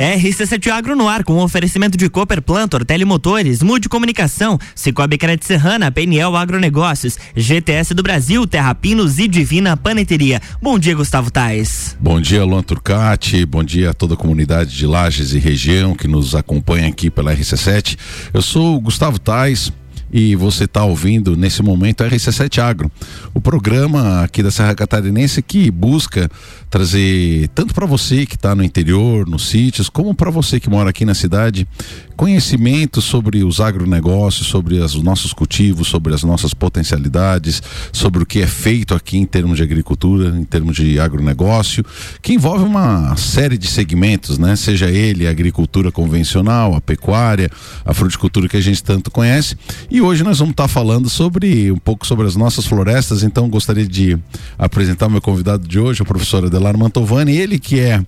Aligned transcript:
RC7 0.00 0.70
Agro 0.70 0.96
no 0.96 1.06
ar 1.06 1.22
com 1.22 1.34
um 1.34 1.42
oferecimento 1.42 1.98
de 1.98 2.08
Cooper 2.08 2.40
Plantor, 2.40 2.86
Telemotores, 2.86 3.62
Mude 3.62 3.86
Comunicação, 3.86 4.58
Cicobi 4.74 5.18
Crédito 5.18 5.44
Serrana, 5.44 5.92
PNL 5.92 6.34
Agronegócios, 6.36 7.18
GTS 7.36 7.92
do 7.92 8.02
Brasil, 8.02 8.46
Terra 8.46 8.74
Pinos 8.74 9.18
e 9.18 9.28
Divina 9.28 9.76
Paneteria. 9.76 10.40
Bom 10.62 10.78
dia, 10.78 10.94
Gustavo 10.94 11.30
Tais. 11.30 11.98
Bom 12.00 12.18
dia, 12.18 12.42
Luan 12.46 12.62
Turcati. 12.62 13.44
Bom 13.44 13.62
dia 13.62 13.90
a 13.90 13.94
toda 13.94 14.14
a 14.14 14.16
comunidade 14.16 14.74
de 14.74 14.86
Lages 14.86 15.34
e 15.34 15.38
região 15.38 15.94
que 15.94 16.08
nos 16.08 16.34
acompanha 16.34 16.88
aqui 16.88 17.10
pela 17.10 17.36
RC7. 17.36 17.98
Eu 18.32 18.40
sou 18.40 18.76
o 18.76 18.80
Gustavo 18.80 19.18
Tais 19.18 19.70
e 20.12 20.34
você 20.34 20.64
está 20.64 20.84
ouvindo 20.84 21.36
nesse 21.36 21.62
momento 21.62 22.02
a 22.02 22.08
RC7 22.08 22.58
Agro, 22.58 22.90
o 23.32 23.40
programa 23.40 24.22
aqui 24.22 24.42
da 24.42 24.50
Serra 24.50 24.74
Catarinense 24.74 25.42
que 25.42 25.70
busca 25.70 26.30
trazer 26.68 27.48
tanto 27.54 27.74
para 27.74 27.86
você 27.86 28.26
que 28.26 28.34
está 28.34 28.54
no 28.54 28.62
interior, 28.62 29.26
nos 29.28 29.48
sítios, 29.48 29.88
como 29.88 30.14
para 30.14 30.30
você 30.30 30.58
que 30.58 30.70
mora 30.70 30.90
aqui 30.90 31.04
na 31.04 31.14
cidade, 31.14 31.66
conhecimento 32.20 33.00
sobre 33.00 33.42
os 33.42 33.62
agronegócios, 33.62 34.46
sobre 34.46 34.76
os 34.76 35.02
nossos 35.02 35.32
cultivos, 35.32 35.88
sobre 35.88 36.12
as 36.12 36.22
nossas 36.22 36.52
potencialidades, 36.52 37.62
sobre 37.94 38.22
o 38.22 38.26
que 38.26 38.42
é 38.42 38.46
feito 38.46 38.94
aqui 38.94 39.16
em 39.16 39.24
termos 39.24 39.56
de 39.56 39.62
agricultura, 39.62 40.28
em 40.38 40.44
termos 40.44 40.76
de 40.76 41.00
agronegócio, 41.00 41.82
que 42.20 42.34
envolve 42.34 42.62
uma 42.62 43.16
série 43.16 43.56
de 43.56 43.66
segmentos, 43.66 44.36
né? 44.36 44.54
Seja 44.54 44.90
ele 44.90 45.26
a 45.26 45.30
agricultura 45.30 45.90
convencional, 45.90 46.74
a 46.74 46.80
pecuária, 46.82 47.50
a 47.86 47.94
fruticultura 47.94 48.50
que 48.50 48.56
a 48.58 48.60
gente 48.60 48.82
tanto 48.84 49.10
conhece. 49.10 49.56
E 49.90 50.02
hoje 50.02 50.22
nós 50.22 50.40
vamos 50.40 50.52
estar 50.52 50.64
tá 50.64 50.68
falando 50.68 51.08
sobre 51.08 51.72
um 51.72 51.78
pouco 51.78 52.06
sobre 52.06 52.26
as 52.26 52.36
nossas 52.36 52.66
florestas, 52.66 53.22
então 53.22 53.48
gostaria 53.48 53.86
de 53.86 54.18
apresentar 54.58 55.08
meu 55.08 55.22
convidado 55.22 55.66
de 55.66 55.78
hoje, 55.78 56.02
o 56.02 56.04
professor 56.04 56.44
Adelar 56.44 56.76
Mantovani, 56.76 57.34
ele 57.34 57.58
que 57.58 57.80
é 57.80 58.04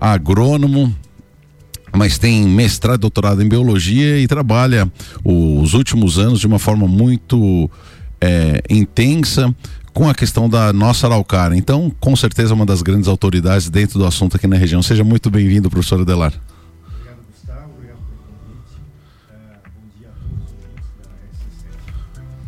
agrônomo, 0.00 0.94
mas 1.94 2.18
tem 2.18 2.46
mestrado, 2.46 3.00
doutorado 3.00 3.42
em 3.42 3.48
biologia 3.48 4.18
e 4.18 4.26
trabalha 4.26 4.90
os 5.24 5.74
últimos 5.74 6.18
anos 6.18 6.40
de 6.40 6.46
uma 6.46 6.58
forma 6.58 6.86
muito 6.86 7.70
é, 8.20 8.62
intensa 8.68 9.54
com 9.92 10.08
a 10.08 10.14
questão 10.14 10.48
da 10.48 10.72
nossa 10.72 11.06
araucária. 11.06 11.56
Então, 11.56 11.90
com 11.98 12.14
certeza, 12.14 12.54
uma 12.54 12.64
das 12.64 12.82
grandes 12.82 13.08
autoridades 13.08 13.68
dentro 13.68 13.98
do 13.98 14.06
assunto 14.06 14.36
aqui 14.36 14.46
na 14.46 14.56
região. 14.56 14.80
Seja 14.82 15.02
muito 15.02 15.30
bem-vindo, 15.30 15.68
professor 15.68 16.00
Adelar. 16.00 16.32
Obrigado, 16.86 17.18
Gustavo. 17.26 17.72
Obrigado 17.74 17.98
pelo 18.06 18.22
convite. 18.28 18.76
É, 19.28 19.68
bom 19.74 19.98
dia 19.98 20.08
a 20.08 20.30
todos 20.30 20.44
os 20.44 20.60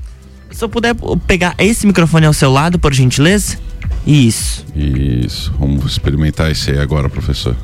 ouvintes 0.06 0.48
da 0.48 0.54
Se 0.54 0.64
eu 0.64 0.68
puder 0.68 0.94
pegar 1.26 1.54
esse 1.58 1.86
microfone 1.86 2.26
ao 2.26 2.32
seu 2.32 2.52
lado, 2.52 2.78
por 2.78 2.94
gentileza. 2.94 3.58
Isso. 4.06 4.64
Isso. 4.76 5.52
Vamos 5.58 5.84
experimentar 5.84 6.50
esse 6.50 6.70
aí 6.70 6.78
agora, 6.78 7.08
professor. 7.08 7.56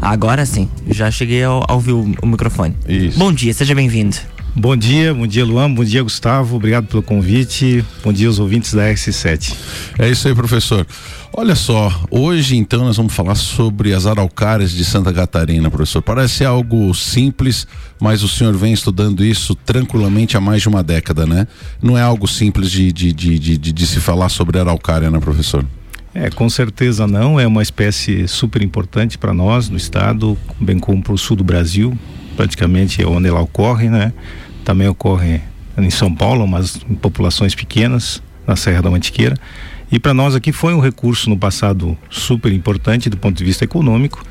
Agora 0.00 0.44
sim. 0.46 0.68
Já 0.88 1.10
cheguei 1.10 1.42
a 1.44 1.72
ouvir 1.72 1.92
o, 1.92 2.12
o 2.22 2.26
microfone. 2.26 2.76
Isso. 2.88 3.18
Bom 3.18 3.32
dia, 3.32 3.52
seja 3.52 3.74
bem-vindo. 3.74 4.16
Bom 4.58 4.74
dia, 4.74 5.12
bom 5.12 5.26
dia 5.26 5.44
Luan, 5.44 5.70
bom 5.70 5.84
dia 5.84 6.02
Gustavo, 6.02 6.56
obrigado 6.56 6.86
pelo 6.86 7.02
convite, 7.02 7.84
bom 8.02 8.10
dia 8.10 8.26
aos 8.26 8.38
ouvintes 8.38 8.72
da 8.72 8.90
RC7. 8.90 9.54
É 9.98 10.08
isso 10.08 10.26
aí, 10.26 10.34
professor. 10.34 10.86
Olha 11.30 11.54
só, 11.54 11.92
hoje 12.10 12.56
então 12.56 12.82
nós 12.82 12.96
vamos 12.96 13.12
falar 13.12 13.34
sobre 13.34 13.92
as 13.92 14.06
araucárias 14.06 14.70
de 14.70 14.82
Santa 14.82 15.12
Catarina, 15.12 15.70
professor. 15.70 16.00
Parece 16.00 16.42
algo 16.42 16.94
simples, 16.94 17.66
mas 18.00 18.22
o 18.22 18.28
senhor 18.28 18.56
vem 18.56 18.72
estudando 18.72 19.22
isso 19.22 19.54
tranquilamente 19.54 20.38
há 20.38 20.40
mais 20.40 20.62
de 20.62 20.68
uma 20.68 20.82
década, 20.82 21.26
né? 21.26 21.46
Não 21.82 21.98
é 21.98 22.00
algo 22.00 22.26
simples 22.26 22.70
de, 22.70 22.90
de, 22.90 23.12
de, 23.12 23.38
de, 23.38 23.58
de, 23.58 23.72
de 23.74 23.86
se 23.86 24.00
falar 24.00 24.30
sobre 24.30 24.58
araucária, 24.58 25.10
né, 25.10 25.20
professor? 25.20 25.66
É, 26.18 26.30
com 26.30 26.48
certeza 26.48 27.06
não. 27.06 27.38
É 27.38 27.46
uma 27.46 27.62
espécie 27.62 28.26
super 28.26 28.62
importante 28.62 29.18
para 29.18 29.34
nós 29.34 29.68
no 29.68 29.76
estado, 29.76 30.36
bem 30.58 30.78
como 30.78 31.02
para 31.02 31.12
o 31.12 31.18
sul 31.18 31.36
do 31.36 31.44
Brasil, 31.44 31.96
praticamente 32.34 33.02
é 33.02 33.06
onde 33.06 33.28
ela 33.28 33.40
ocorre, 33.40 33.90
né? 33.90 34.14
também 34.64 34.88
ocorre 34.88 35.42
em 35.76 35.90
São 35.90 36.12
Paulo, 36.12 36.46
mas 36.46 36.80
em 36.88 36.94
populações 36.94 37.54
pequenas, 37.54 38.22
na 38.46 38.56
Serra 38.56 38.80
da 38.82 38.90
Mantiqueira. 38.90 39.36
E 39.90 39.98
para 39.98 40.12
nós 40.12 40.34
aqui 40.34 40.50
foi 40.52 40.74
um 40.74 40.80
recurso 40.80 41.30
no 41.30 41.36
passado 41.36 41.96
super 42.10 42.52
importante 42.52 43.08
do 43.08 43.16
ponto 43.16 43.36
de 43.36 43.44
vista 43.44 43.64
econômico 43.64 44.24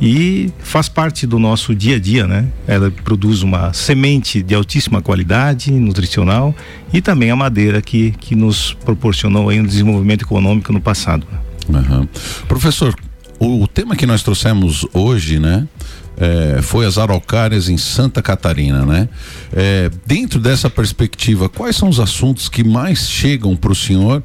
e 0.00 0.50
faz 0.58 0.88
parte 0.88 1.26
do 1.26 1.38
nosso 1.38 1.74
dia 1.74 1.96
a 1.96 1.98
dia, 1.98 2.26
né? 2.26 2.46
Ela 2.66 2.90
produz 2.90 3.42
uma 3.42 3.72
semente 3.72 4.42
de 4.42 4.54
altíssima 4.54 5.02
qualidade 5.02 5.70
nutricional 5.70 6.54
e 6.92 7.02
também 7.02 7.30
a 7.30 7.36
madeira 7.36 7.82
que, 7.82 8.12
que 8.12 8.34
nos 8.34 8.72
proporcionou 8.72 9.50
aí 9.50 9.60
um 9.60 9.66
desenvolvimento 9.66 10.22
econômico 10.22 10.72
no 10.72 10.80
passado. 10.80 11.26
Uhum. 11.68 12.08
Professor, 12.48 12.94
o, 13.38 13.62
o 13.62 13.68
tema 13.68 13.94
que 13.94 14.06
nós 14.06 14.22
trouxemos 14.22 14.86
hoje, 14.94 15.38
né? 15.38 15.68
é, 16.16 16.62
foi 16.62 16.86
as 16.86 16.98
araucárias 16.98 17.68
em 17.68 17.76
Santa 17.76 18.22
Catarina, 18.22 18.84
né? 18.84 19.08
É, 19.52 19.90
dentro 20.06 20.38
dessa 20.38 20.68
perspectiva, 20.68 21.48
quais 21.48 21.76
são 21.76 21.88
os 21.88 21.98
assuntos 21.98 22.48
que 22.48 22.62
mais 22.62 23.08
chegam 23.08 23.56
para 23.56 23.72
o 23.72 23.74
senhor 23.74 24.22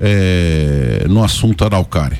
é, 0.00 1.04
no 1.08 1.22
assunto 1.22 1.64
araucária? 1.64 2.18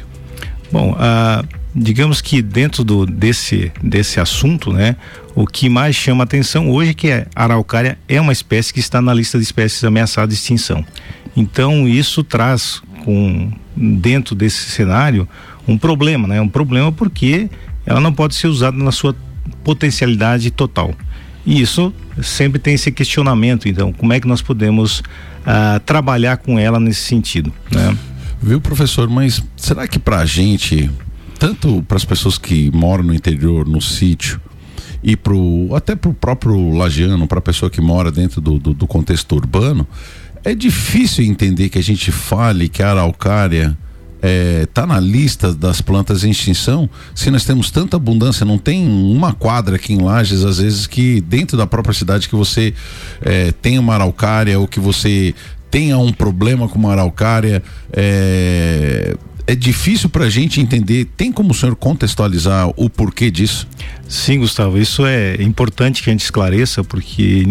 Bom, 0.71 0.97
ah, 0.99 1.45
digamos 1.75 2.21
que 2.21 2.43
dentro 2.43 2.85
do, 2.85 3.07
desse, 3.07 3.73
desse 3.83 4.21
assunto, 4.21 4.73
né? 4.73 4.97
O 5.35 5.47
que 5.47 5.69
mais 5.69 5.97
chama 5.97 6.25
atenção 6.25 6.71
hoje 6.71 6.91
é 6.91 6.95
que 6.95 7.11
a 7.11 7.27
araucária 7.35 7.99
é 8.09 8.21
uma 8.21 8.33
espécie 8.33 8.73
que 8.73 8.81
está 8.81 9.01
na 9.01 9.15
lista 9.15 9.39
de 9.39 9.45
espécies 9.45 9.83
ameaçadas 9.85 10.31
de 10.31 10.35
extinção. 10.35 10.85
Então 11.37 11.89
isso 11.89 12.23
traz 12.23 12.83
com 13.05 13.51
dentro 13.75 14.35
desse 14.35 14.71
cenário 14.71 15.27
um 15.67 15.79
problema, 15.79 16.29
né? 16.29 16.41
Um 16.41 16.49
problema 16.49 16.93
porque 16.93 17.49
ela 17.87 18.01
não 18.01 18.13
pode 18.13 18.35
ser 18.35 18.49
usada 18.49 18.77
na 18.77 18.93
sua 18.93 19.17
potencialidade 19.65 20.51
total. 20.51 20.95
E 21.45 21.61
isso 21.61 21.93
sempre 22.23 22.59
tem 22.59 22.75
esse 22.75 22.93
questionamento, 22.93 23.69
então, 23.69 23.93
como 23.93 24.13
é 24.13 24.21
que 24.21 24.29
nós 24.29 24.41
podemos 24.41 25.03
trabalhar 25.85 26.37
com 26.39 26.59
ela 26.59 26.79
nesse 26.79 27.03
sentido, 27.03 27.53
né? 27.71 27.97
Viu, 28.43 28.61
professor, 28.61 29.09
mas 29.09 29.43
será 29.57 29.87
que 29.87 29.99
para 29.99 30.19
a 30.19 30.27
gente, 30.27 30.91
tanto 31.39 31.83
para 31.87 31.97
as 31.97 32.05
pessoas 32.05 32.39
que 32.39 32.71
moram 32.73 33.05
no 33.05 33.15
interior, 33.15 33.67
no 33.67 33.81
sítio, 33.81 34.41
e 35.03 35.17
pro, 35.17 35.75
até 35.75 35.95
para 35.95 36.11
o 36.11 36.15
próprio 36.15 36.71
lagiano, 36.71 37.27
para 37.27 37.39
a 37.39 37.43
pessoa 37.43 37.71
que 37.71 37.81
mora 37.81 38.11
dentro 38.11 38.41
do, 38.41 38.59
do, 38.59 38.75
do 38.75 38.87
contexto 38.87 39.35
urbano, 39.35 39.87
é 40.45 40.55
difícil 40.55 41.25
entender 41.25 41.69
que 41.69 41.79
a 41.79 41.83
gente 41.83 42.11
fale 42.11 42.69
que 42.69 42.83
a 42.83 42.91
araucária 42.91 43.77
está 44.23 44.29
é, 44.29 44.67
tá 44.67 44.87
na 44.87 45.01
lista 45.01 45.53
das 45.53 45.81
plantas 45.81 46.23
em 46.23 46.31
extinção, 46.31 46.89
se 47.15 47.31
nós 47.31 47.45
temos 47.45 47.71
tanta 47.71 47.97
abundância, 47.97 48.47
não 48.47 48.57
tem 48.57 48.87
uma 48.87 49.33
quadra 49.33 49.77
aqui 49.77 49.93
em 49.93 50.01
Lages, 50.01 50.45
às 50.45 50.59
vezes, 50.59 50.87
que 50.87 51.21
dentro 51.21 51.57
da 51.57 51.67
própria 51.67 51.93
cidade 51.93 52.29
que 52.29 52.37
você 52.37 52.73
é, 53.21 53.51
tenha 53.51 53.81
uma 53.81 53.95
araucária 53.95 54.59
ou 54.59 54.69
que 54.69 54.79
você 54.79 55.35
tenha 55.71 55.99
um 55.99 56.13
problema 56.13 56.69
com 56.69 56.79
uma 56.79 56.93
araucária, 56.93 57.63
é, 57.93 59.17
é 59.47 59.55
difícil 59.57 60.09
para 60.09 60.27
a 60.27 60.31
gente 60.31 60.61
entender. 60.61 61.07
Tem 61.17 61.33
como 61.33 61.51
o 61.51 61.55
senhor 61.55 61.75
contextualizar 61.75 62.71
o 62.77 62.89
porquê 62.89 63.31
disso? 63.31 63.67
Sim, 64.09 64.39
Gustavo, 64.39 64.79
isso 64.79 65.05
é 65.05 65.43
importante 65.43 66.03
que 66.03 66.11
a 66.11 66.13
gente 66.13 66.23
esclareça, 66.23 66.85
porque 66.85 67.45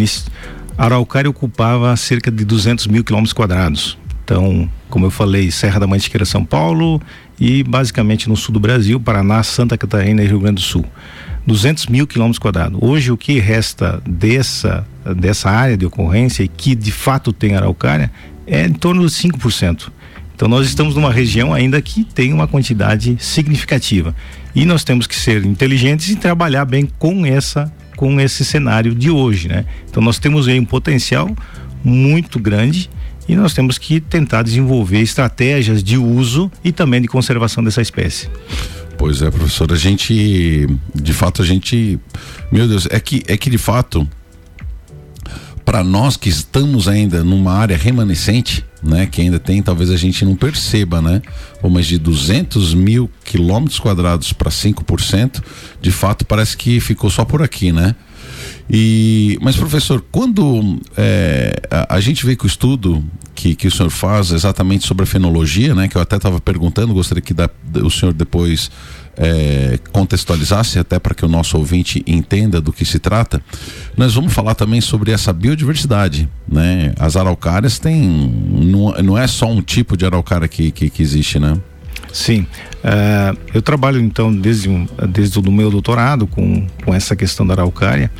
a 0.78 0.86
araucária 0.86 1.30
ocupava 1.30 1.96
cerca 1.98 2.32
de 2.32 2.46
200 2.46 2.88
mil 2.88 3.04
quilômetros 3.04 3.34
quadrados. 3.34 3.98
Então, 4.32 4.70
como 4.90 5.06
eu 5.06 5.12
falei, 5.12 5.52
Serra 5.52 5.78
da 5.78 5.86
Mantiqueira, 5.86 6.24
São 6.24 6.46
Paulo 6.46 7.02
e 7.38 7.64
basicamente 7.64 8.30
no 8.30 8.38
sul 8.38 8.54
do 8.54 8.62
Brasil, 8.62 8.98
Paraná, 8.98 9.44
Santa 9.44 9.78
Catarina 9.78 10.24
e 10.24 10.26
Rio 10.26 10.40
Grande 10.40 10.56
do 10.56 10.62
Sul. 10.62 10.86
200 11.46 11.88
mil 11.88 12.08
quilômetros 12.08 12.40
quadrados. 12.40 12.80
Hoje, 12.82 13.12
o 13.12 13.18
que 13.18 13.40
resta 13.40 14.02
dessa, 14.08 14.88
dessa 15.18 15.50
área 15.50 15.76
de 15.76 15.86
ocorrência 15.86 16.44
e 16.44 16.48
que 16.48 16.76
de 16.76 16.94
fato 16.94 17.34
tem 17.34 17.58
araucária 17.58 18.10
é 18.48 18.66
em 18.66 18.72
torno 18.72 19.06
de 19.06 19.12
5%. 19.12 19.90
Então, 20.34 20.48
nós 20.48 20.66
estamos 20.66 20.96
numa 20.96 21.12
região 21.12 21.54
ainda 21.54 21.82
que 21.82 22.06
tem 22.06 22.32
uma 22.32 22.48
quantidade 22.48 23.18
significativa. 23.20 24.16
E 24.56 24.66
nós 24.66 24.86
temos 24.86 25.08
que 25.08 25.16
ser 25.16 25.46
inteligentes 25.46 26.10
e 26.10 26.16
trabalhar 26.16 26.64
bem 26.64 26.90
com 26.98 27.26
essa 27.26 27.72
com 27.98 28.20
esse 28.20 28.46
cenário 28.46 28.96
de 28.96 29.12
hoje, 29.12 29.48
né? 29.50 29.66
Então, 29.90 30.02
nós 30.02 30.18
temos 30.18 30.48
aí 30.48 30.60
um 30.60 30.66
potencial 30.66 31.30
muito 31.84 32.40
grande 32.40 32.90
e 33.28 33.36
nós 33.36 33.54
temos 33.54 33.78
que 33.78 34.00
tentar 34.00 34.44
desenvolver 34.44 35.00
estratégias 35.00 35.84
de 35.84 35.98
uso 35.98 36.52
e 36.64 36.72
também 36.72 37.02
de 37.02 37.08
conservação 37.08 37.64
dessa 37.64 37.82
espécie. 37.82 38.30
Pois 38.98 39.22
é, 39.22 39.32
professor, 39.32 39.72
a 39.72 39.76
gente, 39.76 40.68
de 40.94 41.14
fato, 41.14 41.42
a 41.42 41.46
gente, 41.46 42.00
meu 42.52 42.68
Deus, 42.68 42.88
é 42.92 43.00
que, 43.00 43.24
é 43.28 43.36
que 43.36 43.50
de 43.50 43.58
fato, 43.58 44.08
para 45.66 45.84
nós 45.84 46.18
que 46.18 46.30
estamos 46.30 46.88
ainda 46.88 47.24
numa 47.24 47.54
área 47.54 47.76
remanescente, 47.76 48.64
né, 48.84 49.06
que 49.06 49.22
ainda 49.22 49.40
tem, 49.40 49.62
talvez 49.62 49.90
a 49.90 49.98
gente 49.98 50.24
não 50.26 50.36
perceba, 50.36 51.02
né, 51.02 51.22
mas 51.64 51.88
de 51.88 51.98
200 51.98 52.74
mil 52.74 53.10
quilômetros 53.24 53.80
quadrados 53.80 54.34
para 54.34 54.52
5%, 54.52 55.42
de 55.82 55.92
fato 55.92 56.26
parece 56.26 56.56
que 56.56 56.80
ficou 56.80 57.10
só 57.10 57.26
por 57.26 57.42
aqui, 57.42 57.72
né? 57.72 57.96
E, 58.70 59.38
mas, 59.42 59.56
professor, 59.56 60.04
quando 60.12 60.80
é, 60.98 61.62
a, 61.70 61.96
a, 61.96 62.00
gente 62.00 62.26
vê 62.26 62.36
que 62.36 62.46
o 62.46 62.48
estudo 62.48 63.04
que, 63.36 63.56
que 63.56 63.68
o 63.68 63.72
senhor 63.72 63.90
faz 63.90 64.32
exatamente 64.32 64.86
sobre 64.86 65.04
a 65.04 65.06
fenologia, 65.06 65.74
né, 65.76 65.88
que 65.88 65.96
eu 65.96 66.02
até 66.02 66.18
estava 66.18 66.40
perguntando, 66.40 66.94
gostaria 66.94 67.22
que 67.22 67.34
da, 67.34 67.50
o 67.84 67.90
senhor 67.90 68.14
depois 68.14 68.70
é, 69.18 69.80
contextualizasse, 69.92 70.80
até 70.80 71.00
para 71.00 71.14
que 71.14 71.26
o 71.26 71.28
nosso 71.28 71.58
ouvinte 71.58 72.04
entenda 72.08 72.62
do 72.62 72.72
que 72.72 72.86
se 72.86 73.00
trata, 73.00 73.42
nós 73.98 74.14
vamos 74.14 74.34
falar 74.34 74.56
também 74.56 74.80
sobre 74.80 75.12
essa 75.12 75.34
biodiversidade. 75.34 76.30
Né? 76.48 76.94
As 77.00 77.16
araucárias 77.16 77.80
têm. 77.80 78.02
Não, 78.02 78.92
não 79.04 79.18
é 79.18 79.28
só 79.28 79.50
um 79.50 79.62
tipo 79.62 79.98
de 79.98 80.06
araucária 80.06 80.48
que, 80.48 80.72
que, 80.72 80.90
que 80.90 81.02
existe, 81.02 81.40
né? 81.40 81.58
Sim, 82.12 82.42
uh, 82.84 83.38
eu 83.54 83.62
trabalho 83.62 84.00
então 84.02 84.34
desde, 84.36 84.68
desde 85.10 85.40
o 85.40 85.52
meu 85.52 85.72
doutorado 85.72 86.28
com, 86.28 86.68
com 86.84 86.94
essa 86.94 87.16
questão 87.16 87.48
da 87.48 87.54
araucária 87.54 88.12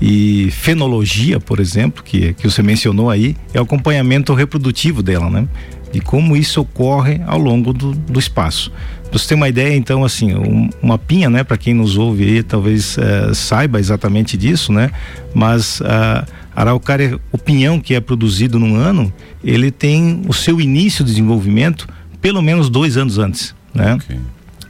e 0.00 0.50
fenologia, 0.50 1.38
por 1.38 1.60
exemplo, 1.60 2.02
que, 2.02 2.32
que 2.34 2.48
você 2.48 2.62
mencionou 2.62 3.10
aí, 3.10 3.36
é 3.52 3.60
o 3.60 3.64
acompanhamento 3.64 4.32
reprodutivo 4.32 5.02
dela, 5.02 5.28
né? 5.28 5.46
De 5.92 6.00
como 6.00 6.36
isso 6.36 6.60
ocorre 6.60 7.20
ao 7.26 7.38
longo 7.38 7.72
do, 7.72 7.92
do 7.92 8.18
espaço. 8.18 8.72
Pra 9.10 9.18
você 9.18 9.28
ter 9.28 9.34
uma 9.34 9.48
ideia, 9.48 9.76
então, 9.76 10.04
assim, 10.04 10.34
um, 10.34 10.70
uma 10.80 10.96
pinha, 10.96 11.28
né, 11.28 11.42
para 11.42 11.58
quem 11.58 11.74
nos 11.74 11.98
ouve 11.98 12.24
aí, 12.24 12.42
talvez 12.42 12.96
uh, 12.96 13.34
saiba 13.34 13.80
exatamente 13.80 14.36
disso, 14.36 14.72
né? 14.72 14.90
Mas 15.34 15.80
uh, 15.80 16.24
araucária, 16.54 17.18
o 17.32 17.36
pinhão 17.36 17.80
que 17.80 17.94
é 17.94 18.00
produzido 18.00 18.58
num 18.58 18.76
ano, 18.76 19.12
ele 19.42 19.70
tem 19.70 20.22
o 20.28 20.32
seu 20.32 20.60
início 20.60 21.04
de 21.04 21.10
desenvolvimento 21.10 21.88
pelo 22.20 22.40
menos 22.40 22.68
dois 22.68 22.96
anos 22.96 23.18
antes, 23.18 23.54
né? 23.74 23.94
Okay. 23.94 24.18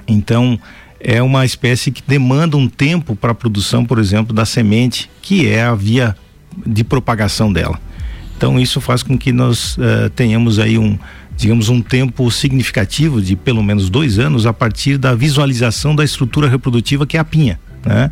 Então 0.09 0.59
é 1.01 1.23
uma 1.23 1.45
espécie 1.45 1.91
que 1.91 2.03
demanda 2.07 2.57
um 2.57 2.69
tempo 2.69 3.17
para 3.17 3.33
a 3.33 3.35
produção, 3.35 3.85
por 3.85 3.99
exemplo, 3.99 4.35
da 4.35 4.45
semente, 4.45 5.11
que 5.23 5.49
é 5.49 5.63
a 5.63 5.75
via 5.75 6.15
de 6.67 6.85
propagação 6.85 7.53
dela. 7.53 7.81
Então 8.37 8.59
isso 8.59 8.81
faz 8.81 9.03
com 9.03 9.17
que 9.19 9.33
nós 9.33 9.77
uh, 9.77 10.11
tenhamos 10.15 10.59
aí 10.59 10.79
um, 10.79 10.99
digamos, 11.37 11.69
um 11.69 11.81
tempo 11.81 12.31
significativo 12.31 13.21
de 13.21 13.35
pelo 13.37 13.63
menos 13.63 13.89
dois 13.89 14.19
anos 14.19 14.47
a 14.47 14.53
partir 14.53 14.99
da 14.99 15.15
visualização 15.15 15.95
da 15.97 16.05
estrutura 16.05 16.49
reprodutiva 16.49 17.07
que 17.07 17.17
é 17.17 17.21
a 17.21 17.25
pinha, 17.25 17.59
né? 17.85 18.11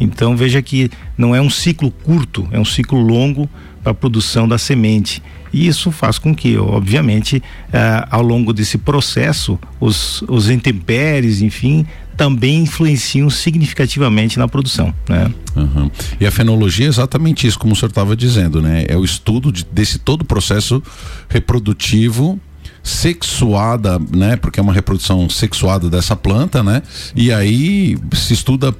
Então 0.00 0.36
veja 0.36 0.62
que 0.62 0.90
não 1.16 1.34
é 1.34 1.40
um 1.40 1.50
ciclo 1.50 1.90
curto, 1.90 2.48
é 2.52 2.58
um 2.58 2.64
ciclo 2.64 3.00
longo 3.00 3.50
para 3.82 3.92
a 3.92 3.94
produção 3.94 4.46
da 4.46 4.58
semente. 4.58 5.22
E 5.52 5.66
isso 5.66 5.90
faz 5.90 6.18
com 6.18 6.34
que, 6.34 6.56
obviamente, 6.58 7.42
eh, 7.72 8.06
ao 8.10 8.22
longo 8.22 8.52
desse 8.52 8.78
processo, 8.78 9.58
os, 9.80 10.22
os 10.28 10.50
intempéries, 10.50 11.40
enfim, 11.40 11.86
também 12.18 12.62
influenciam 12.62 13.30
significativamente 13.30 14.40
na 14.40 14.48
produção, 14.48 14.92
né? 15.08 15.32
Uhum. 15.54 15.88
E 16.20 16.26
a 16.26 16.32
fenologia 16.32 16.86
é 16.86 16.88
exatamente 16.88 17.46
isso, 17.46 17.56
como 17.56 17.72
o 17.72 17.76
senhor 17.76 17.90
estava 17.90 18.16
dizendo, 18.16 18.60
né? 18.60 18.84
É 18.88 18.96
o 18.96 19.04
estudo 19.04 19.52
de, 19.52 19.64
desse 19.64 20.00
todo 20.00 20.22
o 20.22 20.24
processo 20.24 20.82
reprodutivo 21.28 22.38
sexuada, 22.82 24.00
né? 24.10 24.34
Porque 24.34 24.58
é 24.58 24.62
uma 24.62 24.72
reprodução 24.72 25.30
sexuada 25.30 25.88
dessa 25.88 26.16
planta, 26.16 26.60
né? 26.60 26.82
E 27.14 27.32
aí 27.32 27.96
se 28.12 28.34
estuda 28.34 28.74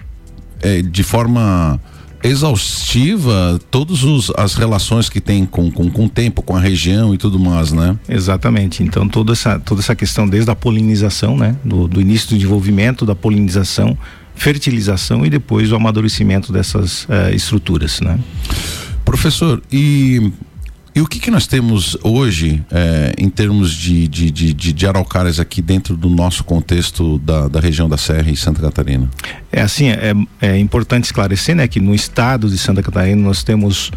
é, 0.60 0.82
de 0.82 1.04
forma 1.04 1.80
exaustiva 2.22 3.60
todas 3.70 4.00
as 4.36 4.54
relações 4.54 5.08
que 5.08 5.20
tem 5.20 5.44
com, 5.44 5.70
com, 5.70 5.90
com 5.90 6.06
o 6.06 6.08
tempo, 6.08 6.42
com 6.42 6.56
a 6.56 6.60
região 6.60 7.14
e 7.14 7.18
tudo 7.18 7.38
mais, 7.38 7.72
né? 7.72 7.96
Exatamente. 8.08 8.82
Então 8.82 9.08
toda 9.08 9.32
essa, 9.32 9.58
toda 9.58 9.80
essa 9.80 9.94
questão 9.94 10.28
desde 10.28 10.50
a 10.50 10.54
polinização, 10.54 11.36
né? 11.36 11.56
Do, 11.64 11.86
do 11.86 12.00
início 12.00 12.30
do 12.30 12.36
desenvolvimento, 12.36 13.06
da 13.06 13.14
polinização, 13.14 13.96
fertilização 14.34 15.24
e 15.24 15.30
depois 15.30 15.70
o 15.72 15.76
amadurecimento 15.76 16.52
dessas 16.52 17.04
uh, 17.04 17.34
estruturas, 17.34 18.00
né? 18.00 18.18
Professor, 19.04 19.62
e 19.72 20.32
e 20.98 21.00
o 21.00 21.06
que, 21.06 21.20
que 21.20 21.30
nós 21.30 21.46
temos 21.46 21.96
hoje 22.02 22.60
é, 22.72 23.12
em 23.16 23.30
termos 23.30 23.72
de, 23.72 24.08
de, 24.08 24.32
de, 24.32 24.52
de, 24.52 24.84
araucárias 24.84 25.38
aqui 25.38 25.62
dentro 25.62 25.96
do 25.96 26.10
nosso 26.10 26.42
contexto 26.42 27.20
da, 27.20 27.46
da 27.46 27.60
região 27.60 27.88
da 27.88 27.96
Serra 27.96 28.28
e 28.28 28.36
Santa 28.36 28.60
Catarina? 28.60 29.08
É 29.52 29.60
assim, 29.60 29.90
é, 29.90 30.12
é 30.42 30.58
importante 30.58 31.04
esclarecer 31.04 31.54
né, 31.54 31.68
que 31.68 31.78
no 31.78 31.94
estado 31.94 32.48
de 32.48 32.58
Santa 32.58 32.82
Catarina 32.82 33.22
nós 33.22 33.44
temos 33.44 33.92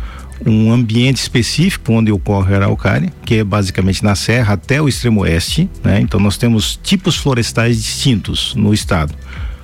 um 0.45 0.71
ambiente 0.71 1.17
específico 1.17 1.91
onde 1.91 2.11
ocorre 2.11 2.53
a 2.53 2.57
araucária, 2.57 3.11
que 3.25 3.37
é 3.37 3.43
basicamente 3.43 4.03
na 4.03 4.13
serra 4.13 4.53
até 4.53 4.79
o 4.79 4.87
extremo 4.87 5.21
oeste, 5.21 5.67
né? 5.83 5.99
Então 6.01 6.19
nós 6.19 6.37
temos 6.37 6.79
tipos 6.83 7.15
florestais 7.15 7.81
distintos 7.81 8.53
no 8.53 8.75
estado. 8.75 9.15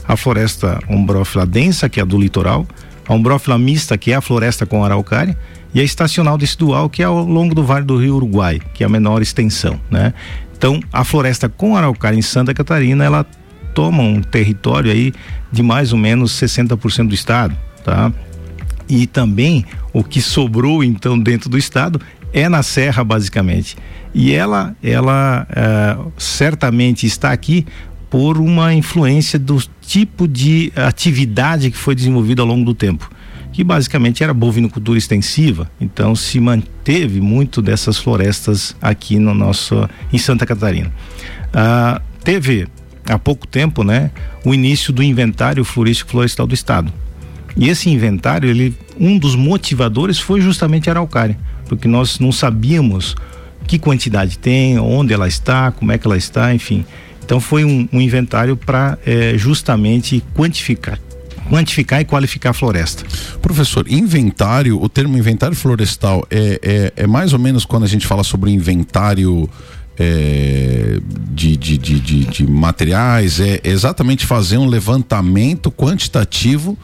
A 0.07 0.17
floresta 0.17 0.79
ombrófila 0.89 1.45
densa, 1.45 1.87
que 1.87 1.99
é 1.99 2.03
a 2.03 2.05
do 2.05 2.17
litoral, 2.17 2.65
a 3.07 3.13
ombrófila 3.13 3.59
mista, 3.59 3.95
que 3.95 4.11
é 4.11 4.15
a 4.15 4.21
floresta 4.21 4.65
com 4.65 4.83
araucária, 4.83 5.37
e 5.73 5.79
a 5.79 5.83
estacional 5.83 6.37
decidual, 6.37 6.89
que 6.89 7.01
é 7.01 7.05
ao 7.05 7.23
longo 7.23 7.53
do 7.53 7.63
Vale 7.63 7.85
do 7.85 7.97
Rio 7.97 8.15
Uruguai, 8.15 8.59
que 8.73 8.83
é 8.83 8.85
a 8.85 8.89
menor 8.89 9.21
extensão, 9.21 9.79
né? 9.89 10.13
Então, 10.57 10.79
a 10.91 11.03
floresta 11.03 11.47
com 11.47 11.77
araucária 11.77 12.17
em 12.17 12.21
Santa 12.21 12.53
Catarina, 12.53 13.03
ela 13.03 13.25
toma 13.75 14.01
um 14.01 14.21
território 14.21 14.91
aí 14.91 15.13
de 15.51 15.61
mais 15.61 15.93
ou 15.93 15.99
menos 15.99 16.31
60% 16.31 17.09
do 17.09 17.13
estado, 17.13 17.55
tá? 17.83 18.11
E 18.89 19.05
também 19.05 19.65
o 19.93 20.03
que 20.03 20.21
sobrou 20.21 20.83
então 20.83 21.19
dentro 21.19 21.49
do 21.49 21.57
estado 21.57 22.01
é 22.33 22.49
na 22.49 22.63
serra 22.63 23.03
basicamente. 23.03 23.77
E 24.13 24.33
ela, 24.33 24.75
ela 24.81 25.45
é, 25.51 25.97
certamente 26.17 27.05
está 27.05 27.31
aqui 27.31 27.65
por 28.09 28.37
uma 28.37 28.73
influência 28.73 29.37
do 29.37 29.61
tipo 29.81 30.27
de 30.27 30.71
atividade 30.75 31.69
que 31.69 31.77
foi 31.77 31.93
desenvolvida 31.93 32.41
ao 32.41 32.47
longo 32.47 32.65
do 32.65 32.73
tempo 32.73 33.11
que 33.57 33.63
basicamente 33.63 34.23
era 34.23 34.35
bovinocultura 34.35 34.99
extensiva. 34.99 35.67
Então 35.81 36.15
se 36.15 36.39
manteve 36.39 37.19
muito 37.19 37.59
dessas 37.59 37.97
florestas 37.97 38.75
aqui 38.79 39.17
no 39.17 39.33
nosso 39.33 39.89
em 40.13 40.19
Santa 40.19 40.45
Catarina. 40.45 40.93
Ah, 41.51 41.99
teve 42.23 42.67
há 43.09 43.17
pouco 43.17 43.47
tempo, 43.47 43.83
né, 43.83 44.11
o 44.45 44.53
início 44.53 44.93
do 44.93 45.01
inventário 45.01 45.65
florístico 45.65 46.11
florestal 46.11 46.45
do 46.45 46.53
estado. 46.53 46.93
E 47.55 47.67
esse 47.67 47.89
inventário, 47.89 48.47
ele 48.47 48.77
um 48.99 49.17
dos 49.17 49.35
motivadores 49.35 50.19
foi 50.19 50.39
justamente 50.39 50.87
a 50.87 50.93
araucária, 50.93 51.35
porque 51.67 51.87
nós 51.87 52.19
não 52.19 52.31
sabíamos 52.31 53.15
que 53.65 53.79
quantidade 53.79 54.37
tem, 54.37 54.77
onde 54.77 55.15
ela 55.15 55.27
está, 55.27 55.71
como 55.71 55.91
é 55.91 55.97
que 55.97 56.05
ela 56.05 56.15
está, 56.15 56.53
enfim. 56.53 56.85
Então 57.25 57.39
foi 57.39 57.65
um, 57.65 57.89
um 57.91 57.99
inventário 57.99 58.55
para 58.55 58.99
é, 59.03 59.33
eh, 59.33 59.37
justamente 59.39 60.23
quantificar 60.35 60.99
quantificar 61.49 62.01
e 62.01 62.05
qualificar 62.05 62.51
a 62.51 62.53
floresta. 62.53 63.03
Professor, 63.41 63.85
inventário, 63.89 64.81
o 64.81 64.89
termo 64.89 65.17
inventário 65.17 65.55
florestal 65.55 66.25
é, 66.29 66.59
é, 66.95 67.03
é 67.03 67.07
mais 67.07 67.33
ou 67.33 67.39
menos 67.39 67.65
quando 67.65 67.83
a 67.83 67.87
gente 67.87 68.05
fala 68.05 68.23
sobre 68.23 68.51
inventário 68.51 69.49
é, 69.99 70.99
de, 71.31 71.57
de, 71.57 71.77
de, 71.77 71.99
de, 71.99 72.25
de 72.25 72.47
materiais, 72.47 73.39
é 73.39 73.59
exatamente 73.63 74.25
fazer 74.25 74.57
um 74.57 74.67
levantamento 74.67 75.71
quantitativo 75.71 76.77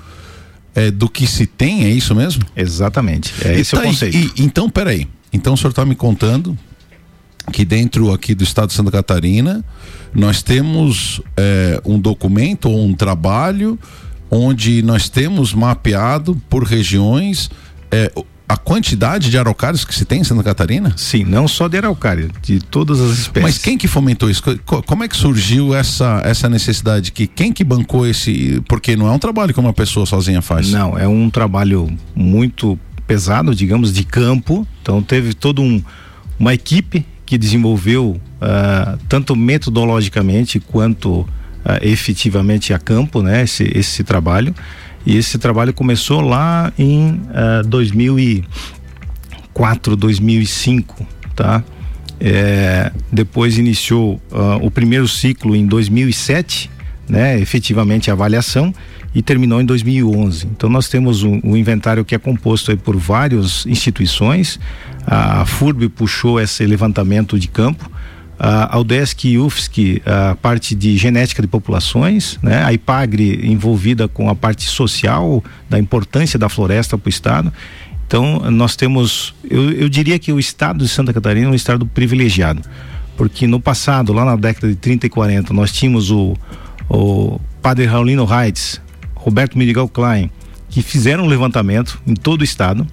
é, 0.73 0.89
do 0.89 1.07
que 1.07 1.27
se 1.27 1.45
tem, 1.45 1.85
é 1.85 1.89
isso 1.89 2.15
mesmo? 2.15 2.43
Exatamente, 2.55 3.33
é 3.45 3.59
esse 3.59 3.71
tá, 3.71 3.81
o 3.81 3.83
conceito. 3.83 4.17
E, 4.17 4.43
então, 4.43 4.69
peraí, 4.69 5.07
então 5.31 5.53
o 5.53 5.57
senhor 5.57 5.69
está 5.69 5.85
me 5.85 5.95
contando 5.95 6.57
que 7.51 7.65
dentro 7.65 8.11
aqui 8.11 8.33
do 8.33 8.43
estado 8.43 8.69
de 8.69 8.73
Santa 8.73 8.89
Catarina 8.89 9.63
nós 10.13 10.41
temos 10.41 11.21
é, 11.35 11.81
um 11.85 11.99
documento 11.99 12.69
ou 12.69 12.85
um 12.85 12.93
trabalho 12.93 13.77
onde 14.29 14.81
nós 14.81 15.09
temos 15.09 15.53
mapeado 15.53 16.35
por 16.49 16.63
regiões 16.63 17.49
é, 17.91 18.11
a 18.47 18.57
quantidade 18.57 19.29
de 19.29 19.37
araucários 19.37 19.85
que 19.85 19.95
se 19.95 20.05
tem 20.05 20.21
em 20.21 20.23
Santa 20.23 20.43
Catarina? 20.43 20.93
Sim, 20.97 21.23
não 21.23 21.47
só 21.47 21.67
de 21.67 21.77
araucária, 21.77 22.29
de 22.41 22.59
todas 22.59 22.99
as 22.99 23.17
espécies. 23.17 23.41
Mas 23.41 23.57
quem 23.57 23.77
que 23.77 23.87
fomentou 23.87 24.29
isso? 24.29 24.43
Como 24.85 25.03
é 25.03 25.07
que 25.07 25.15
surgiu 25.15 25.73
essa, 25.73 26.21
essa 26.23 26.49
necessidade? 26.49 27.11
Que 27.11 27.25
quem 27.25 27.51
que 27.51 27.63
bancou 27.63 28.05
esse? 28.05 28.61
Porque 28.67 28.95
não 28.95 29.07
é 29.07 29.11
um 29.11 29.19
trabalho 29.19 29.53
que 29.53 29.59
uma 29.59 29.73
pessoa 29.73 30.05
sozinha 30.05 30.41
faz. 30.41 30.69
Não, 30.71 30.97
é 30.97 31.07
um 31.07 31.29
trabalho 31.29 31.89
muito 32.15 32.77
pesado, 33.07 33.55
digamos, 33.55 33.93
de 33.93 34.03
campo. 34.03 34.67
Então 34.81 35.01
teve 35.01 35.33
todo 35.33 35.61
um 35.61 35.81
uma 36.39 36.53
equipe 36.53 37.05
que 37.25 37.37
desenvolveu 37.37 38.19
uh, 38.41 38.99
tanto 39.07 39.35
metodologicamente 39.35 40.59
quanto 40.59 41.27
uh, 41.65 41.79
efetivamente 41.81 42.73
a 42.73 42.79
campo, 42.79 43.21
né? 43.21 43.43
Esse, 43.43 43.69
esse 43.75 44.03
trabalho. 44.03 44.55
E 45.05 45.17
esse 45.17 45.37
trabalho 45.37 45.73
começou 45.73 46.21
lá 46.21 46.71
em 46.77 47.09
uh, 47.09 47.67
2004, 47.67 49.95
2005, 49.95 51.05
tá? 51.35 51.63
É, 52.19 52.91
depois 53.11 53.57
iniciou 53.57 54.21
uh, 54.31 54.57
o 54.61 54.69
primeiro 54.71 55.07
ciclo 55.07 55.55
em 55.55 55.65
2007, 55.65 56.69
né? 57.09 57.39
Efetivamente 57.39 58.09
a 58.09 58.13
avaliação 58.13 58.73
e 59.13 59.21
terminou 59.21 59.61
em 59.61 59.65
2011. 59.65 60.47
Então 60.47 60.69
nós 60.69 60.87
temos 60.87 61.23
um, 61.23 61.39
um 61.43 61.57
inventário 61.57 62.05
que 62.05 62.15
é 62.15 62.17
composto 62.17 62.75
por 62.77 62.95
várias 62.95 63.65
instituições. 63.65 64.59
A 65.05 65.45
FURB 65.45 65.89
puxou 65.89 66.39
esse 66.39 66.65
levantamento 66.65 67.37
de 67.37 67.47
campo 67.47 67.91
a 68.45 68.77
Udesc 68.77 69.25
e 69.25 69.39
UFSC 69.39 70.01
a 70.05 70.35
parte 70.35 70.75
de 70.75 70.97
genética 70.97 71.41
de 71.41 71.47
populações, 71.47 72.37
né? 72.43 72.61
A 72.65 72.73
IPAGRE 72.73 73.39
envolvida 73.49 74.05
com 74.09 74.29
a 74.29 74.35
parte 74.35 74.65
social 74.65 75.41
da 75.69 75.79
importância 75.79 76.37
da 76.37 76.49
floresta 76.49 76.97
para 76.97 77.07
o 77.07 77.09
estado. 77.09 77.53
Então 78.05 78.51
nós 78.51 78.75
temos, 78.75 79.33
eu, 79.49 79.71
eu 79.71 79.87
diria 79.87 80.19
que 80.19 80.29
o 80.33 80.39
estado 80.39 80.83
de 80.83 80.89
Santa 80.89 81.13
Catarina 81.13 81.47
é 81.47 81.49
um 81.49 81.55
estado 81.55 81.85
privilegiado, 81.85 82.61
porque 83.15 83.47
no 83.47 83.61
passado, 83.61 84.11
lá 84.11 84.25
na 84.25 84.35
década 84.35 84.67
de 84.67 84.75
30 84.75 85.07
e 85.07 85.09
40, 85.09 85.53
nós 85.53 85.71
tínhamos 85.71 86.11
o, 86.11 86.35
o 86.89 87.39
Padre 87.61 87.85
Raulino 87.85 88.25
Reitz, 88.25 88.81
Roberto 89.15 89.57
Miguel 89.57 89.87
Klein, 89.87 90.29
que 90.69 90.81
fizeram 90.81 91.23
um 91.23 91.27
levantamento 91.27 91.97
em 92.05 92.13
todo 92.13 92.41
o 92.41 92.43
estado, 92.43 92.85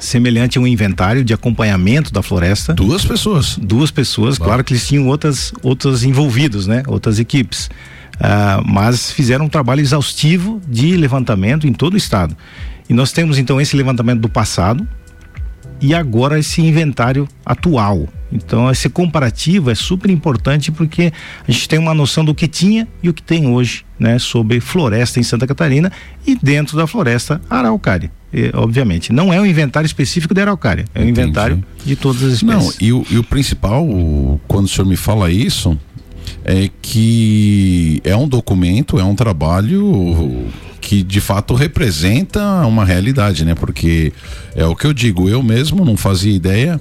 semelhante 0.00 0.58
a 0.58 0.60
um 0.60 0.66
inventário 0.66 1.24
de 1.24 1.32
acompanhamento 1.32 2.12
da 2.12 2.22
floresta. 2.22 2.74
Duas 2.74 3.04
pessoas. 3.04 3.58
Duas 3.60 3.90
pessoas, 3.90 4.38
claro 4.38 4.62
que 4.64 4.72
eles 4.72 4.86
tinham 4.86 5.06
outras, 5.08 5.52
outras 5.62 6.02
envolvidos, 6.02 6.66
né? 6.66 6.82
Outras 6.86 7.18
equipes. 7.18 7.70
Uh, 8.16 8.64
mas 8.66 9.10
fizeram 9.10 9.44
um 9.44 9.48
trabalho 9.48 9.80
exaustivo 9.80 10.60
de 10.66 10.96
levantamento 10.96 11.66
em 11.66 11.72
todo 11.72 11.94
o 11.94 11.96
estado. 11.96 12.36
E 12.88 12.94
nós 12.94 13.12
temos 13.12 13.38
então 13.38 13.60
esse 13.60 13.76
levantamento 13.76 14.20
do 14.20 14.28
passado 14.28 14.86
e 15.80 15.94
agora 15.94 16.38
esse 16.38 16.62
inventário 16.62 17.28
atual. 17.44 18.08
Então 18.30 18.70
esse 18.70 18.88
comparativo 18.88 19.70
é 19.70 19.74
super 19.74 20.10
importante 20.10 20.72
porque 20.72 21.12
a 21.46 21.50
gente 21.50 21.68
tem 21.68 21.78
uma 21.78 21.94
noção 21.94 22.24
do 22.24 22.34
que 22.34 22.48
tinha 22.48 22.88
e 23.02 23.08
o 23.08 23.14
que 23.14 23.22
tem 23.22 23.46
hoje, 23.46 23.84
né, 23.98 24.18
sobre 24.18 24.60
floresta 24.60 25.20
em 25.20 25.22
Santa 25.22 25.46
Catarina 25.46 25.92
e 26.26 26.34
dentro 26.34 26.76
da 26.76 26.86
floresta 26.86 27.40
araucária. 27.48 28.10
E, 28.32 28.50
obviamente, 28.54 29.12
não 29.12 29.32
é 29.32 29.40
um 29.40 29.46
inventário 29.46 29.86
específico 29.86 30.34
da 30.34 30.42
araucária, 30.42 30.84
é 30.94 30.98
um 30.98 31.02
Entendi. 31.04 31.20
inventário 31.20 31.64
de 31.84 31.96
todas 31.96 32.22
as 32.22 32.32
espécies. 32.34 32.64
Não, 32.64 32.72
e 32.80 32.92
o, 32.92 33.06
e 33.10 33.18
o 33.18 33.24
principal, 33.24 33.84
o, 33.86 34.40
quando 34.48 34.66
o 34.66 34.68
senhor 34.68 34.86
me 34.86 34.96
fala 34.96 35.30
isso, 35.30 35.78
é 36.44 36.68
que 36.82 38.00
é 38.04 38.16
um 38.16 38.28
documento, 38.28 38.98
é 38.98 39.04
um 39.04 39.14
trabalho 39.14 40.46
que 40.80 41.02
de 41.02 41.20
fato 41.20 41.54
representa 41.54 42.64
uma 42.66 42.84
realidade, 42.84 43.44
né? 43.44 43.54
Porque 43.54 44.12
é 44.54 44.64
o 44.64 44.74
que 44.76 44.86
eu 44.86 44.92
digo, 44.92 45.28
eu 45.28 45.42
mesmo 45.42 45.84
não 45.84 45.96
fazia 45.96 46.32
ideia 46.32 46.80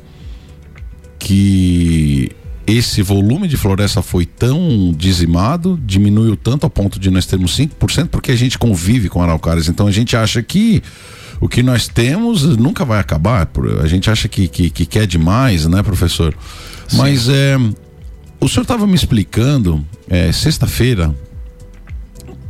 que 1.25 2.29
esse 2.67 3.01
volume 3.01 3.47
de 3.47 3.57
floresta 3.57 4.03
foi 4.03 4.27
tão 4.27 4.93
dizimado, 4.95 5.79
diminuiu 5.83 6.35
tanto 6.35 6.67
a 6.67 6.69
ponto 6.69 6.99
de 6.99 7.09
nós 7.09 7.25
termos 7.25 7.57
5%, 7.57 8.09
porque 8.09 8.31
a 8.31 8.35
gente 8.35 8.59
convive 8.59 9.09
com 9.09 9.23
araucárias. 9.23 9.67
Então 9.67 9.87
a 9.87 9.91
gente 9.91 10.15
acha 10.15 10.43
que 10.43 10.83
o 11.41 11.49
que 11.49 11.63
nós 11.63 11.87
temos 11.87 12.43
nunca 12.57 12.85
vai 12.85 12.99
acabar. 12.99 13.49
A 13.81 13.87
gente 13.87 14.07
acha 14.07 14.27
que, 14.27 14.47
que, 14.47 14.69
que 14.69 14.85
quer 14.85 15.07
demais, 15.07 15.65
né, 15.65 15.81
professor? 15.81 16.35
Sim. 16.87 16.97
Mas 16.97 17.27
é, 17.27 17.57
o 18.39 18.47
senhor 18.47 18.61
estava 18.61 18.85
me 18.85 18.93
explicando, 18.93 19.83
é, 20.07 20.31
sexta-feira, 20.31 21.11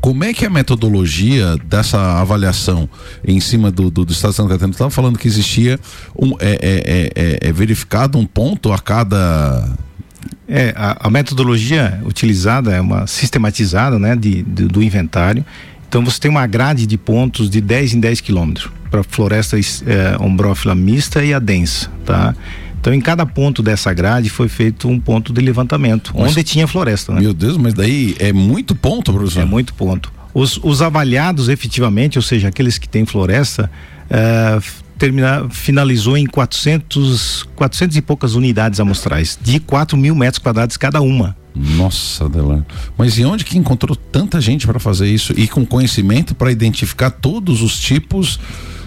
como 0.05 0.24
é 0.24 0.31
que 0.35 0.45
é 0.45 0.47
a 0.47 0.51
metodologia 0.51 1.57
dessa 1.65 2.19
avaliação 2.21 2.88
em 3.27 3.39
cima 3.39 3.71
do, 3.71 3.89
do, 3.89 4.05
do 4.05 4.13
Estado 4.13 4.29
de 4.29 4.35
Santa 4.35 4.50
Catarina? 4.50 4.71
Estava 4.71 4.91
falando 4.91 5.17
que 5.17 5.27
existia 5.27 5.79
um, 6.15 6.33
é, 6.39 6.59
é, 6.62 7.12
é, 7.15 7.50
é, 7.50 7.51
verificado 7.51 8.15
um 8.19 8.24
ponto 8.24 8.71
a 8.71 8.77
cada. 8.77 9.67
É, 10.47 10.71
a, 10.77 11.07
a, 11.07 11.09
metodologia 11.09 12.00
utilizada 12.05 12.71
é 12.71 12.79
uma 12.79 13.07
sistematizada 13.07 13.97
né, 13.97 14.15
de, 14.15 14.43
de, 14.43 14.65
do 14.65 14.83
inventário. 14.83 15.43
Então 15.89 16.05
você 16.05 16.19
tem 16.19 16.29
uma 16.29 16.45
grade 16.45 16.85
de 16.85 17.00
pontos 17.00 17.50
de 17.50 17.59
10 17.59 17.95
em 17.95 18.00
10 18.00 18.21
quilômetros 18.21 18.69
para 18.91 19.01
floresta 19.01 19.57
é, 19.57 20.21
ombrófila 20.21 20.75
mista 20.75 21.25
e 21.25 21.33
a 21.33 21.39
densa, 21.39 21.89
tá? 22.05 22.35
Então, 22.85 22.93
em 22.93 23.01
cada 23.01 23.25
ponto 23.25 23.63
dessa 23.63 23.91
grade 23.91 24.29
foi 24.29 24.47
feito 24.47 24.87
um 24.87 24.99
ponto 24.99 25.33
de 25.33 25.41
levantamento, 25.41 26.13
mas, 26.15 26.29
onde 26.29 26.43
tinha 26.43 26.67
floresta. 26.67 27.11
Né? 27.11 27.21
Meu 27.21 27.33
Deus, 27.33 27.57
mas 27.57 27.73
daí 27.73 28.15
é 28.19 28.31
muito 28.31 28.75
ponto, 28.75 29.11
professor? 29.11 29.41
É 29.41 29.45
muito 29.45 29.73
ponto. 29.73 30.13
Os, 30.35 30.59
os 30.61 30.83
avaliados 30.83 31.49
efetivamente, 31.49 32.19
ou 32.19 32.21
seja, 32.21 32.49
aqueles 32.49 32.77
que 32.77 32.87
têm 32.87 33.03
floresta, 33.03 33.71
é, 34.07 34.59
termina, 34.99 35.47
finalizou 35.49 36.15
em 36.15 36.27
400, 36.27 37.49
400 37.55 37.97
e 37.97 38.03
poucas 38.03 38.35
unidades 38.35 38.79
amostrais, 38.79 39.39
de 39.41 39.59
4 39.59 39.97
mil 39.97 40.13
metros 40.13 40.37
quadrados 40.37 40.77
cada 40.77 41.01
uma. 41.01 41.35
Nossa, 41.55 42.25
Adelar. 42.25 42.63
Mas 42.95 43.17
e 43.17 43.25
onde 43.25 43.43
que 43.45 43.57
encontrou 43.57 43.95
tanta 43.95 44.39
gente 44.39 44.67
para 44.67 44.79
fazer 44.79 45.07
isso 45.07 45.33
e 45.35 45.47
com 45.47 45.65
conhecimento 45.65 46.35
para 46.35 46.51
identificar 46.51 47.09
todos 47.09 47.63
os 47.63 47.79
tipos 47.79 48.39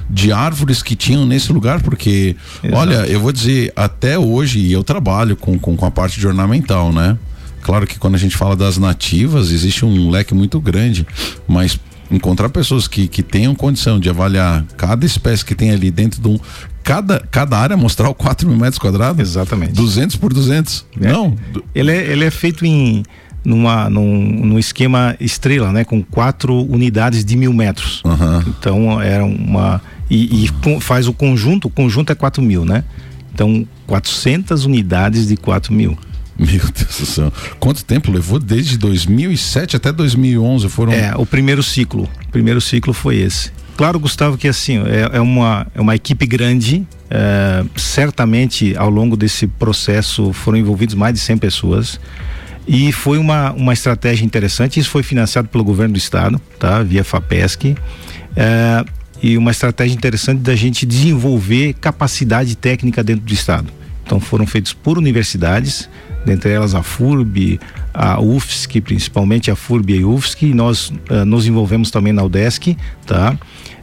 de 0.09 0.33
árvores 0.33 0.83
que 0.83 0.97
tinham 0.97 1.27
nesse 1.27 1.53
lugar, 1.53 1.83
porque, 1.83 2.35
Exato. 2.63 2.81
olha, 2.81 3.07
eu 3.07 3.21
vou 3.21 3.33
dizer, 3.33 3.73
até 3.77 4.19
hoje 4.19 4.73
eu 4.73 4.83
trabalho 4.83 5.37
com, 5.37 5.59
com, 5.59 5.77
com 5.77 5.87
a 5.87 5.91
parte 5.91 6.19
de 6.19 6.27
ornamental, 6.27 6.93
né? 6.93 7.19
Claro 7.63 7.87
que 7.87 7.99
quando 7.99 8.15
a 8.15 8.19
gente 8.19 8.37
fala 8.37 8.57
das 8.57 8.79
nativas, 8.79 9.51
existe 9.51 9.85
um 9.85 10.11
leque 10.11 10.35
muito 10.35 10.61
grande, 10.61 11.07
mas 11.47 11.79
encontrar 12.11 12.49
pessoas 12.49 12.89
que, 12.89 13.07
que 13.07 13.23
tenham 13.23 13.55
condição 13.55 14.01
de 14.01 14.09
avaliar 14.09 14.65
cada 14.77 15.05
espécie 15.05 15.45
que 15.45 15.55
tem 15.55 15.71
ali 15.71 15.91
dentro 15.91 16.21
de 16.21 16.29
um. 16.29 16.39
Cada, 16.83 17.21
cada 17.31 17.59
área 17.59 17.77
mostrar 17.77 18.09
o 18.11 18.15
4 18.15 18.49
mil 18.49 18.57
metros 18.57 18.79
quadrados? 18.79 19.21
Exatamente. 19.21 19.73
200 19.73 20.17
por 20.17 20.33
200. 20.33 20.87
É. 21.01 21.13
Não. 21.13 21.37
Ele 21.75 21.91
é, 21.93 22.11
ele 22.11 22.25
é 22.25 22.31
feito 22.31 22.65
em. 22.65 23.03
Numa, 23.45 23.89
num, 23.89 24.21
num 24.21 24.59
esquema 24.59 25.17
estrela, 25.19 25.73
né? 25.73 25.85
Com 25.85 26.03
quatro 26.03 26.55
unidades 26.55 27.25
de 27.25 27.37
mil 27.37 27.53
metros. 27.53 28.03
Uhum. 28.05 28.41
Então 28.47 29.01
era 29.01 29.25
uma 29.25 29.81
e, 30.11 30.45
e 30.45 30.81
faz 30.81 31.07
o 31.07 31.13
conjunto, 31.13 31.69
o 31.69 31.71
conjunto 31.71 32.11
é 32.11 32.15
4 32.15 32.43
mil, 32.43 32.65
né? 32.65 32.85
Então, 33.33 33.67
400 33.87 34.65
unidades 34.65 35.29
de 35.29 35.37
4 35.37 35.73
mil. 35.73 35.97
Meu 36.39 36.49
Deus 36.49 37.01
do 37.01 37.07
céu. 37.07 37.33
Quanto 37.59 37.85
tempo 37.85 38.13
levou? 38.13 38.39
Desde 38.39 38.79
2007 38.79 39.77
até 39.77 39.93
2011 39.93 40.69
foram. 40.69 40.93
É, 40.93 41.13
o 41.17 41.27
primeiro 41.27 41.63
ciclo. 41.63 42.09
O 42.27 42.29
primeiro 42.31 42.61
ciclo 42.61 42.93
foi 42.93 43.17
esse. 43.17 43.51
Claro, 43.77 43.99
Gustavo, 43.99 44.37
que 44.37 44.49
assim, 44.49 44.79
é, 44.79 45.17
é 45.17 45.21
uma, 45.21 45.67
é 45.75 45.81
uma 45.81 45.95
equipe 45.95 46.27
grande. 46.27 46.87
É, 47.11 47.65
certamente, 47.77 48.77
ao 48.77 48.91
longo 48.91 49.17
desse 49.17 49.47
processo, 49.47 50.33
foram 50.33 50.59
envolvidos 50.59 50.95
mais 50.95 51.15
de 51.15 51.21
100 51.21 51.39
pessoas. 51.39 52.01
E 52.67 52.93
foi 52.93 53.19
uma, 53.19 53.53
uma 53.53 53.73
estratégia 53.73 54.25
interessante. 54.25 54.79
Isso 54.79 54.91
foi 54.91 55.03
financiado 55.03 55.49
pelo 55.49 55.65
governo 55.65 55.95
do 55.95 55.99
estado, 55.99 56.41
tá? 56.59 56.83
Via 56.83 57.03
FAPESC. 57.03 57.77
É, 58.37 58.85
e 59.23 59.37
uma 59.37 59.51
estratégia 59.51 59.95
interessante 59.95 60.41
da 60.41 60.55
gente 60.55 60.87
desenvolver 60.87 61.75
capacidade 61.75 62.57
técnica 62.57 63.03
dentro 63.03 63.25
do 63.25 63.33
estado. 63.33 63.69
Então 64.05 64.19
foram 64.21 64.47
feitos 64.47 64.73
por 64.73 64.97
universidades, 64.97 65.89
dentre 66.25 66.51
elas 66.51 66.75
a 66.75 66.83
FURB, 66.83 67.61
a 67.93 68.21
UFSC, 68.21 68.81
principalmente 68.81 69.51
a 69.51 69.57
FURB 69.57 69.99
e 69.99 70.03
a 70.03 70.07
UFSC, 70.07 70.47
e 70.47 70.55
nós 70.55 70.89
uh, 70.89 71.25
nos 71.27 71.47
envolvemos 71.47 71.91
também 71.91 72.13
na 72.13 72.23
UDESC, 72.23 72.77
tá? 73.07 73.37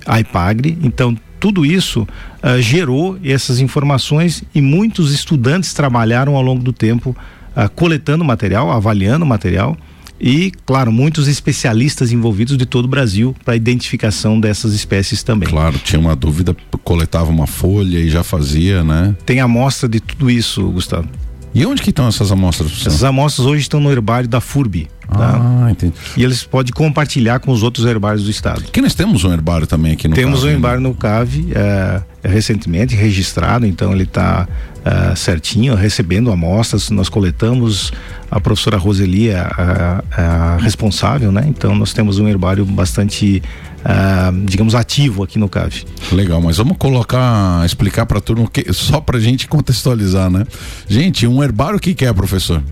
A 0.06 0.20
IPAGRE. 0.20 0.78
Então 0.82 1.16
tudo 1.40 1.66
isso 1.66 2.08
uh, 2.42 2.62
gerou 2.62 3.20
essas 3.24 3.60
informações 3.60 4.44
e 4.54 4.62
muitos 4.62 5.14
estudantes 5.14 5.74
trabalharam 5.74 6.36
ao 6.36 6.42
longo 6.42 6.64
do 6.64 6.74
tempo 6.74 7.16
uh, 7.56 7.70
coletando 7.76 8.24
material, 8.24 8.72
avaliando 8.72 9.26
material 9.26 9.78
e, 10.26 10.52
claro, 10.66 10.92
muitos 10.92 11.28
especialistas 11.28 12.12
envolvidos 12.12 12.58
de 12.58 12.66
todo 12.66 12.86
o 12.86 12.88
Brasil 12.88 13.36
para 13.46 13.54
a 13.54 13.58
identificação 13.58 14.40
dessas 14.40 14.74
espécies 14.74 15.22
também. 15.22 15.48
Claro, 15.48 15.78
tinha 15.78 16.00
uma 16.00 16.16
dúvida, 16.16 16.58
coletava 16.84 17.30
uma 17.30 17.46
folha 17.46 18.00
e 18.00 18.10
já 18.10 18.24
fazia, 18.24 18.84
né? 18.84 19.16
Tem 19.24 19.40
amostra 19.40 19.88
de 19.88 20.00
tudo 20.00 20.28
isso, 20.32 20.68
Gustavo. 20.72 21.08
E 21.54 21.64
onde 21.66 21.82
que 21.82 21.92
estão 21.92 22.08
essas 22.08 22.32
amostras? 22.32 22.72
Essas 22.82 23.04
amostras 23.04 23.46
hoje 23.46 23.62
estão 23.62 23.80
no 23.80 23.90
herbário 23.92 24.28
da 24.28 24.42
FURB. 24.42 24.88
Tá? 25.08 25.64
Ah, 25.64 25.72
entendi. 25.72 25.94
E 26.18 26.24
eles 26.24 26.44
podem 26.44 26.74
compartilhar 26.74 27.40
com 27.40 27.52
os 27.52 27.62
outros 27.62 27.86
herbários 27.86 28.24
do 28.24 28.32
estado. 28.32 28.64
Que 28.64 28.82
nós 28.82 28.96
temos 28.96 29.24
um 29.24 29.32
herbário 29.32 29.68
também 29.68 29.94
aqui 29.94 30.08
no 30.08 30.16
Temos 30.16 30.40
CAV, 30.40 30.44
um 30.44 30.48
né? 30.48 30.54
herbário 30.56 30.82
no 30.82 30.94
CAV, 30.96 31.46
é, 31.54 32.02
é 32.24 32.28
recentemente 32.28 32.96
registrado, 32.96 33.66
então 33.66 33.94
ele 33.94 34.04
está 34.04 34.48
é, 34.86 35.16
certinho, 35.16 35.74
recebendo 35.74 36.32
amostras, 36.32 36.92
nós 36.92 37.10
coletamos, 37.10 37.92
a 38.30 38.40
professora 38.40 38.78
Roseli 38.78 39.30
é 39.30 39.40
a, 39.40 40.04
a, 40.12 40.58
responsável, 40.58 41.32
né? 41.32 41.44
Então 41.48 41.74
nós 41.74 41.92
temos 41.92 42.20
um 42.20 42.28
herbário 42.28 42.64
bastante 42.66 43.42
Uh, 43.86 44.46
digamos, 44.46 44.74
ativo 44.74 45.22
aqui 45.22 45.38
no 45.38 45.48
CAV. 45.48 45.86
Legal, 46.12 46.42
mas 46.42 46.58
vamos 46.58 46.76
colocar, 46.76 47.64
explicar 47.64 48.08
para 48.08 48.18
a 48.18 48.22
turma, 48.22 48.50
que, 48.52 48.74
só 48.74 49.00
para 49.00 49.20
a 49.20 49.22
gente 49.22 49.46
contextualizar, 49.48 50.28
né? 50.28 50.44
Gente, 50.88 51.28
um 51.28 51.44
herbário, 51.44 51.78
o 51.78 51.80
que, 51.80 51.94
que 51.94 52.04
é, 52.04 52.12
professor? 52.12 52.64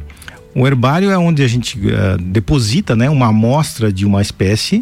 Um 0.56 0.66
herbário 0.66 1.12
é 1.12 1.18
onde 1.18 1.44
a 1.44 1.48
gente 1.48 1.78
uh, 1.78 2.18
deposita 2.20 2.96
né, 2.96 3.12
uma 3.12 3.28
amostra 3.28 3.94
de 3.94 4.08
uma 4.08 4.24
espécie 4.24 4.78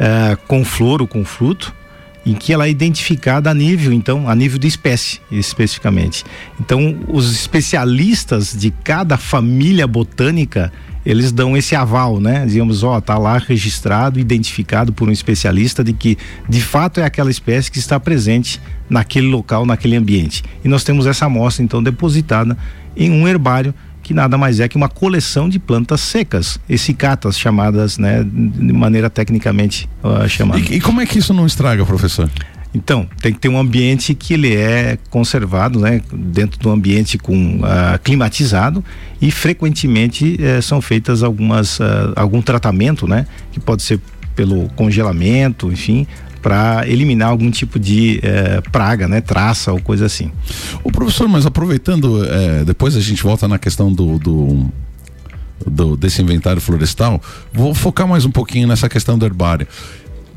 uh, 0.00 0.34
com 0.48 0.64
flor 0.64 1.02
ou 1.02 1.06
com 1.06 1.26
fruto, 1.26 1.74
em 2.26 2.34
que 2.34 2.52
ela 2.52 2.66
é 2.66 2.70
identificada 2.70 3.48
a 3.48 3.54
nível, 3.54 3.92
então, 3.92 4.28
a 4.28 4.34
nível 4.34 4.58
de 4.58 4.66
espécie, 4.66 5.20
especificamente. 5.30 6.24
Então, 6.60 6.98
os 7.06 7.32
especialistas 7.32 8.52
de 8.52 8.72
cada 8.82 9.16
família 9.16 9.86
botânica, 9.86 10.72
eles 11.04 11.30
dão 11.30 11.56
esse 11.56 11.76
aval, 11.76 12.18
né? 12.18 12.44
Digamos, 12.44 12.82
ó, 12.82 13.00
tá 13.00 13.16
lá 13.16 13.38
registrado, 13.38 14.18
identificado 14.18 14.92
por 14.92 15.08
um 15.08 15.12
especialista 15.12 15.84
de 15.84 15.92
que 15.92 16.18
de 16.48 16.60
fato 16.60 16.98
é 16.98 17.04
aquela 17.04 17.30
espécie 17.30 17.70
que 17.70 17.78
está 17.78 18.00
presente 18.00 18.60
naquele 18.90 19.28
local, 19.28 19.64
naquele 19.64 19.94
ambiente. 19.94 20.42
E 20.64 20.68
nós 20.68 20.82
temos 20.82 21.06
essa 21.06 21.26
amostra 21.26 21.62
então 21.62 21.80
depositada 21.80 22.58
em 22.96 23.08
um 23.10 23.28
herbário 23.28 23.72
que 24.06 24.14
nada 24.14 24.38
mais 24.38 24.60
é 24.60 24.68
que 24.68 24.76
uma 24.76 24.88
coleção 24.88 25.48
de 25.48 25.58
plantas 25.58 26.00
secas, 26.00 26.60
essicatas 26.68 27.36
chamadas, 27.36 27.98
né, 27.98 28.22
de 28.22 28.72
maneira 28.72 29.10
tecnicamente 29.10 29.88
uh, 30.00 30.28
chamada. 30.28 30.60
E, 30.60 30.76
e 30.76 30.80
como 30.80 31.00
é 31.00 31.06
que 31.06 31.18
isso 31.18 31.34
não 31.34 31.44
estraga, 31.44 31.84
professor? 31.84 32.30
Então, 32.72 33.08
tem 33.20 33.32
que 33.32 33.40
ter 33.40 33.48
um 33.48 33.58
ambiente 33.58 34.14
que 34.14 34.34
ele 34.34 34.54
é 34.54 34.96
conservado, 35.10 35.80
né? 35.80 36.00
Dentro 36.12 36.60
do 36.60 36.70
ambiente 36.70 37.18
com 37.18 37.56
uh, 37.56 37.98
climatizado 38.04 38.84
e 39.20 39.28
frequentemente 39.32 40.38
uh, 40.38 40.62
são 40.62 40.80
feitas 40.80 41.24
algumas 41.24 41.80
uh, 41.80 42.12
algum 42.14 42.40
tratamento, 42.40 43.08
né? 43.08 43.26
Que 43.50 43.58
pode 43.58 43.82
ser 43.82 43.98
pelo 44.36 44.68
congelamento, 44.76 45.72
enfim, 45.72 46.06
para 46.46 46.86
eliminar 46.86 47.30
algum 47.30 47.50
tipo 47.50 47.76
de 47.76 48.20
eh, 48.22 48.62
praga, 48.70 49.08
né, 49.08 49.20
traça 49.20 49.72
ou 49.72 49.80
coisa 49.80 50.06
assim. 50.06 50.30
O 50.84 50.92
professor, 50.92 51.26
mas 51.26 51.44
aproveitando, 51.44 52.24
eh, 52.24 52.62
depois 52.64 52.94
a 52.94 53.00
gente 53.00 53.20
volta 53.20 53.48
na 53.48 53.58
questão 53.58 53.92
do, 53.92 54.16
do, 54.16 54.72
do, 55.66 55.96
desse 55.96 56.22
inventário 56.22 56.62
florestal, 56.62 57.20
vou 57.52 57.74
focar 57.74 58.06
mais 58.06 58.24
um 58.24 58.30
pouquinho 58.30 58.68
nessa 58.68 58.88
questão 58.88 59.18
do 59.18 59.26
herbário. 59.26 59.66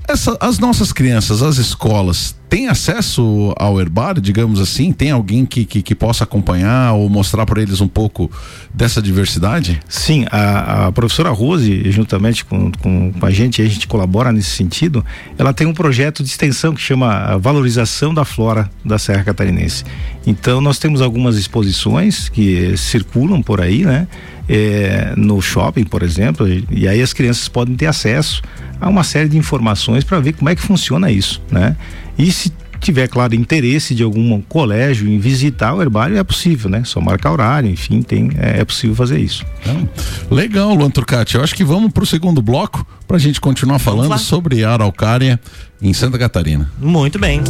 Essa, 0.10 0.36
as 0.40 0.58
nossas 0.58 0.92
crianças, 0.92 1.44
as 1.44 1.58
escolas, 1.58 2.36
têm 2.50 2.68
acesso 2.68 3.54
ao 3.56 3.80
herbário, 3.80 4.20
digamos 4.20 4.60
assim? 4.60 4.92
Tem 4.92 5.12
alguém 5.12 5.46
que, 5.46 5.64
que, 5.64 5.84
que 5.84 5.94
possa 5.94 6.24
acompanhar 6.24 6.94
ou 6.94 7.08
mostrar 7.08 7.46
para 7.46 7.62
eles 7.62 7.80
um 7.80 7.88
pouco 7.88 8.28
dessa 8.74 9.04
diversidade? 9.04 9.80
Sim, 9.88 10.26
a, 10.32 10.88
a 10.88 10.92
professora 10.92 11.30
Rose, 11.30 11.92
juntamente 11.92 12.44
com, 12.44 12.72
com, 12.72 13.14
com, 13.14 13.24
a 13.24 13.30
gente, 13.30 13.62
a 13.62 13.68
gente 13.68 13.88
colabora 13.88 14.32
nesse 14.32 14.50
sentido, 14.50 15.06
ela 15.38 15.54
tem 15.54 15.68
um 15.68 15.76
projeto 15.76 16.24
de 16.24 16.30
extensão 16.30 16.74
que 16.74 16.82
chama 16.82 17.38
Valorização 17.38 18.12
da 18.12 18.26
Flora 18.26 18.68
da 18.84 18.98
Serra 18.98 19.24
Catarinense. 19.24 19.84
Então, 20.26 20.60
nós 20.60 20.80
temos 20.80 21.04
algumas 21.04 21.38
exposições 21.38 22.30
que 22.30 22.76
circulam 22.76 23.44
por 23.44 23.62
aí, 23.62 23.86
né? 23.86 24.08
É, 24.52 25.14
no 25.16 25.40
shopping, 25.40 25.84
por 25.84 26.02
exemplo, 26.02 26.48
e 26.72 26.88
aí 26.88 27.04
as 27.04 27.14
crianças 27.14 27.48
podem 27.48 27.76
ter 27.76 27.86
acesso 27.86 28.42
a 28.82 28.90
uma 28.90 29.04
série 29.04 29.30
de 29.30 29.38
informações 29.38 30.04
para 30.04 30.20
ver 30.20 30.34
como 30.34 30.50
é 30.50 30.56
que 30.56 30.62
funciona 30.62 31.12
isso, 31.12 31.40
né? 31.52 31.76
E 32.18 32.32
se 32.32 32.52
tiver, 32.80 33.08
claro, 33.08 33.36
interesse 33.36 33.94
de 33.94 34.04
algum 34.04 34.42
colégio 34.42 35.08
em 35.08 35.20
visitar 35.20 35.74
o 35.74 35.82
herbário, 35.82 36.18
é 36.18 36.24
possível, 36.24 36.70
né? 36.70 36.84
Só 36.86 37.00
marcar 37.00 37.32
horário, 37.32 37.70
enfim, 37.70 38.02
tem, 38.02 38.32
é, 38.38 38.62
é 38.62 38.66
possível 38.66 38.96
fazer 38.96 39.20
isso. 39.20 39.46
Então, 39.62 39.88
legal, 40.32 40.74
Luan 40.74 40.90
Turcati. 40.90 41.36
Eu 41.36 41.44
acho 41.44 41.54
que 41.54 41.64
vamos 41.64 41.92
para 41.92 42.04
o 42.04 42.08
segundo 42.08 42.42
bloco 42.42 42.86
para 43.08 43.18
a 43.18 43.20
gente 43.20 43.40
continuar 43.40 43.80
falando 43.80 44.18
sobre 44.18 44.64
a 44.64 44.72
araucária 44.72 45.40
em 45.82 45.94
Santa 45.94 46.18
Catarina. 46.18 46.72
Muito 46.80 47.20
bem. 47.20 47.42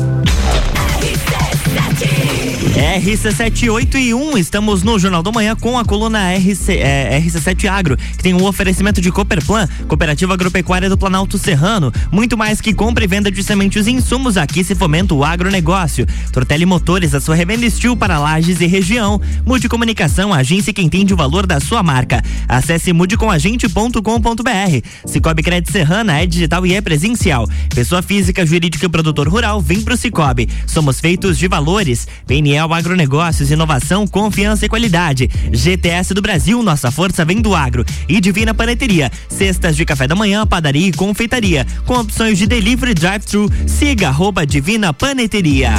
RC78 2.79 3.95
e 4.37 4.39
estamos 4.39 4.83
no 4.83 4.97
Jornal 4.97 5.21
da 5.21 5.29
Manhã 5.33 5.53
com 5.53 5.77
a 5.77 5.83
coluna 5.83 6.33
RC, 6.33 6.77
é, 6.77 7.19
RC7 7.19 7.67
Agro, 7.67 7.97
que 7.97 8.23
tem 8.23 8.33
um 8.33 8.45
oferecimento 8.45 9.01
de 9.01 9.11
Cooperplan, 9.11 9.67
Cooperativa 9.85 10.33
Agropecuária 10.33 10.87
do 10.87 10.97
Planalto 10.97 11.37
Serrano. 11.37 11.91
Muito 12.09 12.37
mais 12.37 12.61
que 12.61 12.73
compra 12.73 13.03
e 13.03 13.07
venda 13.07 13.29
de 13.29 13.43
sementes 13.43 13.85
e 13.85 13.91
insumos, 13.91 14.37
aqui 14.37 14.63
se 14.63 14.75
fomenta 14.75 15.13
o 15.13 15.25
agronegócio. 15.25 16.07
Tortelli 16.31 16.65
Motores, 16.65 17.13
a 17.13 17.19
sua 17.19 17.35
revenda 17.35 17.65
estil 17.65 17.97
para 17.97 18.17
lajes 18.17 18.61
e 18.61 18.65
região. 18.65 19.19
Mude 19.45 19.67
Comunicação, 19.67 20.33
agência 20.33 20.71
que 20.71 20.81
entende 20.81 21.13
o 21.13 21.17
valor 21.17 21.45
da 21.45 21.59
sua 21.59 21.83
marca. 21.83 22.23
Acesse 22.47 22.93
mudecomagente.com.br. 22.93 24.87
Cicobi 25.05 25.43
Crédito 25.43 25.73
Serrana 25.73 26.21
é 26.21 26.25
digital 26.25 26.65
e 26.65 26.73
é 26.73 26.79
presencial. 26.79 27.45
Pessoa 27.75 28.01
física, 28.01 28.45
jurídica 28.45 28.85
e 28.85 28.89
produtor 28.89 29.27
rural, 29.27 29.59
vem 29.59 29.81
pro 29.81 29.97
Cicobi. 29.97 30.47
Somos 30.65 31.01
feitos 31.01 31.37
de 31.37 31.45
valores. 31.49 32.07
PNL 32.25 32.68
Agronegócios, 32.73 33.51
inovação, 33.51 34.07
confiança 34.07 34.65
e 34.65 34.69
qualidade. 34.69 35.29
GTS 35.51 36.13
do 36.13 36.21
Brasil, 36.21 36.61
nossa 36.61 36.91
força 36.91 37.25
vem 37.25 37.41
do 37.41 37.55
agro. 37.55 37.85
E 38.07 38.19
Divina 38.19 38.53
Paneteria, 38.53 39.11
cestas 39.27 39.75
de 39.75 39.85
café 39.85 40.07
da 40.07 40.15
manhã, 40.15 40.45
padaria 40.45 40.87
e 40.87 40.93
confeitaria, 40.93 41.65
com 41.85 41.95
opções 41.95 42.37
de 42.37 42.45
delivery 42.45 42.93
drive-thru. 42.93 43.49
Siga 43.67 44.09
arroba 44.09 44.45
Divina 44.45 44.93
Paneteria. 44.93 45.71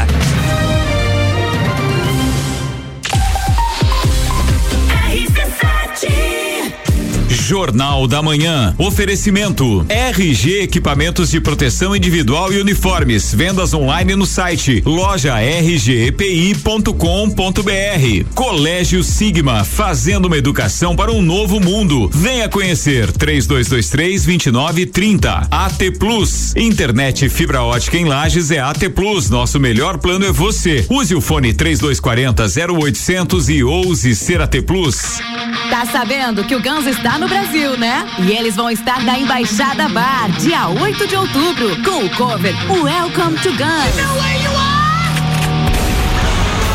Jornal 7.50 8.06
da 8.06 8.22
Manhã. 8.22 8.76
Oferecimento: 8.78 9.84
RG 9.88 10.62
Equipamentos 10.62 11.32
de 11.32 11.40
Proteção 11.40 11.96
Individual 11.96 12.52
e 12.52 12.60
Uniformes. 12.60 13.34
Vendas 13.34 13.74
online 13.74 14.14
no 14.14 14.24
site 14.24 14.80
loja 14.86 15.34
rgepi.com.br. 15.34 16.94
Colégio 18.36 19.02
Sigma, 19.02 19.64
fazendo 19.64 20.26
uma 20.26 20.38
educação 20.38 20.94
para 20.94 21.10
um 21.10 21.20
novo 21.20 21.58
mundo. 21.58 22.08
Venha 22.14 22.48
conhecer 22.48 23.10
3223 23.10 24.26
2930. 24.26 25.48
AT 25.50 25.90
Plus. 25.98 26.54
Internet 26.54 27.28
fibra 27.28 27.64
ótica 27.64 27.96
em 27.96 28.04
Lages 28.04 28.52
é 28.52 28.60
AT 28.60 28.88
Plus. 28.94 29.28
Nosso 29.28 29.58
melhor 29.58 29.98
plano 29.98 30.24
é 30.24 30.30
você. 30.30 30.86
Use 30.88 31.16
o 31.16 31.20
fone 31.20 31.52
3240 31.52 32.44
0800 32.72 33.48
e 33.48 33.64
ouse 33.64 34.14
ser 34.14 34.40
AT 34.40 34.62
Plus. 34.62 35.18
Tá 35.68 35.84
sabendo 35.86 36.44
que 36.44 36.54
o 36.54 36.62
Gans 36.62 36.86
está 36.86 37.18
no 37.18 37.26
Brasil? 37.26 37.39
Brasil, 37.40 37.78
né? 37.78 38.06
E 38.18 38.32
eles 38.32 38.54
vão 38.54 38.70
estar 38.70 39.02
na 39.02 39.18
Embaixada 39.18 39.88
Bar, 39.88 40.30
dia 40.40 40.68
8 40.68 41.06
de 41.06 41.16
outubro, 41.16 41.70
com 41.82 42.04
o 42.04 42.10
cover 42.10 42.54
Welcome 42.68 43.38
to 43.38 43.48
Guns. 43.52 43.96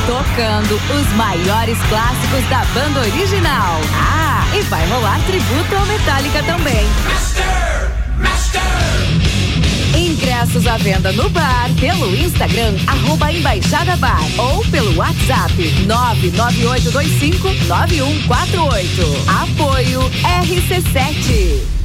Tocando 0.08 0.76
os 1.00 1.14
maiores 1.14 1.78
clássicos 1.88 2.50
da 2.50 2.66
banda 2.74 3.02
original. 3.02 3.80
Ah, 3.94 4.44
e 4.58 4.62
vai 4.64 4.88
rolar 4.88 5.20
tributo 5.28 5.76
ao 5.76 5.86
Metallica 5.86 6.42
também. 6.42 6.86
Ingressos 10.46 10.68
à 10.68 10.78
venda 10.78 11.12
no 11.14 11.28
bar, 11.30 11.72
pelo 11.80 12.16
Instagram, 12.16 12.76
arroba 12.86 13.34
Embaixada 13.34 13.98
Bar 13.98 14.22
ou 14.38 14.64
pelo 14.66 14.96
WhatsApp 14.96 15.52
998259148. 15.88 17.66
Apoio 19.42 20.02
RC7. 20.44 21.85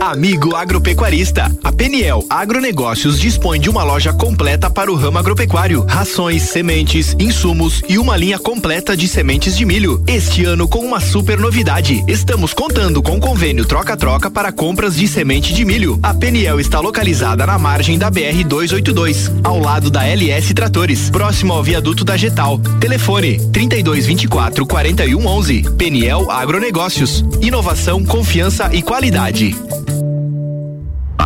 Amigo 0.00 0.56
agropecuarista, 0.56 1.54
a 1.62 1.70
Peniel 1.70 2.24
Agronegócios 2.28 3.20
dispõe 3.20 3.60
de 3.60 3.70
uma 3.70 3.84
loja 3.84 4.12
completa 4.12 4.68
para 4.68 4.90
o 4.90 4.96
ramo 4.96 5.18
agropecuário, 5.18 5.84
rações, 5.86 6.42
sementes, 6.42 7.14
insumos 7.18 7.82
e 7.88 7.98
uma 7.98 8.16
linha 8.16 8.38
completa 8.38 8.96
de 8.96 9.06
sementes 9.06 9.56
de 9.56 9.64
milho. 9.64 10.02
Este 10.06 10.44
ano 10.44 10.66
com 10.66 10.80
uma 10.80 10.98
super 10.98 11.38
novidade, 11.38 12.02
estamos 12.08 12.52
contando 12.52 13.02
com 13.02 13.20
convênio 13.20 13.64
troca-troca 13.64 14.30
para 14.30 14.50
compras 14.50 14.96
de 14.96 15.06
semente 15.06 15.52
de 15.52 15.64
milho. 15.64 15.98
A 16.02 16.12
Peniel 16.12 16.58
está 16.58 16.80
localizada 16.80 17.46
na 17.46 17.58
margem 17.58 17.98
da 17.98 18.10
BR 18.10 18.42
282, 18.44 19.30
ao 19.44 19.58
lado 19.58 19.90
da 19.90 20.04
LS 20.04 20.52
Tratores, 20.54 21.10
próximo 21.10 21.52
ao 21.52 21.62
viaduto 21.62 22.04
da 22.04 22.16
Getal. 22.16 22.58
Telefone 22.80 23.38
3224 23.52 24.66
4111. 24.66 25.62
Peniel 25.76 26.30
Agronegócios. 26.30 27.24
Inovação, 27.40 28.04
confiança 28.04 28.70
e 28.72 28.82
qualidade. 28.82 29.54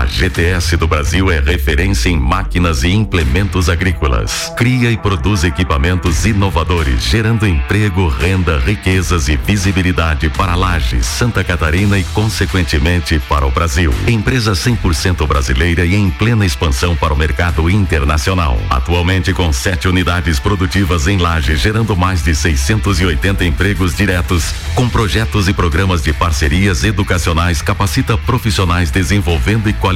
A 0.07 0.09
GTS 0.09 0.77
do 0.77 0.87
Brasil 0.87 1.33
é 1.33 1.41
referência 1.41 2.09
em 2.09 2.17
máquinas 2.17 2.85
e 2.85 2.89
implementos 2.93 3.69
agrícolas. 3.69 4.53
Cria 4.57 4.89
e 4.89 4.97
produz 4.97 5.43
equipamentos 5.43 6.25
inovadores, 6.25 7.03
gerando 7.03 7.45
emprego, 7.45 8.07
renda, 8.07 8.57
riquezas 8.57 9.29
e 9.29 9.37
visibilidade 9.37 10.29
para 10.31 10.55
Lages, 10.55 11.05
Santa 11.05 11.43
Catarina 11.43 11.99
e, 11.99 12.05
consequentemente, 12.05 13.19
para 13.29 13.45
o 13.45 13.51
Brasil. 13.51 13.93
Empresa 14.07 14.53
100% 14.53 15.27
brasileira 15.27 15.85
e 15.85 15.97
em 15.97 16.09
plena 16.09 16.47
expansão 16.47 16.95
para 16.95 17.13
o 17.13 17.19
mercado 17.19 17.69
internacional. 17.69 18.61
Atualmente 18.71 19.33
com 19.33 19.53
sete 19.53 19.89
unidades 19.89 20.39
produtivas 20.39 21.09
em 21.09 21.19
Lages, 21.19 21.61
gerando 21.61 21.97
mais 21.97 22.23
de 22.23 22.33
680 22.33 23.45
empregos 23.45 23.97
diretos, 23.97 24.55
com 24.77 24.89
projetos 24.89 25.49
e 25.49 25.53
programas 25.53 26.01
de 26.01 26.13
parcerias 26.13 26.85
educacionais, 26.85 27.61
capacita 27.61 28.17
profissionais 28.17 28.93
desenvolvendo 28.93 29.69
e 29.69 29.73
qualificando 29.73 29.96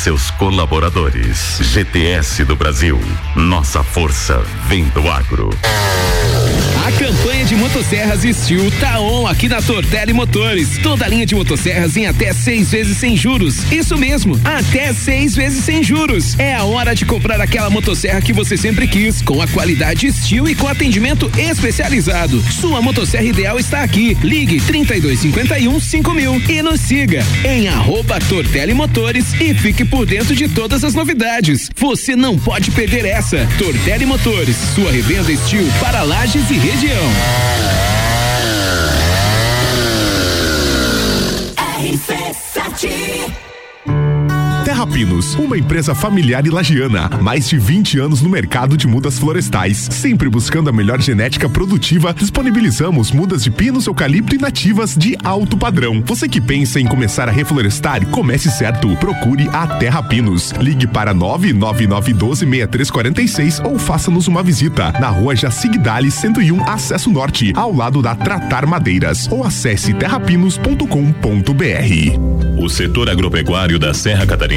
seus 0.00 0.30
colaboradores. 0.32 1.58
GTS 1.60 2.44
do 2.44 2.56
Brasil. 2.56 2.98
Nossa 3.36 3.82
força 3.82 4.42
vem 4.66 4.84
do 4.88 5.08
agro. 5.10 5.50
A 6.86 6.92
campanha 6.92 7.44
de 7.44 7.54
motosserras 7.54 8.22
Steel 8.22 8.70
tá 8.80 8.98
on 8.98 9.26
aqui 9.26 9.48
na 9.48 9.62
Tortelli 9.62 10.12
Motores. 10.12 10.78
Toda 10.82 11.06
linha 11.06 11.24
de 11.24 11.34
motosserras 11.34 11.96
em 11.96 12.06
até 12.06 12.32
seis 12.32 12.70
vezes 12.70 12.96
sem 12.96 13.16
juros. 13.16 13.70
Isso 13.70 13.96
mesmo, 13.96 14.40
até 14.42 14.92
seis 14.92 15.36
vezes 15.36 15.64
sem 15.64 15.84
juros. 15.84 16.38
É 16.38 16.54
a 16.54 16.64
hora 16.64 16.94
de 16.94 17.04
comprar 17.04 17.40
aquela 17.40 17.70
motosserra 17.70 18.20
que 18.20 18.32
você 18.32 18.56
sempre 18.56 18.88
quis, 18.88 19.22
com 19.22 19.40
a 19.40 19.46
qualidade 19.46 20.10
Steel 20.10 20.48
e 20.48 20.54
com 20.54 20.66
atendimento 20.66 21.30
especializado. 21.38 22.42
Sua 22.50 22.82
motosserra 22.82 23.24
ideal 23.24 23.58
está 23.58 23.82
aqui. 23.82 24.16
Ligue 24.22 24.60
3251 24.60 25.78
5000 25.78 26.42
e 26.48 26.62
nos 26.62 26.80
siga 26.80 27.24
em 27.44 27.68
arroba 27.68 28.18
Motores 28.74 29.29
e 29.40 29.54
fique 29.54 29.84
por 29.84 30.06
dentro 30.06 30.34
de 30.34 30.48
todas 30.48 30.82
as 30.84 30.94
novidades. 30.94 31.70
Você 31.76 32.16
não 32.16 32.38
pode 32.38 32.70
perder 32.70 33.04
essa. 33.04 33.46
Tortelli 33.58 34.06
Motores, 34.06 34.56
sua 34.74 34.90
revenda 34.90 35.30
Estil 35.30 35.66
para 35.80 36.02
lajes 36.02 36.50
e 36.50 36.54
região. 36.54 37.10
RC7 41.80 43.30
Terrapinos, 44.70 45.34
uma 45.34 45.58
empresa 45.58 45.96
familiar 45.96 46.46
e 46.46 46.48
lagiana, 46.48 47.10
mais 47.20 47.48
de 47.48 47.58
20 47.58 47.98
anos 47.98 48.22
no 48.22 48.30
mercado 48.30 48.76
de 48.76 48.86
mudas 48.86 49.18
florestais, 49.18 49.88
sempre 49.90 50.28
buscando 50.28 50.70
a 50.70 50.72
melhor 50.72 51.00
genética 51.00 51.48
produtiva, 51.48 52.14
disponibilizamos 52.14 53.10
mudas 53.10 53.42
de 53.42 53.50
pinos, 53.50 53.88
eucalipto 53.88 54.36
e 54.36 54.38
nativas 54.38 54.96
de 54.96 55.18
alto 55.24 55.56
padrão. 55.56 56.00
Você 56.06 56.28
que 56.28 56.40
pensa 56.40 56.78
em 56.78 56.86
começar 56.86 57.28
a 57.28 57.32
reflorestar, 57.32 58.06
comece 58.06 58.48
certo. 58.48 58.96
Procure 58.98 59.48
a 59.52 59.66
Terrapinos. 59.66 60.52
Ligue 60.52 60.86
para 60.86 61.12
999126346 61.16 63.66
ou 63.66 63.76
faça-nos 63.76 64.28
uma 64.28 64.40
visita 64.40 64.92
na 65.00 65.08
rua 65.08 65.34
Jacigdale 65.34 66.12
101, 66.12 66.68
acesso 66.68 67.10
norte, 67.10 67.52
ao 67.56 67.74
lado 67.74 68.00
da 68.00 68.14
Tratar 68.14 68.68
Madeiras, 68.68 69.26
ou 69.32 69.44
acesse 69.44 69.92
terrapinos.com.br. 69.94 72.30
O 72.56 72.68
setor 72.68 73.08
agropecuário 73.08 73.78
da 73.78 73.94
Serra 73.94 74.26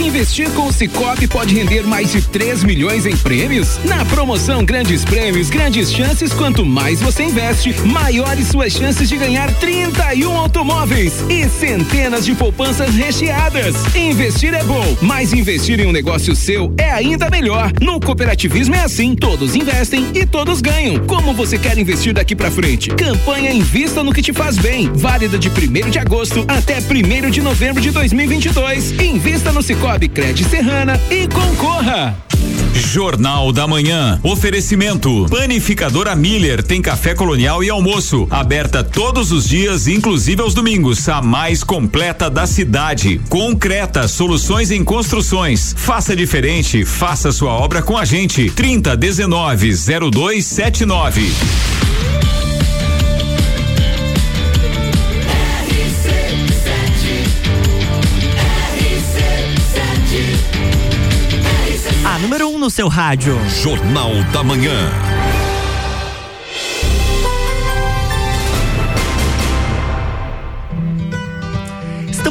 Investir 0.00 0.50
com 0.50 0.66
o 0.66 0.72
Cicobi 0.72 1.28
pode 1.28 1.54
render 1.54 1.82
mais 1.84 2.10
de 2.10 2.20
3 2.20 2.64
milhões 2.64 3.06
em 3.06 3.16
prêmios? 3.16 3.78
Na 3.84 4.04
promoção 4.04 4.64
Grandes 4.64 5.04
Prêmios, 5.04 5.48
grandes 5.48 5.92
chances, 5.92 6.32
quanto 6.32 6.66
mais 6.66 7.00
você 7.00 7.22
investe, 7.22 7.72
maiores 7.86 8.48
suas 8.48 8.72
chances 8.72 9.08
de 9.08 9.16
ganhar 9.16 9.52
31 9.60 10.36
automóveis 10.36 11.24
e 11.28 11.48
centenas 11.48 12.24
de 12.24 12.34
poupanças 12.34 12.94
recheadas. 12.96 13.76
Investir 13.94 14.52
é 14.52 14.64
bom, 14.64 14.96
mas 15.00 15.32
investir 15.32 15.78
em 15.78 15.86
um 15.86 15.92
negócio 15.92 16.34
seu 16.34 16.74
é 16.76 16.90
ainda 16.90 17.30
melhor. 17.30 17.72
No 17.80 18.00
cooperativismo 18.00 18.74
é 18.74 18.80
assim, 18.80 19.14
todos 19.14 19.54
investem 19.54 20.10
e 20.12 20.26
todos 20.26 20.60
ganham. 20.60 21.06
Como 21.06 21.32
você 21.32 21.56
quer 21.56 21.78
investir 21.78 22.12
daqui 22.12 22.34
para 22.34 22.50
frente? 22.50 22.90
Campanha 22.90 23.52
Invista 23.52 24.02
no 24.02 24.12
que 24.12 24.22
te 24.22 24.32
faz 24.32 24.58
bem, 24.58 24.90
válida 24.92 25.38
de 25.38 25.48
1 25.48 25.90
de 25.90 26.00
agosto 26.00 26.44
até 26.48 26.78
1 26.78 27.30
de 27.30 27.40
novembro 27.40 27.80
de 27.80 27.92
2022. 27.92 28.92
Invista 29.00 29.52
no 29.52 29.62
Cicobi 29.62 29.83
Cicred 29.84 30.44
Serrana 30.44 30.98
e 31.10 31.28
concorra. 31.28 32.16
Jornal 32.72 33.52
da 33.52 33.68
Manhã. 33.68 34.18
Oferecimento. 34.22 35.26
Panificadora 35.28 36.16
Miller 36.16 36.62
tem 36.62 36.80
café 36.80 37.14
colonial 37.14 37.62
e 37.62 37.68
almoço. 37.68 38.26
Aberta 38.30 38.82
todos 38.82 39.30
os 39.30 39.46
dias, 39.46 39.86
inclusive 39.86 40.40
aos 40.40 40.54
domingos. 40.54 41.06
A 41.06 41.20
mais 41.20 41.62
completa 41.62 42.30
da 42.30 42.46
cidade. 42.46 43.20
Concreta, 43.28 44.08
soluções 44.08 44.70
em 44.70 44.82
construções. 44.82 45.74
Faça 45.76 46.16
diferente, 46.16 46.82
faça 46.86 47.30
sua 47.30 47.52
obra 47.52 47.82
com 47.82 47.98
a 47.98 48.06
gente. 48.06 48.50
30 48.50 48.96
19 48.96 49.70
0279. 50.10 51.83
No 62.64 62.70
seu 62.70 62.88
rádio. 62.88 63.38
Jornal 63.50 64.10
da 64.32 64.42
Manhã. 64.42 65.13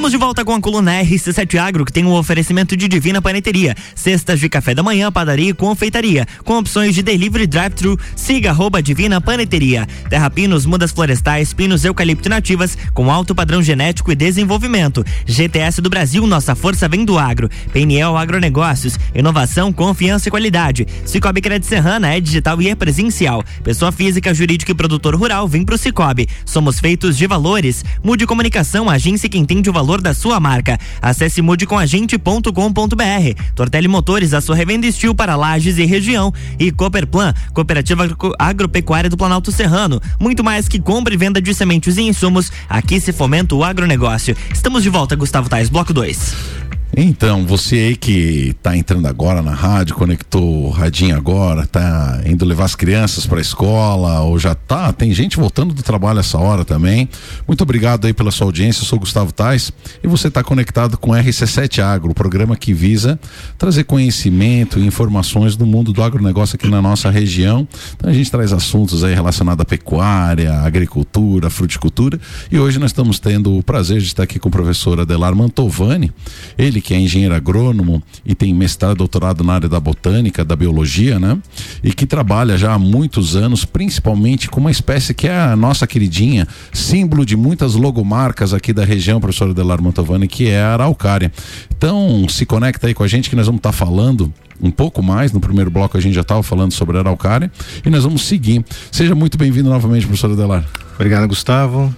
Estamos 0.03 0.11
de 0.11 0.17
volta 0.17 0.43
com 0.43 0.53
a 0.53 0.59
coluna 0.59 1.01
RC7 1.01 1.57
Agro, 1.57 1.85
que 1.85 1.93
tem 1.93 2.03
um 2.03 2.11
oferecimento 2.11 2.75
de 2.75 2.89
Divina 2.89 3.21
Paneteria. 3.21 3.73
Cestas 3.95 4.37
de 4.37 4.49
café 4.49 4.75
da 4.75 4.83
manhã, 4.83 5.09
padaria 5.09 5.51
e 5.51 5.53
confeitaria. 5.53 6.27
Com 6.43 6.57
opções 6.57 6.93
de 6.93 7.01
delivery 7.01 7.47
drive-thru. 7.47 7.97
Siga 8.13 8.49
arroba 8.49 8.83
Divina 8.83 9.21
Paneteria. 9.21 9.87
Terra 10.09 10.29
Pinos, 10.29 10.65
mudas 10.65 10.91
florestais, 10.91 11.53
pinos 11.53 11.85
eucalipto 11.85 12.27
nativas, 12.27 12.77
com 12.93 13.09
alto 13.09 13.33
padrão 13.33 13.63
genético 13.63 14.11
e 14.11 14.15
desenvolvimento. 14.15 15.05
GTS 15.25 15.81
do 15.81 15.89
Brasil, 15.89 16.27
nossa 16.27 16.53
força 16.53 16.89
vem 16.89 17.05
do 17.05 17.17
agro. 17.17 17.49
PNL 17.71 18.17
Agronegócios, 18.17 18.99
inovação, 19.15 19.71
confiança 19.71 20.27
e 20.27 20.31
qualidade. 20.31 20.85
Cicobi 21.05 21.39
Crédito 21.39 21.69
Serrana 21.69 22.13
é 22.13 22.19
digital 22.19 22.61
e 22.61 22.67
é 22.67 22.75
presencial. 22.75 23.41
Pessoa 23.63 23.89
física, 23.89 24.33
jurídica 24.33 24.73
e 24.73 24.75
produtor 24.75 25.15
rural, 25.15 25.47
vem 25.47 25.63
pro 25.63 25.77
Cicobi. 25.77 26.27
Somos 26.45 26.77
feitos 26.77 27.15
de 27.15 27.25
valores. 27.25 27.85
Mude 28.03 28.27
comunicação, 28.27 28.89
agência 28.89 29.29
que 29.29 29.37
entende 29.37 29.69
o 29.69 29.73
valor 29.73 29.92
valor 29.93 30.01
da 30.01 30.13
sua 30.13 30.39
marca. 30.39 30.79
Acesse 31.01 31.41
mudecomagente.com.br. 31.41 33.41
Tortelli 33.55 33.87
Motores, 33.87 34.33
a 34.33 34.41
sua 34.41 34.55
revenda 34.55 34.87
estilo 34.87 35.13
para 35.13 35.35
lajes 35.35 35.77
e 35.77 35.85
região. 35.85 36.33
E 36.57 36.71
Cooperplan, 36.71 37.33
Cooperativa 37.53 38.07
Agropecuária 38.39 39.09
do 39.09 39.17
Planalto 39.17 39.51
Serrano. 39.51 40.01
Muito 40.19 40.43
mais 40.43 40.67
que 40.67 40.79
compra 40.79 41.13
e 41.13 41.17
venda 41.17 41.41
de 41.41 41.53
sementes 41.53 41.97
e 41.97 42.01
insumos, 42.01 42.51
aqui 42.67 42.99
se 42.99 43.13
fomenta 43.13 43.55
o 43.55 43.63
agronegócio. 43.63 44.35
Estamos 44.53 44.83
de 44.83 44.89
volta, 44.89 45.15
Gustavo 45.15 45.49
Tais, 45.49 45.69
bloco 45.69 45.93
2. 45.93 46.72
Então, 46.95 47.43
você 47.43 47.75
aí 47.75 47.95
que 47.95 48.49
está 48.49 48.77
entrando 48.77 49.07
agora 49.07 49.41
na 49.41 49.53
rádio, 49.53 49.95
conectou 49.95 50.67
o 50.67 50.69
radinho 50.69 51.17
agora, 51.17 51.63
está 51.63 52.21
indo 52.23 52.45
levar 52.45 52.65
as 52.65 52.75
crianças 52.75 53.25
para 53.25 53.39
a 53.39 53.41
escola, 53.41 54.21
ou 54.21 54.37
já 54.37 54.53
tá, 54.53 54.93
tem 54.93 55.11
gente 55.11 55.37
voltando 55.37 55.73
do 55.73 55.81
trabalho 55.81 56.19
essa 56.19 56.37
hora 56.37 56.63
também. 56.63 57.09
Muito 57.47 57.61
obrigado 57.61 58.05
aí 58.05 58.13
pela 58.13 58.29
sua 58.29 58.45
audiência, 58.45 58.81
eu 58.81 58.85
sou 58.85 58.99
Gustavo 58.99 59.31
Tais 59.31 59.73
e 60.03 60.07
você 60.07 60.27
está 60.27 60.43
conectado 60.43 60.95
com 60.95 61.09
RC7 61.11 61.79
Agro, 61.81 62.11
o 62.11 62.13
programa 62.13 62.55
que 62.55 62.75
visa 62.75 63.19
trazer 63.57 63.85
conhecimento 63.85 64.77
e 64.77 64.85
informações 64.85 65.55
do 65.55 65.65
mundo 65.65 65.91
do 65.91 66.03
agronegócio 66.03 66.57
aqui 66.57 66.69
na 66.69 66.81
nossa 66.81 67.09
região. 67.09 67.67
Então 67.95 68.07
a 68.07 68.13
gente 68.13 68.29
traz 68.29 68.53
assuntos 68.53 69.03
aí 69.03 69.15
relacionados 69.15 69.63
à 69.63 69.65
pecuária, 69.65 70.53
agricultura, 70.59 71.49
fruticultura 71.49 72.19
e 72.51 72.59
hoje 72.59 72.77
nós 72.77 72.91
estamos 72.91 73.19
tendo 73.19 73.57
o 73.57 73.63
prazer 73.63 73.99
de 73.99 74.05
estar 74.05 74.21
aqui 74.21 74.37
com 74.37 74.49
o 74.49 74.51
professor 74.51 74.99
Adelar 74.99 75.35
Mantovani, 75.35 76.11
ele 76.55 76.82
que 76.83 76.93
é 76.93 76.99
engenheiro 76.99 77.33
agrônomo 77.33 78.03
e 78.25 78.35
tem 78.35 78.53
mestrado, 78.53 78.97
doutorado 78.97 79.43
na 79.43 79.53
área 79.53 79.69
da 79.69 79.79
botânica, 79.79 80.43
da 80.43 80.55
biologia, 80.55 81.17
né? 81.17 81.37
E 81.83 81.93
que 81.93 82.05
trabalha 82.05 82.57
já 82.57 82.73
há 82.73 82.79
muitos 82.79 83.35
anos, 83.35 83.65
principalmente 83.65 84.49
com 84.49 84.59
uma 84.59 84.69
espécie 84.69 85.13
que 85.13 85.27
é 85.27 85.39
a 85.39 85.55
nossa 85.55 85.87
queridinha, 85.87 86.47
símbolo 86.71 87.25
de 87.25 87.35
muitas 87.35 87.75
logomarcas 87.75 88.53
aqui 88.53 88.73
da 88.73 88.83
região, 88.83 89.19
professor 89.21 89.49
Adelar 89.49 89.81
Mantovani, 89.81 90.27
que 90.27 90.49
é 90.49 90.61
a 90.61 90.73
araucária. 90.73 91.31
Então, 91.75 92.27
se 92.29 92.45
conecta 92.45 92.87
aí 92.87 92.93
com 92.93 93.03
a 93.03 93.07
gente 93.07 93.29
que 93.29 93.35
nós 93.35 93.45
vamos 93.45 93.59
estar 93.59 93.71
tá 93.71 93.77
falando 93.77 94.33
um 94.61 94.71
pouco 94.71 95.01
mais. 95.01 95.31
No 95.31 95.39
primeiro 95.39 95.71
bloco 95.71 95.97
a 95.97 96.01
gente 96.01 96.13
já 96.13 96.21
estava 96.21 96.43
falando 96.43 96.73
sobre 96.73 96.97
a 96.97 96.99
araucária 96.99 97.51
e 97.85 97.89
nós 97.89 98.03
vamos 98.03 98.23
seguir. 98.23 98.63
Seja 98.91 99.15
muito 99.15 99.37
bem-vindo 99.37 99.69
novamente, 99.69 100.05
professor 100.05 100.31
Adelar. 100.31 100.65
Obrigado, 100.95 101.27
Gustavo. 101.27 101.93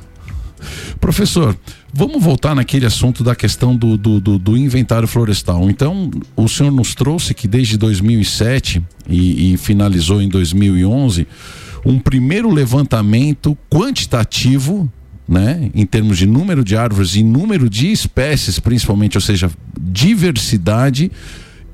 Professor, 1.00 1.56
vamos 1.98 2.22
voltar 2.22 2.54
naquele 2.54 2.86
assunto 2.86 3.24
da 3.24 3.34
questão 3.34 3.74
do, 3.74 3.96
do, 3.96 4.20
do, 4.20 4.38
do, 4.38 4.58
inventário 4.58 5.08
florestal. 5.08 5.70
Então, 5.70 6.12
o 6.36 6.46
senhor 6.46 6.70
nos 6.70 6.94
trouxe 6.94 7.34
que 7.34 7.48
desde 7.48 7.78
2007 7.78 8.84
e, 9.08 9.54
e 9.54 9.58
finalizou 9.58 10.22
em 10.22 10.28
2011 10.28 11.26
um 11.86 11.98
primeiro 11.98 12.52
levantamento 12.52 13.58
quantitativo 13.70 14.92
né, 15.26 15.72
em 15.74 15.86
termos 15.86 16.18
de 16.18 16.26
número 16.26 16.66
de 16.66 16.76
árvores 16.76 17.16
e 17.16 17.24
número 17.24 17.70
de 17.70 17.90
espécies, 17.90 18.60
principalmente, 18.60 19.18
ou 19.18 19.22
seja, 19.22 19.50
diversidade 19.80 21.10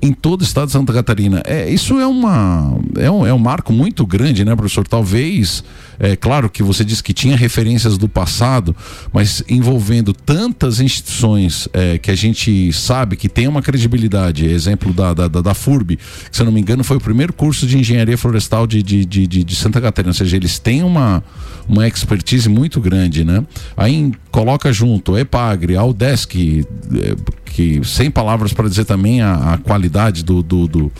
em 0.02 0.12
todo 0.12 0.40
o 0.40 0.44
estado 0.44 0.66
de 0.66 0.72
Santa 0.72 0.92
Catarina. 0.92 1.40
É, 1.46 1.70
isso 1.70 2.00
é, 2.00 2.06
uma, 2.06 2.76
é, 2.98 3.08
um, 3.08 3.24
é 3.24 3.32
um 3.32 3.38
marco 3.38 3.72
muito 3.72 4.04
grande, 4.04 4.44
né, 4.44 4.56
professor? 4.56 4.86
Talvez, 4.86 5.62
é 5.96 6.16
claro 6.16 6.50
que 6.50 6.60
você 6.60 6.84
disse 6.84 7.00
que 7.04 7.14
tinha 7.14 7.36
referências 7.36 7.96
do 7.96 8.08
passado, 8.08 8.74
mas 9.12 9.44
envolvendo 9.48 10.12
tantas 10.12 10.80
instituições 10.80 11.68
é, 11.72 11.98
que 11.98 12.10
a 12.10 12.16
gente 12.16 12.72
sabe 12.72 13.14
que 13.14 13.28
tem 13.28 13.46
uma 13.46 13.62
credibilidade, 13.62 14.44
exemplo 14.44 14.92
da, 14.92 15.14
da, 15.14 15.28
da, 15.28 15.40
da 15.40 15.54
FURB, 15.54 15.96
que 15.96 16.36
se 16.36 16.42
eu 16.42 16.46
não 16.46 16.52
me 16.52 16.60
engano 16.60 16.82
foi 16.82 16.96
o 16.96 17.00
primeiro 17.00 17.32
curso 17.32 17.64
de 17.64 17.78
engenharia 17.78 18.18
florestal 18.18 18.66
de, 18.66 18.82
de, 18.82 19.04
de, 19.04 19.26
de, 19.28 19.44
de 19.44 19.54
Santa 19.54 19.80
Catarina, 19.80 20.10
ou 20.10 20.14
seja, 20.14 20.36
eles 20.36 20.58
têm 20.58 20.82
uma, 20.82 21.22
uma 21.68 21.86
expertise 21.86 22.48
muito 22.48 22.80
grande, 22.80 23.24
né? 23.24 23.44
Aí 23.76 24.10
coloca 24.32 24.72
junto 24.72 25.16
EPAGRE, 25.16 25.76
a 25.76 25.84
UDESC, 25.84 26.66
é, 26.94 27.14
que 27.52 27.80
sem 27.84 28.10
palavras 28.10 28.52
para 28.52 28.68
dizer 28.68 28.84
também 28.84 29.20
a, 29.20 29.54
a 29.54 29.58
qualidade 29.58 30.24
do, 30.24 30.42
do, 30.42 30.66
do, 30.66 30.92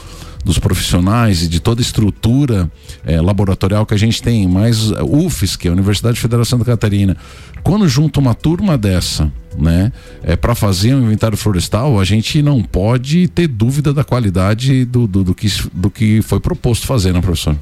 dos 0.44 0.58
profissionais 0.58 1.42
e 1.42 1.48
de 1.48 1.60
toda 1.60 1.80
a 1.80 1.82
estrutura 1.82 2.70
eh, 3.06 3.20
laboratorial 3.20 3.86
que 3.86 3.94
a 3.94 3.98
gente 3.98 4.22
tem, 4.22 4.46
mas 4.46 4.90
UFES, 4.90 5.56
que 5.56 5.68
é 5.68 5.70
a 5.70 5.74
Universidade 5.74 6.20
Federal 6.20 6.44
Santa 6.44 6.64
Catarina, 6.64 7.16
quando 7.62 7.88
junta 7.88 8.20
uma 8.20 8.34
turma 8.34 8.76
dessa, 8.76 9.32
né, 9.56 9.92
é 10.22 10.34
para 10.36 10.54
fazer 10.54 10.94
um 10.94 11.02
inventário 11.02 11.36
florestal, 11.36 12.00
a 12.00 12.04
gente 12.04 12.42
não 12.42 12.62
pode 12.62 13.28
ter 13.28 13.46
dúvida 13.46 13.92
da 13.92 14.02
qualidade 14.02 14.84
do, 14.84 15.06
do, 15.06 15.24
do 15.24 15.34
que, 15.34 15.48
do 15.72 15.90
que 15.90 16.20
foi 16.22 16.40
proposto 16.40 16.86
fazer, 16.86 17.12
né, 17.12 17.20
professor? 17.20 17.56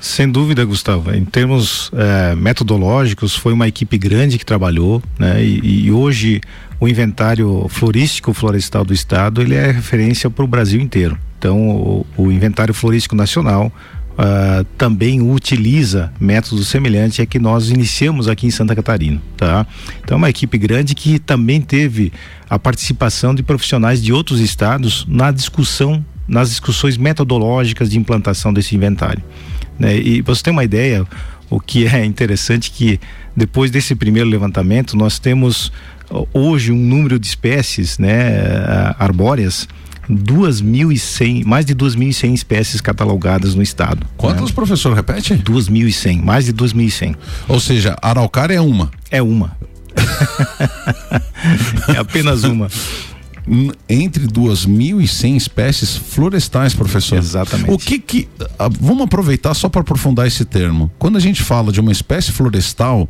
Sem 0.00 0.30
dúvida, 0.30 0.64
Gustavo. 0.64 1.14
Em 1.14 1.26
termos 1.26 1.90
eh, 1.94 2.34
metodológicos, 2.34 3.36
foi 3.36 3.52
uma 3.52 3.68
equipe 3.68 3.98
grande 3.98 4.38
que 4.38 4.46
trabalhou, 4.46 5.02
né? 5.18 5.44
E, 5.44 5.84
e, 5.84 5.92
hoje 5.92 6.40
o 6.80 6.88
inventário 6.88 7.66
florístico 7.68 8.32
florestal 8.32 8.82
do 8.82 8.94
estado 8.94 9.42
ele 9.42 9.54
é 9.54 9.70
referência 9.70 10.30
para 10.30 10.42
o 10.42 10.48
Brasil 10.48 10.80
inteiro. 10.80 11.18
Então, 11.38 11.68
o, 11.68 12.06
o 12.16 12.32
inventário 12.32 12.72
florístico 12.72 13.14
nacional 13.14 13.70
uh, 14.12 14.64
também 14.78 15.20
utiliza 15.20 16.10
métodos 16.18 16.68
semelhantes 16.68 17.20
a 17.20 17.26
que 17.26 17.38
nós 17.38 17.68
iniciamos 17.70 18.26
aqui 18.26 18.46
em 18.46 18.50
Santa 18.50 18.74
Catarina, 18.74 19.20
tá? 19.36 19.66
Então 20.02 20.14
é 20.14 20.18
uma 20.18 20.30
equipe 20.30 20.56
grande 20.56 20.94
que 20.94 21.18
também 21.18 21.60
teve 21.60 22.10
a 22.48 22.58
participação 22.58 23.34
de 23.34 23.42
profissionais 23.42 24.02
de 24.02 24.14
outros 24.14 24.40
estados 24.40 25.06
na 25.06 25.30
discussão, 25.30 26.02
nas 26.26 26.48
discussões 26.48 26.96
metodológicas 26.96 27.90
de 27.90 27.98
implantação 27.98 28.52
desse 28.52 28.74
inventário. 28.74 29.22
Né? 29.80 29.96
E 29.98 30.20
você 30.20 30.42
tem 30.42 30.52
uma 30.52 30.62
ideia, 30.62 31.06
o 31.48 31.58
que 31.58 31.86
é 31.86 32.04
interessante 32.04 32.70
que 32.70 33.00
depois 33.34 33.70
desse 33.70 33.94
primeiro 33.94 34.28
levantamento 34.28 34.96
nós 34.96 35.18
temos 35.18 35.72
hoje 36.34 36.70
um 36.70 36.76
número 36.76 37.18
de 37.18 37.26
espécies, 37.26 37.98
né, 37.98 38.94
arbóreas 38.98 39.66
2.100, 40.10 41.44
mais 41.44 41.64
de 41.64 41.74
2.100 41.74 42.34
espécies 42.34 42.80
catalogadas 42.80 43.54
no 43.54 43.62
estado. 43.62 44.06
Quantos, 44.16 44.50
né? 44.50 44.54
professor, 44.54 44.92
repete? 44.92 45.34
2.100, 45.34 46.20
mais 46.20 46.44
de 46.46 46.52
2.100. 46.52 47.16
Ou 47.48 47.60
seja, 47.60 47.96
a 48.02 48.10
araucária 48.10 48.54
é 48.54 48.60
uma? 48.60 48.90
É 49.10 49.22
uma. 49.22 49.56
é 51.94 51.98
apenas 51.98 52.42
uma 52.44 52.68
entre 53.88 54.26
2.100 54.26 55.36
espécies 55.36 55.96
florestais, 55.96 56.74
professor. 56.74 57.18
Exatamente. 57.18 57.70
O 57.70 57.78
que 57.78 57.98
que. 57.98 58.28
Ah, 58.58 58.68
vamos 58.68 59.04
aproveitar 59.04 59.54
só 59.54 59.68
para 59.68 59.80
aprofundar 59.80 60.26
esse 60.26 60.44
termo. 60.44 60.90
Quando 60.98 61.16
a 61.16 61.20
gente 61.20 61.42
fala 61.42 61.72
de 61.72 61.80
uma 61.80 61.92
espécie 61.92 62.32
florestal, 62.32 63.08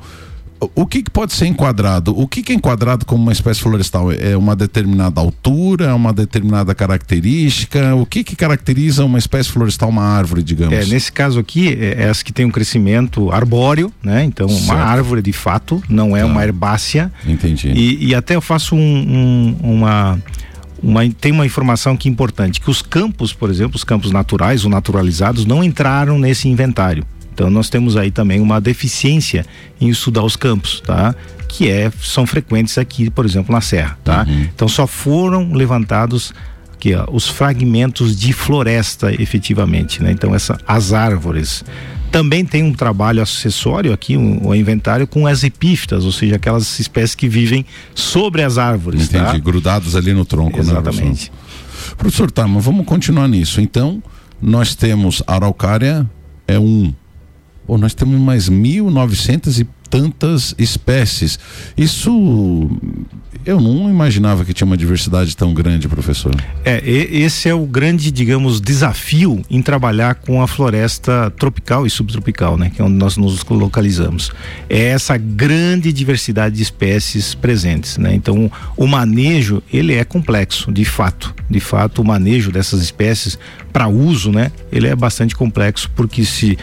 o 0.75 0.87
que, 0.87 1.03
que, 1.03 1.11
pode 1.11 1.33
ser 1.33 1.47
enquadrado? 1.47 2.19
O 2.19 2.29
que, 2.29 2.43
que, 2.43 2.53
é 2.53 2.55
enquadrado 2.55 3.07
como 3.07 3.23
uma 3.23 3.33
espécie 3.33 3.61
florestal? 3.61 4.13
É 4.13 4.37
uma 4.37 4.55
determinada 4.55 5.21
altura, 5.21 5.87
é 5.87 5.95
uma 5.95 6.13
determinada 6.13 6.75
característica? 6.75 7.95
O 7.95 8.05
que, 8.05 8.23
que 8.23 8.37
caracteriza 8.37 9.05
uma 9.05 9.19
espécie 9.19 9.49
florestal, 9.49 9.89
uma 9.89 10.05
árvore, 10.05 10.43
digamos? 10.43 10.75
É, 10.75 10.85
nesse 10.85 11.11
caso 11.11 11.39
aqui, 11.39 11.69
é, 11.69 12.03
é 12.03 12.03
essa 12.03 12.23
que 12.23 12.33
tem 12.33 12.45
um 12.45 12.51
crescimento 12.51 13.33
arbóreo, 13.33 13.91
né? 14.03 14.23
Então, 14.25 14.49
certo. 14.49 14.65
uma 14.65 14.75
árvore 14.77 15.23
de 15.23 15.33
fato, 15.33 15.83
não 15.89 16.17
é 16.17 16.21
tá. 16.21 16.27
uma 16.27 16.45
herbácea. 16.45 17.11
Entendi. 17.27 17.69
E, 17.69 18.09
e 18.09 18.15
até 18.15 18.37
eu 18.37 18.41
faço 18.41 18.75
um, 18.75 18.79
um, 18.79 19.57
uma. 19.77 20.19
Uma, 20.83 21.07
tem 21.11 21.31
uma 21.31 21.45
informação 21.45 21.95
que 21.95 22.09
é 22.09 22.11
importante, 22.11 22.59
que 22.59 22.71
os 22.71 22.81
campos, 22.81 23.35
por 23.35 23.51
exemplo, 23.51 23.77
os 23.77 23.85
campos 23.85 24.13
naturais 24.13 24.65
ou 24.65 24.71
naturalizados 24.71 25.45
não 25.45 25.63
entraram 25.63 26.19
nesse 26.19 26.49
inventário. 26.49 27.05
Então 27.41 27.49
nós 27.49 27.71
temos 27.71 27.97
aí 27.97 28.11
também 28.11 28.39
uma 28.39 28.61
deficiência 28.61 29.47
em 29.81 29.89
estudar 29.89 30.23
os 30.23 30.37
campos, 30.37 30.83
tá? 30.83 31.15
Que 31.49 31.71
é, 31.71 31.91
são 32.03 32.27
frequentes 32.27 32.77
aqui, 32.77 33.09
por 33.09 33.25
exemplo, 33.25 33.51
na 33.51 33.63
Serra, 33.63 33.99
tá? 34.05 34.27
Uhum. 34.29 34.43
Então 34.55 34.69
só 34.69 34.87
foram 34.87 35.55
levantados 35.55 36.35
aqui, 36.75 36.95
ó, 36.95 37.07
os 37.11 37.27
fragmentos 37.27 38.15
de 38.15 38.35
floresta 38.35 39.11
efetivamente, 39.11 40.03
né? 40.03 40.13
Então 40.13 40.35
essa, 40.35 40.59
as 40.69 40.93
árvores. 40.93 41.65
Também 42.13 42.45
tem 42.45 42.63
um 42.63 42.75
trabalho 42.75 43.23
acessório 43.23 43.93
aqui, 43.93 44.19
um, 44.19 44.49
um, 44.49 44.55
inventário 44.55 45.07
com 45.07 45.27
as 45.27 45.43
epífitas, 45.43 46.05
ou 46.05 46.13
seja, 46.13 46.37
aquelas 46.37 46.79
espécies 46.79 47.15
que 47.15 47.29
vivem 47.29 47.65
sobre 47.95 48.43
as 48.43 48.59
árvores. 48.59 49.05
Entendi, 49.05 49.25
tá? 49.25 49.39
grudados 49.39 49.97
ali 49.97 50.13
no 50.13 50.27
tronco, 50.27 50.59
Exatamente. 50.59 51.31
Né, 51.31 51.39
professor? 51.39 51.97
professor, 51.97 52.31
tá, 52.33 52.47
mas 52.47 52.63
vamos 52.63 52.85
continuar 52.85 53.29
nisso. 53.29 53.61
Então, 53.61 54.03
nós 54.43 54.75
temos 54.75 55.23
araucária 55.25 56.05
é 56.49 56.59
um, 56.59 56.93
Pô, 57.71 57.79
nós 57.79 57.95
temos 57.95 58.21
mais 58.21 58.51
1.900 58.51 59.61
e 59.61 59.69
tantas 59.89 60.57
espécies. 60.59 61.39
Isso 61.77 62.69
eu 63.47 63.61
não 63.61 63.89
imaginava 63.89 64.45
que 64.45 64.53
tinha 64.53 64.67
uma 64.67 64.77
diversidade 64.77 65.37
tão 65.37 65.55
grande, 65.55 65.89
professor. 65.89 66.35
É, 66.65 66.83
esse 66.85 67.49
é 67.49 67.55
o 67.55 67.65
grande, 67.65 68.11
digamos, 68.11 68.61
desafio 68.61 69.41
em 69.49 69.63
trabalhar 69.63 70.17
com 70.17 70.43
a 70.43 70.49
floresta 70.49 71.33
tropical 71.39 71.87
e 71.87 71.91
subtropical, 71.91 72.59
né, 72.59 72.71
que 72.75 72.83
é 72.83 72.85
onde 72.85 72.97
nós 72.97 73.17
nos 73.17 73.45
localizamos. 73.45 74.33
É 74.69 74.87
essa 74.87 75.17
grande 75.17 75.93
diversidade 75.93 76.57
de 76.57 76.63
espécies 76.63 77.35
presentes, 77.35 77.99
né? 77.99 78.13
Então, 78.13 78.51
o 78.77 78.87
manejo, 78.87 79.63
ele 79.73 79.95
é 79.95 80.03
complexo, 80.03 80.73
de 80.73 80.85
fato. 80.85 81.33
De 81.49 81.61
fato, 81.61 82.03
o 82.03 82.05
manejo 82.05 82.51
dessas 82.51 82.83
espécies 82.83 83.39
para 83.73 83.87
uso, 83.87 84.33
né, 84.33 84.51
ele 84.73 84.89
é 84.89 84.97
bastante 84.97 85.37
complexo 85.37 85.89
porque 85.95 86.25
se 86.25 86.59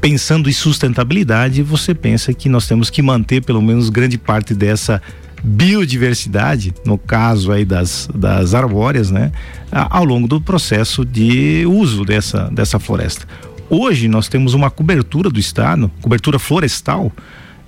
pensando 0.00 0.48
em 0.48 0.52
sustentabilidade, 0.52 1.62
você 1.62 1.94
pensa 1.94 2.32
que 2.32 2.48
nós 2.48 2.66
temos 2.66 2.90
que 2.90 3.02
manter 3.02 3.42
pelo 3.42 3.60
menos 3.60 3.90
grande 3.90 4.16
parte 4.16 4.54
dessa 4.54 5.02
biodiversidade, 5.42 6.74
no 6.84 6.98
caso 6.98 7.52
aí 7.52 7.64
das, 7.64 8.08
das 8.14 8.54
arbóreas, 8.54 9.10
né, 9.10 9.32
ao 9.70 10.04
longo 10.04 10.26
do 10.26 10.40
processo 10.40 11.04
de 11.04 11.64
uso 11.66 12.04
dessa, 12.04 12.50
dessa 12.50 12.78
floresta. 12.78 13.26
Hoje 13.70 14.08
nós 14.08 14.28
temos 14.28 14.54
uma 14.54 14.70
cobertura 14.70 15.30
do 15.30 15.38
estado, 15.38 15.90
cobertura 16.00 16.38
florestal, 16.38 17.12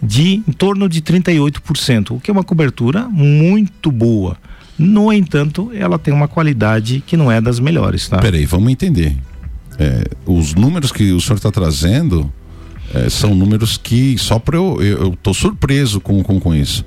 de 0.02 0.42
em 0.48 0.52
torno 0.52 0.88
de 0.88 1.02
38%, 1.02 2.12
o 2.12 2.20
que 2.20 2.30
é 2.30 2.32
uma 2.32 2.42
cobertura 2.42 3.06
muito 3.08 3.92
boa. 3.92 4.36
No 4.78 5.12
entanto, 5.12 5.70
ela 5.74 5.98
tem 5.98 6.12
uma 6.12 6.26
qualidade 6.26 7.04
que 7.06 7.16
não 7.16 7.30
é 7.30 7.38
das 7.38 7.60
melhores, 7.60 8.08
tá? 8.08 8.16
Peraí, 8.16 8.46
vamos 8.46 8.72
entender 8.72 9.14
é, 9.80 10.04
os 10.26 10.54
números 10.54 10.92
que 10.92 11.10
o 11.10 11.20
senhor 11.20 11.36
está 11.36 11.50
trazendo 11.50 12.30
é, 12.94 13.08
são 13.08 13.34
números 13.34 13.78
que 13.78 14.18
só 14.18 14.38
para 14.38 14.56
eu 14.56 14.82
eu 14.82 15.14
estou 15.14 15.32
surpreso 15.32 16.00
com, 16.00 16.22
com, 16.22 16.38
com 16.38 16.54
isso. 16.54 16.84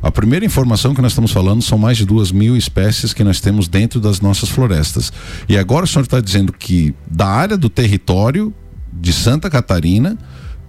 A 0.00 0.12
primeira 0.12 0.46
informação 0.46 0.94
que 0.94 1.02
nós 1.02 1.10
estamos 1.10 1.32
falando 1.32 1.60
são 1.60 1.76
mais 1.76 1.96
de 1.96 2.06
duas 2.06 2.30
mil 2.30 2.56
espécies 2.56 3.12
que 3.12 3.24
nós 3.24 3.40
temos 3.40 3.66
dentro 3.66 3.98
das 3.98 4.20
nossas 4.20 4.48
florestas. 4.48 5.12
E 5.48 5.58
agora 5.58 5.84
o 5.84 5.88
senhor 5.88 6.04
está 6.04 6.20
dizendo 6.20 6.52
que 6.52 6.94
da 7.10 7.26
área 7.26 7.56
do 7.56 7.68
território 7.68 8.54
de 8.92 9.12
Santa 9.12 9.50
Catarina, 9.50 10.16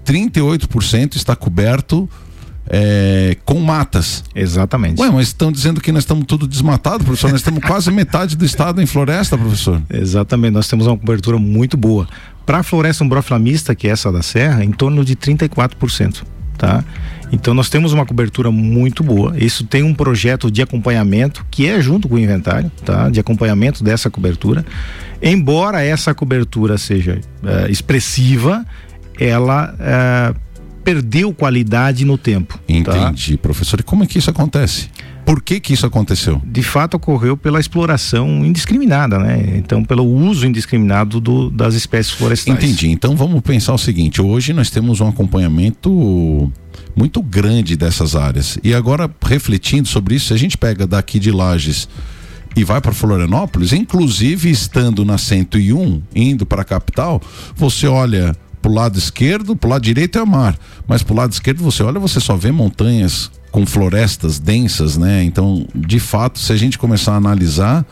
38% 0.03 1.15
está 1.15 1.35
coberto 1.35 2.09
é, 2.69 3.37
com 3.45 3.59
matas. 3.59 4.23
Exatamente. 4.35 5.01
Ué, 5.01 5.09
mas 5.09 5.27
estão 5.27 5.51
dizendo 5.51 5.81
que 5.81 5.91
nós 5.91 6.03
estamos 6.03 6.25
tudo 6.25 6.47
desmatado, 6.47 7.03
professor. 7.03 7.31
Nós 7.31 7.41
temos 7.41 7.63
quase 7.63 7.91
metade 7.91 8.35
do 8.35 8.45
estado 8.45 8.81
em 8.81 8.85
floresta, 8.85 9.37
professor. 9.37 9.81
Exatamente, 9.89 10.53
nós 10.53 10.67
temos 10.67 10.87
uma 10.87 10.97
cobertura 10.97 11.37
muito 11.37 11.77
boa. 11.77 12.07
Para 12.45 12.59
a 12.59 12.63
floresta 12.63 13.03
umbroflamista, 13.03 13.75
que 13.75 13.87
é 13.87 13.91
essa 13.91 14.11
da 14.11 14.21
serra, 14.21 14.63
em 14.63 14.71
torno 14.71 15.03
de 15.03 15.15
34%. 15.15 16.23
Tá? 16.57 16.83
Então 17.31 17.53
nós 17.53 17.69
temos 17.69 17.93
uma 17.93 18.05
cobertura 18.05 18.49
muito 18.49 19.03
boa. 19.03 19.33
Isso 19.37 19.65
tem 19.65 19.83
um 19.83 19.93
projeto 19.93 20.49
de 20.49 20.61
acompanhamento 20.61 21.45
que 21.51 21.67
é 21.67 21.79
junto 21.81 22.07
com 22.07 22.15
o 22.15 22.19
inventário, 22.19 22.71
tá? 22.83 23.09
De 23.09 23.19
acompanhamento 23.19 23.83
dessa 23.83 24.09
cobertura. 24.09 24.65
Embora 25.21 25.83
essa 25.83 26.15
cobertura 26.15 26.77
seja 26.77 27.19
uh, 27.43 27.69
expressiva, 27.69 28.65
ela 29.19 29.73
uh, 29.73 30.46
perdeu 30.87 31.33
qualidade 31.33 32.05
no 32.05 32.17
tempo. 32.17 32.57
Tá? 32.57 32.63
Entendi, 32.69 33.35
tá? 33.35 33.41
professor. 33.41 33.77
E 33.81 33.83
como 33.83 34.05
é 34.05 34.07
que 34.07 34.17
isso 34.17 34.29
acontece? 34.29 34.89
Por 35.25 35.41
que 35.41 35.59
que 35.59 35.73
isso 35.73 35.85
aconteceu? 35.85 36.41
De 36.45 36.63
fato 36.63 36.95
ocorreu 36.95 37.35
pela 37.35 37.59
exploração 37.59 38.45
indiscriminada, 38.45 39.19
né? 39.19 39.57
Então 39.57 39.83
pelo 39.83 40.05
uso 40.05 40.47
indiscriminado 40.47 41.19
do, 41.19 41.49
das 41.49 41.75
espécies 41.75 42.13
florestais. 42.13 42.63
Entendi. 42.63 42.87
Então 42.87 43.17
vamos 43.17 43.41
pensar 43.41 43.73
o 43.73 43.77
seguinte: 43.77 44.21
hoje 44.21 44.53
nós 44.53 44.69
temos 44.69 45.01
um 45.01 45.09
acompanhamento 45.09 46.49
muito 46.95 47.21
grande 47.21 47.75
dessas 47.75 48.15
áreas. 48.15 48.57
E 48.63 48.73
agora 48.73 49.11
refletindo 49.21 49.89
sobre 49.89 50.15
isso, 50.15 50.27
se 50.27 50.33
a 50.33 50.37
gente 50.37 50.57
pega 50.57 50.87
daqui 50.87 51.19
de 51.19 51.31
Lages 51.31 51.89
e 52.55 52.63
vai 52.63 52.79
para 52.79 52.93
Florianópolis, 52.93 53.73
inclusive 53.73 54.49
estando 54.49 55.03
na 55.03 55.17
101, 55.17 56.01
indo 56.15 56.45
para 56.45 56.61
a 56.61 56.65
capital, 56.65 57.21
você 57.57 57.87
olha 57.87 58.33
pro 58.67 58.73
lado 58.73 58.99
esquerdo, 58.99 59.55
pro 59.55 59.69
lado 59.69 59.81
direito 59.81 60.19
é 60.19 60.25
mar, 60.25 60.59
mas 60.85 61.01
pro 61.01 61.15
lado 61.15 61.31
esquerdo 61.31 61.63
você 61.63 61.81
olha, 61.83 62.01
você 62.01 62.19
só 62.19 62.35
vê 62.35 62.51
montanhas 62.51 63.31
com 63.49 63.65
florestas 63.65 64.39
densas, 64.39 64.97
né? 64.97 65.23
Então, 65.23 65.65
de 65.73 65.99
fato, 65.99 66.37
se 66.37 66.51
a 66.51 66.57
gente 66.57 66.77
começar 66.77 67.13
a 67.13 67.15
analisar, 67.15 67.85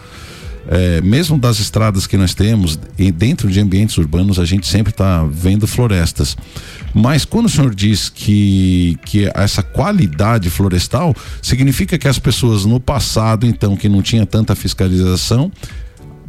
é, 0.67 0.99
mesmo 0.99 1.37
das 1.37 1.61
estradas 1.61 2.05
que 2.05 2.17
nós 2.17 2.33
temos, 2.33 2.77
e 2.99 3.09
dentro 3.09 3.49
de 3.49 3.57
ambientes 3.61 3.97
urbanos, 3.97 4.37
a 4.37 4.43
gente 4.43 4.67
sempre 4.67 4.91
está 4.91 5.23
vendo 5.23 5.65
florestas. 5.65 6.35
Mas 6.93 7.23
quando 7.23 7.45
o 7.45 7.49
senhor 7.49 7.73
diz 7.73 8.09
que, 8.09 8.97
que 9.05 9.31
essa 9.33 9.63
qualidade 9.63 10.49
florestal, 10.49 11.15
significa 11.41 11.97
que 11.97 12.07
as 12.07 12.19
pessoas 12.19 12.65
no 12.65 12.81
passado, 12.81 13.45
então, 13.45 13.77
que 13.77 13.87
não 13.87 14.01
tinha 14.01 14.25
tanta 14.25 14.53
fiscalização, 14.55 15.49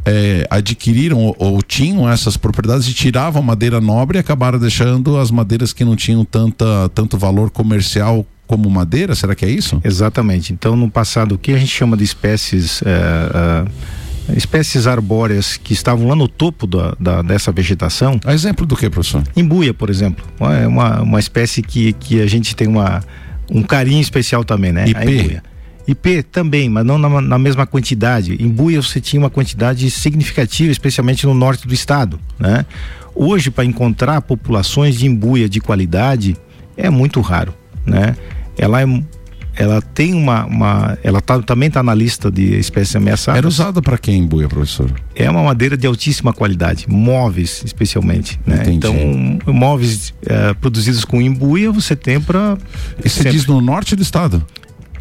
é, 0.07 0.47
adquiriram 0.49 1.19
ou, 1.19 1.37
ou, 1.37 1.63
tinham 1.63 2.09
essas 2.09 2.37
propriedades 2.37 2.87
e 2.87 2.95
tiravam 2.95 3.43
madeira 3.43 3.81
nobre 3.81 4.19
e 4.19 4.21
acabaram 4.21 4.59
deixando 4.59 5.19
as 5.19 5.33
madeiras 5.33 5.73
que 5.73 5.85
não 5.85 5.97
tinham 5.97 6.25
tanta, 6.25 6.89
tanto 6.95 7.19
valor 7.19 7.51
comercial 7.51 8.25
como 8.47 8.71
madeira? 8.71 9.17
Será 9.17 9.35
que 9.35 9.45
é 9.45 9.51
isso? 9.51 9.81
Exatamente. 9.85 10.53
Então, 10.53 10.77
no 10.77 10.89
passado, 10.89 11.35
o 11.35 11.39
que 11.39 11.53
a 11.53 11.59
gente 11.59 11.73
chama 11.73 11.97
de 11.97 12.05
espécies. 12.05 12.81
É, 12.83 13.65
é, 14.31 14.37
espécies 14.37 14.89
arbóreas 14.89 15.57
que 15.57 15.73
estavam 15.73 16.09
lá 16.09 16.17
no 16.17 16.27
topo 16.27 16.67
da, 16.67 16.97
da, 16.99 17.23
dessa 17.23 17.53
vegetação. 17.53 18.19
A 18.25 18.35
exemplo 18.35 18.67
do 18.67 18.77
que, 18.77 18.91
professor? 18.91 19.23
Embuia, 19.37 19.73
por 19.73 19.89
exemplo. 19.89 20.25
É 20.41 20.67
uma, 20.67 21.03
uma 21.03 21.21
espécie 21.21 21.63
que, 21.63 21.93
que 21.93 22.21
a 22.21 22.27
gente 22.27 22.57
tem 22.57 22.67
uma, 22.67 23.05
um 23.49 23.63
carinho 23.63 24.01
especial 24.01 24.45
também, 24.45 24.73
né? 24.73 24.89
IP. 24.89 24.99
A 24.99 25.05
embuia. 25.05 25.43
IP 25.87 26.23
também, 26.25 26.69
mas 26.69 26.85
não 26.85 26.99
na, 26.99 27.21
na, 27.21 27.39
mesma 27.39 27.67
quantidade. 27.67 28.37
Em 28.43 28.49
Buia 28.49 28.83
você 28.83 29.01
tinha 29.01 29.21
uma 29.21 29.31
quantidade 29.31 29.89
significativa, 29.91 30.73
especialmente 30.73 31.27
no 31.27 31.35
norte 31.35 31.67
do 31.67 31.75
estado, 31.75 32.19
né? 32.39 32.67
Hoje, 33.15 33.51
para 33.51 33.65
encontrar 33.65 34.21
populações 34.21 34.97
de 34.99 35.07
embuia 35.07 35.49
de 35.49 35.61
qualidade, 35.61 36.37
é 36.77 36.91
muito 36.91 37.21
raro, 37.21 37.55
né? 37.87 38.17
Ela 38.59 38.83
é 38.83 38.87
ela 39.57 39.81
tem 39.81 40.13
uma, 40.13 40.45
uma 40.45 40.99
ela 41.03 41.21
tá, 41.21 41.41
também 41.41 41.69
está 41.69 41.83
na 41.83 41.95
lista 41.95 42.31
de 42.31 42.59
espécies 42.59 42.95
ameaçadas. 42.95 43.39
Era 43.39 43.49
usada 43.49 43.81
para 43.81 43.97
quem 43.97 44.19
em 44.19 44.27
buia, 44.27 44.49
professor? 44.49 44.93
É 45.15 45.31
uma 45.31 45.43
madeira 45.43 45.77
de 45.79 45.87
altíssima 45.87 46.33
qualidade, 46.33 46.85
móveis 46.89 47.63
especialmente, 47.65 48.39
né? 48.47 48.65
Então, 48.67 48.95
móveis 49.47 50.13
é, 50.27 50.53
produzidos 50.55 51.05
com 51.05 51.23
embuia 51.23 51.73
você 51.73 51.97
tem 51.97 52.21
para. 52.21 52.59
Você 53.03 53.31
diz 53.31 53.47
no 53.47 53.61
norte 53.63 53.97
do 53.97 54.03
estado? 54.03 54.45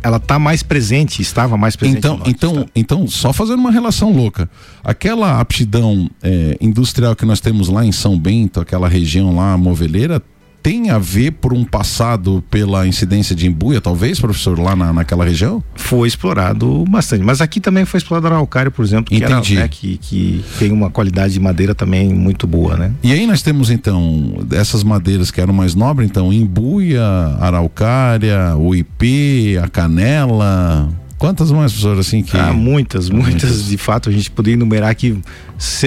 Ela 0.06 0.18
está 0.18 0.38
mais 0.38 0.62
presente, 0.62 1.20
estava 1.20 1.58
mais 1.58 1.76
presente. 1.76 1.98
Então, 1.98 2.22
então, 2.28 2.66
então, 2.76 3.08
só 3.08 3.34
fazendo 3.34 3.58
uma 3.58 3.72
relação 3.72 4.12
louca, 4.12 4.48
aquela 4.84 5.40
aptidão 5.40 6.08
é, 6.22 6.56
industrial 6.62 7.16
que 7.16 7.26
nós 7.26 7.40
temos 7.40 7.70
lá 7.70 7.84
em 7.84 7.92
São 7.92 8.16
Bento, 8.16 8.62
aquela 8.62 8.88
região 8.88 9.36
lá 9.36 9.58
moveleira, 9.58 10.22
tem 10.66 10.90
a 10.90 10.98
ver 10.98 11.30
por 11.34 11.54
um 11.54 11.64
passado 11.64 12.44
pela 12.50 12.88
incidência 12.88 13.36
de 13.36 13.46
embuia, 13.46 13.80
talvez, 13.80 14.20
professor, 14.20 14.58
lá 14.58 14.76
na, 14.76 14.92
naquela 14.92 15.24
região? 15.24 15.64
Foi 15.76 16.08
explorado 16.08 16.84
bastante. 16.90 17.24
Mas 17.24 17.40
aqui 17.40 17.60
também 17.60 17.86
foi 17.86 18.00
explorado 18.00 18.26
araucária, 18.26 18.72
por 18.72 18.84
exemplo, 18.84 19.16
que, 19.16 19.24
Entendi. 19.24 19.58
Era, 19.58 19.62
né, 19.62 19.68
que, 19.68 19.98
que 19.98 20.44
tem 20.58 20.72
uma 20.72 20.90
qualidade 20.90 21.34
de 21.34 21.40
madeira 21.40 21.76
também 21.76 22.12
muito 22.12 22.48
boa, 22.48 22.76
né? 22.76 22.92
E 23.04 23.14
aí 23.14 23.28
nós 23.28 23.44
temos, 23.44 23.70
então, 23.70 24.44
essas 24.52 24.84
madeiras 24.84 25.30
que 25.30 25.40
eram 25.40 25.54
mais 25.54 25.76
nobres, 25.76 26.10
então, 26.10 26.34
embuia, 26.34 27.06
araucária, 27.40 28.56
o 28.58 28.74
IP, 28.74 29.60
a 29.64 29.68
canela. 29.68 30.90
Quantas 31.20 31.52
mais, 31.52 31.74
professor, 31.74 32.00
assim 32.00 32.24
que. 32.24 32.36
Ah, 32.36 32.52
muitas, 32.52 33.08
muitas, 33.08 33.44
muitas, 33.44 33.68
de 33.68 33.78
fato, 33.78 34.10
a 34.10 34.12
gente 34.12 34.32
poderia 34.32 34.56
enumerar 34.56 34.90
aqui 34.90 35.22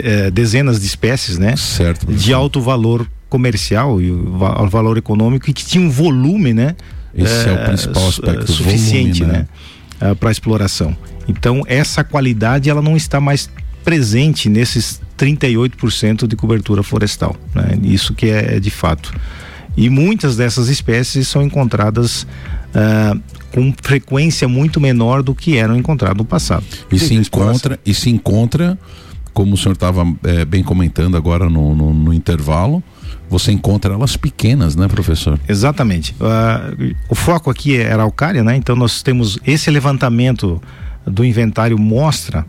é, 0.04 0.30
dezenas 0.30 0.78
de 0.78 0.86
espécies, 0.86 1.36
né? 1.36 1.56
Certo. 1.56 2.06
Professor. 2.06 2.24
De 2.24 2.32
alto 2.32 2.60
valor 2.60 3.08
comercial 3.28 4.00
e 4.00 4.10
o, 4.10 4.38
valor 4.68 4.96
econômico 4.96 5.50
e 5.50 5.52
que 5.52 5.64
tinha 5.64 5.84
um 5.84 5.90
volume, 5.90 6.54
né? 6.54 6.74
Esse 7.14 7.48
é, 7.48 7.52
é 7.52 7.54
o 7.54 7.64
principal 7.66 8.08
aspecto 8.08 8.52
suficiente, 8.52 9.20
volume, 9.20 9.38
né? 9.38 9.48
né? 10.00 10.14
para 10.14 10.30
exploração. 10.30 10.96
Então 11.26 11.62
essa 11.66 12.02
qualidade 12.04 12.70
ela 12.70 12.80
não 12.80 12.96
está 12.96 13.20
mais 13.20 13.50
presente 13.84 14.48
nesses 14.48 15.00
38% 15.16 16.26
de 16.26 16.36
cobertura 16.36 16.82
florestal, 16.82 17.36
né? 17.54 17.78
Isso 17.82 18.14
que 18.14 18.26
é, 18.26 18.56
é, 18.56 18.60
de 18.60 18.70
fato. 18.70 19.12
E 19.76 19.88
muitas 19.88 20.36
dessas 20.36 20.68
espécies 20.68 21.28
são 21.28 21.42
encontradas 21.42 22.26
uh, 22.74 23.20
com 23.52 23.72
frequência 23.82 24.48
muito 24.48 24.80
menor 24.80 25.22
do 25.22 25.34
que 25.34 25.56
eram 25.56 25.76
encontradas 25.76 26.18
no 26.18 26.24
passado. 26.24 26.64
E 26.90 26.98
se 26.98 27.14
encontra 27.14 27.78
e 27.84 27.94
se 27.94 28.10
encontra, 28.10 28.78
como 29.32 29.54
o 29.54 29.56
senhor 29.56 29.74
estava 29.74 30.04
é, 30.24 30.44
bem 30.44 30.62
comentando 30.62 31.16
agora 31.16 31.48
no, 31.48 31.74
no, 31.74 31.94
no 31.94 32.12
intervalo, 32.12 32.82
você 33.28 33.52
encontra 33.52 33.94
elas 33.94 34.16
pequenas, 34.16 34.74
né, 34.76 34.88
professor? 34.88 35.38
Exatamente. 35.48 36.14
Uh, 36.20 36.94
o 37.08 37.14
foco 37.14 37.50
aqui 37.50 37.76
é 37.76 37.92
araucária, 37.92 38.42
né? 38.42 38.56
Então 38.56 38.74
nós 38.74 39.02
temos 39.02 39.38
esse 39.46 39.70
levantamento 39.70 40.60
do 41.06 41.24
inventário 41.24 41.78
mostra 41.78 42.44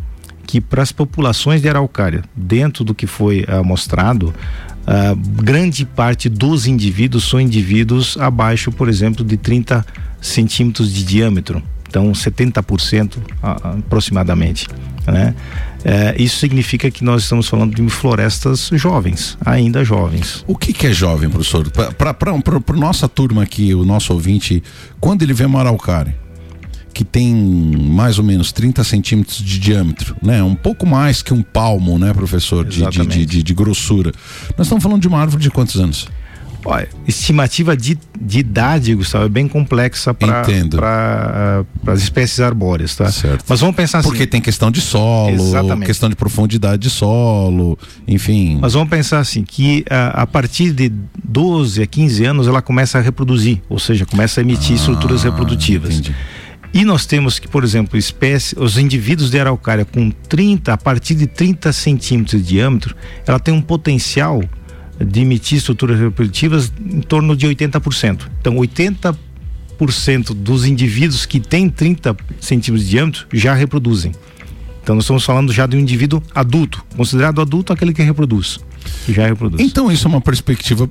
que 0.45 0.59
para 0.59 0.81
as 0.81 0.91
populações 0.91 1.61
de 1.61 1.69
araucária, 1.69 2.23
dentro 2.35 2.83
do 2.83 2.95
que 2.95 3.05
foi 3.05 3.43
uh, 3.43 3.63
mostrado, 3.63 4.33
uh, 4.33 5.15
grande 5.15 5.85
parte 5.85 6.27
dos 6.27 6.65
indivíduos 6.65 7.29
são 7.29 7.39
indivíduos 7.39 8.17
abaixo, 8.17 8.71
por 8.71 8.89
exemplo, 8.89 9.23
de 9.23 9.37
30 9.37 9.85
centímetros 10.19 10.91
de 10.91 11.03
diâmetro. 11.03 11.61
Então, 11.87 12.11
70% 12.11 13.17
aproximadamente, 13.41 14.67
né? 15.07 15.33
É, 15.83 16.15
isso 16.21 16.37
significa 16.37 16.91
que 16.91 17.03
nós 17.03 17.23
estamos 17.23 17.47
falando 17.47 17.73
de 17.73 17.89
florestas 17.89 18.69
jovens, 18.73 19.37
ainda 19.45 19.83
jovens. 19.83 20.43
O 20.47 20.55
que, 20.55 20.73
que 20.73 20.87
é 20.87 20.93
jovem, 20.93 21.29
professor? 21.29 21.69
Para 21.71 22.75
nossa 22.75 23.07
turma 23.07 23.43
aqui, 23.43 23.73
o 23.73 23.85
nosso 23.85 24.13
ouvinte, 24.13 24.61
quando 24.99 25.23
ele 25.23 25.33
vê 25.33 25.45
uma 25.45 25.59
araucária, 25.59 26.15
que 26.93 27.05
tem 27.05 27.33
mais 27.33 28.17
ou 28.17 28.25
menos 28.25 28.51
30 28.51 28.83
centímetros 28.83 29.37
de 29.37 29.57
diâmetro, 29.57 30.15
né? 30.21 30.43
Um 30.43 30.55
pouco 30.55 30.85
mais 30.85 31.21
que 31.21 31.33
um 31.33 31.41
palmo, 31.41 31.97
né, 31.97 32.13
professor? 32.13 32.65
De, 32.65 32.85
de, 32.85 33.05
de, 33.05 33.25
de, 33.25 33.43
de 33.43 33.53
grossura. 33.53 34.11
Nós 34.57 34.67
estamos 34.67 34.83
falando 34.83 35.01
de 35.01 35.07
uma 35.07 35.19
árvore 35.19 35.41
de 35.41 35.49
quantos 35.49 35.79
anos? 35.79 36.09
Olha, 36.65 36.89
estimativa 37.07 37.75
de, 37.75 37.97
de 38.19 38.39
idade, 38.39 38.93
Gustavo, 38.93 39.25
é 39.25 39.29
bem 39.29 39.47
complexa 39.47 40.13
para 40.13 41.65
as 41.87 42.01
espécies 42.01 42.39
arbóreas, 42.39 42.95
tá? 42.95 43.09
Certo. 43.11 43.45
Mas 43.47 43.61
vamos 43.61 43.75
pensar 43.75 43.99
assim. 43.99 44.09
Porque 44.09 44.27
tem 44.27 44.41
questão 44.41 44.69
de 44.69 44.81
solo, 44.81 45.35
Exatamente. 45.35 45.85
questão 45.85 46.09
de 46.09 46.15
profundidade 46.15 46.81
de 46.81 46.89
solo, 46.89 47.77
enfim. 48.07 48.57
Mas 48.61 48.73
vamos 48.73 48.89
pensar 48.89 49.19
assim, 49.19 49.43
que 49.43 49.85
uh, 49.89 50.11
a 50.13 50.27
partir 50.27 50.71
de 50.71 50.91
12 51.23 51.81
a 51.81 51.87
15 51.87 52.25
anos 52.25 52.47
ela 52.47 52.61
começa 52.61 52.97
a 52.97 53.01
reproduzir, 53.01 53.61
ou 53.69 53.79
seja, 53.79 54.05
começa 54.05 54.39
a 54.39 54.43
emitir 54.43 54.73
ah, 54.73 54.75
estruturas 54.75 55.23
reprodutivas. 55.23 55.95
Entendi. 55.95 56.15
E 56.71 56.85
nós 56.85 57.05
temos 57.05 57.39
que, 57.39 57.47
por 57.47 57.63
exemplo, 57.63 57.97
espécie, 57.97 58.55
os 58.59 58.77
indivíduos 58.77 59.31
de 59.31 59.39
araucária 59.39 59.85
com 59.85 60.11
30, 60.11 60.71
a 60.71 60.77
partir 60.77 61.15
de 61.15 61.25
30 61.25 61.73
centímetros 61.73 62.41
de 62.43 62.47
diâmetro, 62.47 62.95
ela 63.25 63.39
tem 63.39 63.53
um 63.53 63.61
potencial 63.61 64.43
de 64.99 65.21
emitir 65.21 65.57
estruturas 65.57 65.99
reprodutivas 65.99 66.71
em 66.79 67.01
torno 67.01 67.35
de 67.35 67.47
80%. 67.47 68.27
Então, 68.39 68.55
80% 68.55 69.15
dos 70.33 70.65
indivíduos 70.65 71.25
que 71.25 71.39
têm 71.39 71.69
30 71.69 72.15
centímetros 72.39 72.85
de 72.85 72.91
diâmetro 72.91 73.27
já 73.31 73.53
reproduzem. 73.53 74.11
Então, 74.83 74.95
nós 74.95 75.05
estamos 75.05 75.23
falando 75.23 75.53
já 75.53 75.65
de 75.65 75.77
um 75.77 75.79
indivíduo 75.79 76.21
adulto, 76.33 76.83
considerado 76.95 77.41
adulto 77.41 77.71
aquele 77.71 77.93
que 77.93 78.01
reproduz, 78.01 78.59
que 79.05 79.13
já 79.13 79.27
reproduz. 79.27 79.61
Então, 79.61 79.91
isso 79.91 80.07
é 80.07 80.09
uma 80.09 80.21
perspectiva, 80.21 80.89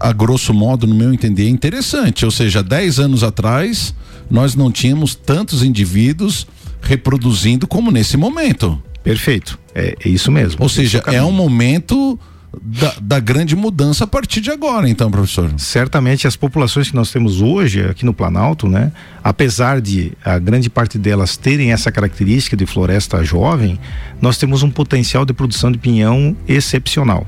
a 0.00 0.12
grosso 0.12 0.52
modo, 0.52 0.86
no 0.86 0.94
meu 0.94 1.12
entender, 1.12 1.48
interessante. 1.48 2.24
Ou 2.24 2.30
seja, 2.30 2.62
10 2.62 2.98
anos 2.98 3.22
atrás, 3.22 3.94
nós 4.30 4.54
não 4.54 4.72
tínhamos 4.72 5.14
tantos 5.14 5.62
indivíduos 5.62 6.46
reproduzindo 6.80 7.66
como 7.66 7.90
nesse 7.90 8.16
momento. 8.16 8.82
Perfeito. 9.04 9.58
É, 9.74 9.94
é 10.04 10.08
isso 10.08 10.30
mesmo. 10.30 10.62
Ou 10.62 10.68
seja, 10.68 11.02
é 11.06 11.22
um 11.22 11.32
momento 11.32 12.18
da, 12.60 12.94
da, 13.00 13.20
grande 13.20 13.56
mudança 13.56 14.04
a 14.04 14.06
partir 14.06 14.40
de 14.40 14.50
agora, 14.50 14.88
então, 14.88 15.10
professor. 15.10 15.50
Certamente 15.56 16.26
as 16.26 16.36
populações 16.36 16.90
que 16.90 16.96
nós 16.96 17.10
temos 17.10 17.40
hoje 17.40 17.82
aqui 17.88 18.04
no 18.04 18.12
Planalto, 18.12 18.68
né, 18.68 18.92
apesar 19.24 19.80
de 19.80 20.12
a 20.24 20.38
grande 20.38 20.68
parte 20.68 20.98
delas 20.98 21.36
terem 21.36 21.72
essa 21.72 21.90
característica 21.90 22.56
de 22.56 22.66
floresta 22.66 23.24
jovem, 23.24 23.78
nós 24.20 24.36
temos 24.36 24.62
um 24.62 24.70
potencial 24.70 25.24
de 25.24 25.32
produção 25.32 25.72
de 25.72 25.78
pinhão 25.78 26.36
excepcional. 26.46 27.26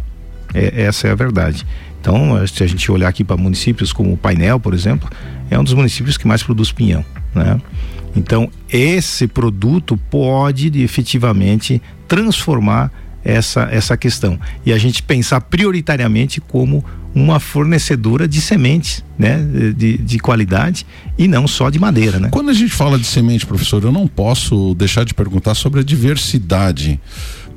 É, 0.53 0.83
essa 0.83 1.09
é 1.09 1.13
a 1.13 1.15
verdade. 1.15 1.67
Então, 2.01 2.47
se 2.47 2.63
a 2.63 2.67
gente 2.67 2.91
olhar 2.93 3.09
aqui 3.09 3.25
para 3.25 3.37
municípios 3.37 3.93
como 3.93 4.13
o 4.13 4.17
Painel, 4.17 4.61
por 4.61 4.75
exemplo, 4.75 5.09
é 5.51 5.59
um 5.59 5.65
dos 5.65 5.73
municípios 5.73 6.19
que 6.19 6.27
mais 6.27 6.43
produz 6.43 6.71
pinhão, 6.71 7.05
né? 7.35 7.59
Então, 8.17 8.49
esse 8.71 9.27
produto 9.27 9.97
pode 9.97 10.71
efetivamente 10.81 11.83
transformar 12.07 12.93
essa, 13.25 13.69
essa 13.71 13.97
questão. 13.97 14.39
E 14.65 14.73
a 14.73 14.79
gente 14.79 15.03
pensar 15.03 15.41
prioritariamente 15.41 16.41
como 16.41 16.85
uma 17.15 17.39
fornecedora 17.39 18.27
de 18.27 18.41
sementes, 18.41 19.05
né? 19.17 19.39
De, 19.77 19.97
de 19.99 20.19
qualidade 20.19 20.85
e 21.17 21.29
não 21.29 21.47
só 21.47 21.71
de 21.71 21.79
madeira, 21.79 22.19
né? 22.19 22.29
Quando 22.31 22.51
a 22.51 22.53
gente 22.53 22.73
fala 22.73 22.99
de 22.99 23.07
semente, 23.07 23.47
professor, 23.47 23.83
eu 23.85 23.93
não 23.93 24.09
posso 24.09 24.75
deixar 24.75 25.05
de 25.05 25.15
perguntar 25.15 25.55
sobre 25.55 25.81
a 25.81 25.83
diversidade, 25.85 27.01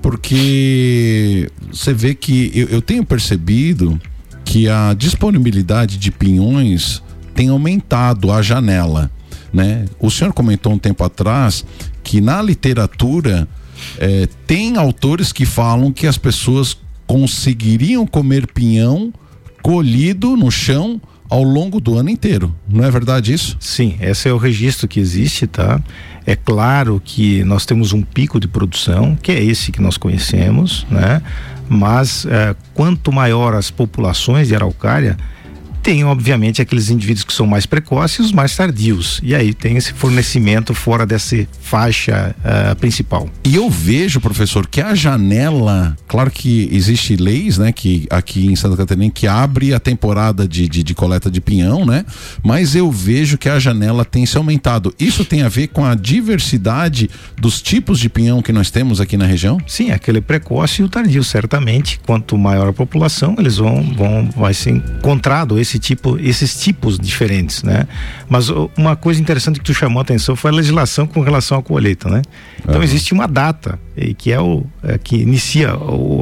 porque 0.01 1.49
você 1.71 1.93
vê 1.93 2.13
que 2.13 2.51
eu, 2.53 2.67
eu 2.67 2.81
tenho 2.81 3.03
percebido 3.03 3.99
que 4.45 4.69
a 4.69 4.93
disponibilidade 4.93 5.97
de 5.97 6.11
pinhões 6.11 7.01
tem 7.33 7.49
aumentado 7.49 8.31
a 8.31 8.41
janela, 8.41 9.11
né? 9.51 9.85
O 9.99 10.11
senhor 10.11 10.31
comentou 10.33 10.71
um 10.71 10.77
tempo 10.77 11.03
atrás 11.03 11.65
que 12.03 12.21
na 12.21 12.41
literatura 12.41 13.47
é, 13.97 14.27
tem 14.45 14.77
autores 14.77 15.31
que 15.31 15.45
falam 15.45 15.91
que 15.91 16.07
as 16.07 16.17
pessoas 16.17 16.77
conseguiriam 17.05 18.05
comer 18.05 18.47
pinhão 18.47 19.13
colhido 19.61 20.35
no 20.35 20.51
chão 20.51 21.01
ao 21.29 21.43
longo 21.43 21.79
do 21.79 21.97
ano 21.97 22.09
inteiro. 22.09 22.53
Não 22.67 22.83
é 22.83 22.91
verdade 22.91 23.33
isso? 23.33 23.57
Sim, 23.59 23.97
esse 23.99 24.29
é 24.29 24.33
o 24.33 24.37
registro 24.37 24.87
que 24.87 24.99
existe, 24.99 25.45
tá? 25.45 25.81
É 26.25 26.35
claro 26.35 27.01
que 27.03 27.43
nós 27.43 27.65
temos 27.65 27.93
um 27.93 28.01
pico 28.01 28.39
de 28.39 28.47
produção, 28.47 29.17
que 29.21 29.31
é 29.31 29.43
esse 29.43 29.71
que 29.71 29.81
nós 29.81 29.97
conhecemos, 29.97 30.85
né? 30.89 31.21
Mas 31.69 32.25
é, 32.25 32.55
quanto 32.73 33.11
maior 33.11 33.53
as 33.53 33.69
populações 33.69 34.47
de 34.47 34.55
araucária, 34.55 35.17
tem, 35.87 36.03
obviamente, 36.03 36.61
aqueles 36.61 36.89
indivíduos 36.89 37.23
que 37.23 37.31
são 37.31 37.47
mais 37.47 37.65
precoces 37.65 38.17
e 38.17 38.21
os 38.23 38.33
mais 38.33 38.53
tardios. 38.53 39.21
E 39.23 39.33
aí 39.33 39.53
tem 39.53 39.77
esse 39.77 39.93
fornecimento 39.93 40.73
fora 40.73 41.05
dessa 41.05 41.47
faixa 41.61 42.35
uh, 42.39 42.75
principal. 42.75 43.29
E 43.41 43.55
eu 43.55 43.69
vejo, 43.69 44.19
professor, 44.19 44.67
que 44.67 44.81
a 44.81 44.93
janela, 44.93 45.95
claro 46.05 46.29
que 46.29 46.67
existe 46.73 47.15
leis, 47.15 47.57
né, 47.57 47.71
que 47.71 48.05
aqui 48.09 48.47
em 48.47 48.55
Santa 48.57 48.75
Catarina 48.75 49.09
que 49.09 49.27
abre 49.27 49.73
a 49.73 49.79
temporada 49.79 50.45
de, 50.45 50.67
de, 50.67 50.83
de 50.83 50.93
coleta 50.93 51.31
de 51.31 51.39
pinhão, 51.39 51.85
né? 51.85 52.03
Mas 52.43 52.75
eu 52.75 52.91
vejo 52.91 53.37
que 53.37 53.47
a 53.47 53.57
janela 53.57 54.03
tem 54.03 54.25
se 54.25 54.35
aumentado. 54.35 54.93
Isso 54.99 55.23
tem 55.23 55.43
a 55.43 55.47
ver 55.47 55.67
com 55.67 55.85
a 55.85 55.95
diversidade 55.95 57.09
dos 57.39 57.61
tipos 57.61 57.97
de 57.97 58.09
pinhão 58.09 58.41
que 58.41 58.51
nós 58.51 58.69
temos 58.69 58.99
aqui 58.99 59.15
na 59.15 59.25
região? 59.25 59.57
Sim, 59.65 59.91
aquele 59.91 60.19
precoce 60.19 60.81
e 60.81 60.83
o 60.83 60.89
tardio, 60.89 61.23
certamente. 61.23 61.97
Quanto 62.05 62.37
maior 62.37 62.67
a 62.67 62.73
população, 62.73 63.35
eles 63.39 63.55
vão, 63.55 63.81
vão 63.95 64.29
vai 64.35 64.53
ser 64.53 64.71
encontrado 64.71 65.57
esse 65.57 65.76
esse 65.77 65.79
tipo, 65.79 66.17
esses 66.19 66.59
tipos 66.59 66.99
diferentes, 66.99 67.63
né? 67.63 67.87
Mas 68.27 68.49
uma 68.75 68.95
coisa 68.95 69.21
interessante 69.21 69.59
que 69.59 69.65
tu 69.65 69.73
chamou 69.73 69.99
a 69.99 70.01
atenção 70.01 70.35
foi 70.35 70.51
a 70.51 70.53
legislação 70.53 71.05
com 71.07 71.21
relação 71.21 71.59
à 71.59 71.63
colheita, 71.63 72.09
né? 72.09 72.21
Então 72.59 72.77
uhum. 72.77 72.83
existe 72.83 73.13
uma 73.13 73.27
data 73.27 73.79
que 74.17 74.31
é 74.31 74.39
o 74.39 74.65
é, 74.83 74.97
que 74.97 75.17
inicia 75.17 75.71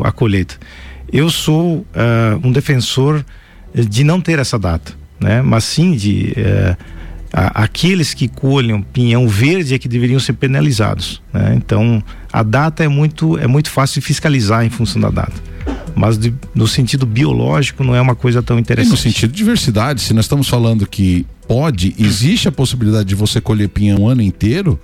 a 0.04 0.12
colheita. 0.12 0.56
Eu 1.12 1.30
sou 1.30 1.78
uh, 1.78 1.86
um 2.44 2.52
defensor 2.52 3.24
de 3.74 4.04
não 4.04 4.20
ter 4.20 4.40
essa 4.40 4.60
data, 4.60 4.94
né? 5.20 5.42
Mas 5.42 5.64
sim 5.64 5.96
de 5.96 6.34
uh, 6.38 6.78
aqueles 7.32 8.14
que 8.14 8.28
colhem 8.28 8.82
pinhão 8.82 9.28
verde 9.28 9.74
é 9.74 9.80
que 9.80 9.88
deveriam 9.88 10.20
ser 10.20 10.34
penalizados, 10.34 11.22
né? 11.34 11.54
Então 11.56 12.04
a 12.32 12.44
data 12.44 12.84
é 12.84 12.88
muito 12.88 13.38
é 13.38 13.48
muito 13.48 13.70
fácil 13.70 14.02
de 14.02 14.08
fiscalizar 14.08 14.66
em 14.66 14.70
função 14.70 15.02
da 15.02 15.10
data 15.10 15.55
mas 15.96 16.18
de, 16.18 16.34
no 16.54 16.68
sentido 16.68 17.06
biológico 17.06 17.84
não 17.84 17.96
é 17.96 18.02
uma 18.02 18.16
coisa 18.16 18.44
tão 18.44 18.60
interessante. 18.60 18.90
E 18.90 18.92
no 18.92 18.98
sentido 18.98 19.32
de 19.32 19.38
diversidade, 19.38 20.02
se 20.02 20.14
nós 20.14 20.26
estamos 20.26 20.48
falando 20.48 20.86
que 20.86 21.26
pode, 21.48 21.96
existe 21.98 22.48
a 22.48 22.52
possibilidade 22.52 23.08
de 23.08 23.16
você 23.16 23.40
colher 23.40 23.70
pinhão 23.70 24.02
o 24.02 24.10
ano 24.10 24.22
inteiro, 24.22 24.80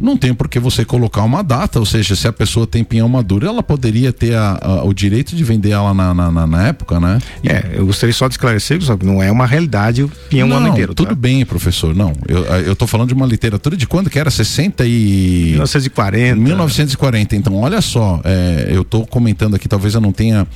não 0.00 0.16
tem 0.16 0.32
por 0.32 0.48
que 0.48 0.58
você 0.58 0.84
colocar 0.84 1.22
uma 1.22 1.42
data, 1.42 1.78
ou 1.78 1.86
seja, 1.86 2.14
se 2.14 2.28
a 2.28 2.32
pessoa 2.32 2.66
tem 2.66 2.84
pinhão 2.84 3.08
maduro, 3.08 3.46
ela 3.46 3.62
poderia 3.62 4.12
ter 4.12 4.34
a, 4.34 4.58
a, 4.60 4.84
o 4.84 4.94
direito 4.94 5.34
de 5.34 5.42
vender 5.42 5.70
ela 5.70 5.92
na, 5.92 6.14
na, 6.14 6.46
na 6.46 6.68
época, 6.68 7.00
né? 7.00 7.18
E... 7.42 7.48
É, 7.48 7.72
eu 7.74 7.86
gostaria 7.86 8.12
só 8.12 8.28
de 8.28 8.34
esclarecer, 8.34 8.78
que 8.78 9.06
não 9.06 9.22
é 9.22 9.30
uma 9.30 9.46
realidade 9.46 10.04
o 10.04 10.08
pinhão 10.30 10.46
não, 10.46 10.56
ano 10.58 10.68
inteiro. 10.68 10.94
Tudo 10.94 11.08
tá? 11.08 11.14
bem, 11.14 11.44
professor, 11.44 11.94
não. 11.94 12.12
Eu, 12.26 12.44
eu 12.44 12.76
tô 12.76 12.86
falando 12.86 13.08
de 13.08 13.14
uma 13.14 13.26
literatura 13.26 13.76
de 13.76 13.86
quando 13.86 14.08
que 14.08 14.18
era? 14.18 14.30
60 14.30 14.84
e. 14.86 15.50
1940. 15.52 16.36
1940. 16.36 17.36
Então, 17.36 17.54
olha 17.56 17.80
só, 17.80 18.20
é, 18.24 18.68
eu 18.70 18.84
tô 18.84 19.06
comentando 19.06 19.56
aqui, 19.56 19.68
talvez 19.68 19.94
eu 19.94 20.00
não 20.00 20.12
tenha 20.12 20.46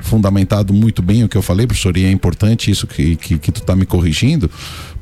fundamentado 0.00 0.72
muito 0.72 1.02
bem 1.02 1.24
o 1.24 1.28
que 1.28 1.36
eu 1.36 1.42
falei, 1.42 1.66
professor, 1.66 1.96
e 1.96 2.04
é 2.04 2.10
importante 2.10 2.70
isso 2.70 2.86
que, 2.86 3.16
que, 3.16 3.38
que 3.38 3.52
tu 3.52 3.60
está 3.60 3.76
me 3.76 3.86
corrigindo, 3.86 4.50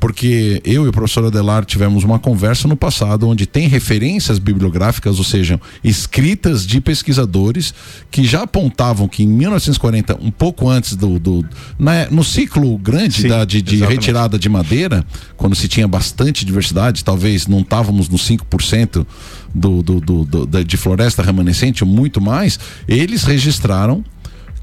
porque 0.01 0.61
eu 0.65 0.85
e 0.85 0.89
o 0.89 0.93
professor 0.93 1.25
Adelar 1.25 1.65
tivemos 1.65 2.05
uma 2.05 2.19
conversa 2.19 2.69
no 2.69 2.77
passado 2.77 3.29
onde 3.29 3.47
tem 3.47 3.69
referências 3.69 4.39
bibliográficas, 4.39 5.19
ou 5.19 5.25
seja, 5.25 5.61
escritas 5.83 6.67
de 6.67 6.81
pesquisadores 6.81 7.75
que 8.11 8.25
já 8.25 8.43
apontavam 8.43 9.09
que 9.09 9.23
em 9.23 9.29
1940, 9.29 10.19
um 10.21 10.31
pouco 10.31 10.69
antes 10.69 10.95
do. 10.95 11.19
do 11.19 11.45
né, 11.79 12.07
no 12.11 12.23
ciclo 12.23 12.77
grande 12.79 13.23
Sim, 13.23 13.29
da, 13.29 13.45
de, 13.45 13.61
de 13.61 13.85
retirada 13.85 14.39
de 14.39 14.49
madeira, 14.49 15.05
quando 15.37 15.55
se 15.55 15.69
tinha 15.69 15.89
bastante 15.89 16.45
diversidade, 16.45 17.05
talvez 17.05 17.47
não 17.47 17.61
estávamos 17.61 18.09
no 18.09 18.19
5%. 18.19 19.07
Do, 19.55 19.83
do, 19.83 19.99
do, 19.99 20.25
do, 20.27 20.65
de 20.65 20.77
floresta 20.77 21.23
remanescente, 21.23 21.83
muito 21.83 22.21
mais, 22.21 22.61
eles 22.87 23.25
registraram 23.25 24.05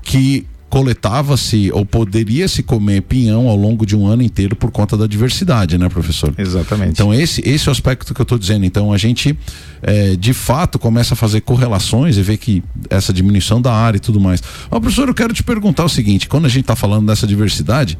que 0.06 0.46
coletava-se 0.70 1.72
ou 1.72 1.86
poderia 1.86 2.48
se 2.50 2.62
comer 2.62 3.02
pinhão 3.04 3.48
ao 3.48 3.56
longo 3.56 3.86
de 3.86 3.96
um 3.96 4.06
ano 4.06 4.22
inteiro 4.22 4.56
por 4.56 4.72
conta 4.72 4.98
da 4.98 5.08
diversidade, 5.08 5.78
né, 5.78 5.88
professor? 5.88 6.34
Exatamente. 6.38 6.92
Então 6.92 7.14
esse 7.14 7.42
esse 7.48 7.68
é 7.68 7.70
o 7.70 7.72
aspecto 7.72 8.14
que 8.14 8.20
eu 8.20 8.24
estou 8.24 8.38
dizendo. 8.38 8.66
Então 8.66 8.92
a 8.92 8.98
gente 8.98 9.38
é, 9.82 10.18
de 10.18 10.34
fato 10.34 10.78
começa 10.78 11.14
a 11.14 11.18
fazer 11.18 11.42
correlações 11.42 12.18
e 12.18 12.22
ver 12.22 12.38
que 12.38 12.62
essa 12.90 13.14
diminuição 13.14 13.62
da 13.62 13.74
área 13.74 13.98
e 13.98 14.02
tudo 14.02 14.20
mais. 14.20 14.44
Mas 14.70 14.80
professor, 14.82 15.08
eu 15.08 15.14
quero 15.14 15.34
te 15.34 15.44
perguntar 15.44 15.86
o 15.86 15.90
seguinte: 15.90 16.28
quando 16.28 16.46
a 16.46 16.50
gente 16.50 16.62
está 16.62 16.76
falando 16.76 17.08
dessa 17.08 17.26
diversidade, 17.26 17.98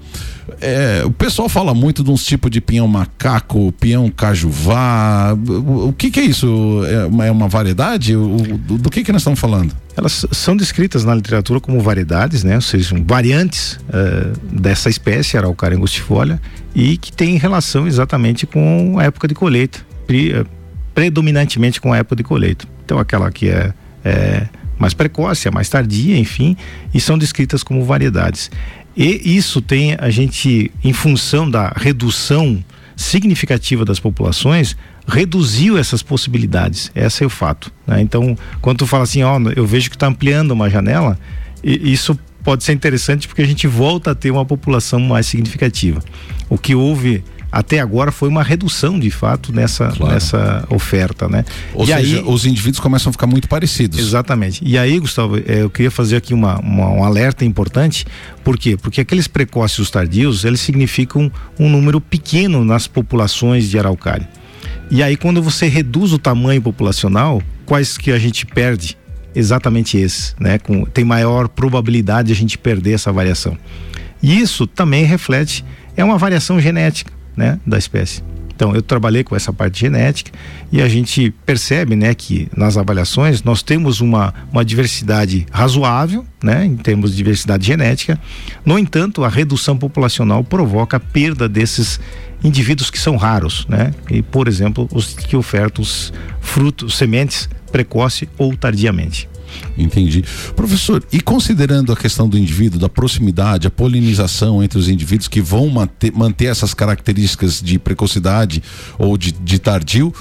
é, 0.60 1.02
o 1.06 1.12
pessoal 1.12 1.48
fala 1.48 1.74
muito 1.74 2.04
de 2.04 2.12
uns 2.12 2.26
tipos 2.26 2.52
de 2.52 2.60
pinhão 2.60 2.90
macaco, 2.90 3.72
pinhão 3.80 4.10
cajuvá. 4.10 5.34
O, 5.34 5.90
o 5.90 5.94
que, 5.94 6.12
que 6.12 6.20
é 6.20 6.26
isso? 6.26 6.82
É, 6.86 7.28
é 7.28 7.32
uma 7.32 7.48
variedade? 7.48 8.18
O, 8.18 8.58
do, 8.58 8.78
do 8.80 8.90
que 8.90 9.02
que 9.02 9.14
nós 9.14 9.22
estamos 9.22 9.40
falando? 9.40 9.85
Elas 9.98 10.26
são 10.32 10.58
descritas 10.58 11.06
na 11.06 11.16
literatura 11.16 11.60
como 11.60 11.80
variedades, 11.80 12.44
né? 12.44 12.56
Ou 12.56 12.62
seja, 12.62 12.96
variantes 13.06 13.80
uh, 13.84 14.38
dessa 14.52 14.90
espécie, 14.90 15.38
Araucaria 15.38 15.78
angustifolia, 15.78 16.40
e 16.76 16.98
que 16.98 17.12
tem 17.12 17.38
relação 17.38 17.88
exatamente 17.88 18.46
com 18.46 18.98
a 19.00 19.04
época 19.04 19.28
de 19.28 19.34
colheita, 19.34 19.80
pre, 20.06 20.34
uh, 20.34 20.46
predominantemente 20.94 21.80
com 21.80 21.94
a 21.94 21.98
época 21.98 22.18
de 22.18 22.24
colheita. 22.24 22.68
Então, 22.84 23.00
aquela 23.00 23.32
que 23.32 23.48
é, 23.48 23.74
é 24.04 24.48
mais 24.78 24.94
precoce, 24.94 25.48
é 25.48 25.52
mais 25.52 25.70
tardia, 25.70 26.18
enfim, 26.18 26.58
e 26.94 27.00
são 27.00 27.18
descritas 27.18 27.64
como 27.64 27.84
variedades. 27.86 28.52
E 28.98 29.36
isso 29.38 29.62
tem 29.62 29.96
a 29.98 30.10
gente, 30.10 30.72
em 30.84 30.94
função 30.94 31.50
da 31.50 31.74
redução 31.76 32.64
significativa 32.96 33.84
das 33.84 34.00
populações, 34.00 34.76
reduziu 35.08 35.78
essas 35.78 36.02
possibilidades. 36.02 36.92
Esse 36.96 37.24
é 37.24 37.28
o 37.28 37.30
fato. 37.30 37.72
Né? 37.86 38.02
Então, 38.02 38.38
quando 38.62 38.80
tu 38.80 38.88
fala 38.88 39.04
assim, 39.04 39.24
ó, 39.24 39.40
eu 39.56 39.66
vejo 39.66 39.90
que 39.90 39.96
está 39.96 40.08
ampliando 40.08 40.52
uma 40.52 40.70
janela, 40.70 41.20
isso 41.64 42.18
pode 42.44 42.64
ser 42.64 42.74
interessante 42.74 43.28
porque 43.28 43.42
a 43.42 43.48
gente 43.48 43.68
volta 43.68 44.12
a 44.12 44.16
ter 44.16 44.32
uma 44.32 44.46
população 44.46 45.00
mais 45.00 45.26
significativa. 45.26 46.02
O 46.48 46.58
que 46.58 46.76
houve 46.76 47.24
até 47.56 47.80
agora 47.80 48.12
foi 48.12 48.28
uma 48.28 48.44
redução 48.44 49.00
de 49.00 49.10
fato 49.10 49.54
nessa, 49.54 49.88
claro. 49.88 50.14
nessa 50.14 50.68
oferta, 50.70 51.30
né? 51.30 51.46
Ou 51.74 51.86
e 51.86 51.88
seja, 51.88 51.98
aí, 51.98 52.24
os 52.26 52.46
indivíduos 52.46 52.82
começam 52.82 53.10
a 53.10 53.14
ficar 53.14 53.28
muito 53.28 53.48
parecidos. 53.48 53.98
Exatamente. 53.98 54.62
E 54.62 54.78
aí, 54.78 55.00
Gustavo, 55.00 55.38
é, 55.38 55.62
eu 55.62 55.70
queria 55.70 55.90
fazer 55.90 56.18
aqui 56.18 56.34
uma, 56.34 56.60
uma, 56.60 56.90
um 56.90 57.02
alerta 57.06 57.46
importante. 57.46 58.06
Por 58.44 58.58
quê? 58.58 58.76
Porque 58.76 59.00
aqueles 59.00 59.26
precoces 59.26 59.78
e 59.78 59.82
os 59.84 59.90
tardios, 59.90 60.44
eles 60.44 60.60
significam 60.60 61.32
um 61.58 61.70
número 61.70 62.02
pequeno 62.02 62.66
nas 62.66 62.88
populações 62.88 63.70
de 63.70 63.80
araucária. 63.80 64.28
E 64.92 65.02
aí, 65.02 65.16
quando 65.16 65.42
você 65.42 65.70
reduz 65.70 66.12
o 66.12 66.20
tamanho 66.20 66.62
populacional, 66.62 67.42
quais 67.66 67.98
que 67.98 68.12
a 68.12 68.20
gente 68.20 68.46
perde? 68.46 68.98
Exatamente 69.34 69.98
esses, 69.98 70.36
né? 70.38 70.60
Com, 70.60 70.84
tem 70.84 71.06
maior 71.06 71.48
probabilidade 71.48 72.28
de 72.28 72.34
a 72.34 72.36
gente 72.36 72.58
perder 72.58 72.96
essa 72.96 73.14
variação. 73.14 73.58
E 74.22 74.42
isso 74.42 74.68
também 74.68 75.06
reflete, 75.06 75.64
é 75.96 76.04
uma 76.04 76.18
variação 76.18 76.60
genética, 76.60 77.16
né? 77.36 77.60
Da 77.66 77.78
espécie. 77.78 78.24
Então, 78.56 78.74
eu 78.74 78.82
trabalhei 78.82 79.22
com 79.22 79.36
essa 79.36 79.52
parte 79.52 79.82
genética 79.82 80.32
e 80.72 80.82
a 80.82 80.88
gente 80.88 81.30
percebe, 81.46 81.94
né, 81.94 82.14
que 82.14 82.48
nas 82.56 82.78
avaliações 82.78 83.44
nós 83.44 83.62
temos 83.62 84.00
uma, 84.00 84.34
uma 84.50 84.64
diversidade 84.64 85.46
razoável, 85.52 86.26
né, 86.42 86.66
em 86.66 86.78
termos 86.78 87.12
de 87.12 87.18
diversidade 87.18 87.68
genética. 87.68 88.18
No 88.66 88.80
entanto, 88.80 89.26
a 89.26 89.30
redução 89.30 89.78
populacional 89.78 90.42
provoca 90.42 90.96
a 90.96 91.00
perda 91.02 91.50
desses 91.50 92.00
indivíduos 92.42 92.90
que 92.90 93.00
são 93.00 93.18
raros, 93.18 93.66
né? 93.68 93.94
E, 94.10 94.22
por 94.22 94.48
exemplo, 94.48 94.88
os 94.94 95.14
que 95.14 95.36
ofertam 95.36 95.82
os 95.82 96.14
frutos, 96.40 96.96
sementes 96.96 97.50
precoce 97.72 98.30
ou 98.38 98.56
tardiamente. 98.56 99.28
Entendi. 99.78 100.24
Professor, 100.56 101.04
e 101.12 101.20
considerando 101.22 101.92
a 101.92 101.96
questão 101.96 102.28
do 102.28 102.38
indivíduo, 102.38 102.80
da 102.80 102.90
proximidade, 102.90 103.68
a 103.68 103.72
polinização 103.72 104.64
entre 104.64 104.78
os 104.78 104.88
indivíduos 104.90 105.28
que 105.28 105.42
vão 105.42 105.70
manter, 105.70 106.12
manter 106.12 106.46
essas 106.46 106.74
características 106.74 107.62
de 107.62 107.78
precocidade 107.80 108.64
ou 108.98 109.18
de, 109.18 109.32
de 109.32 109.60
tardio, 109.60 110.14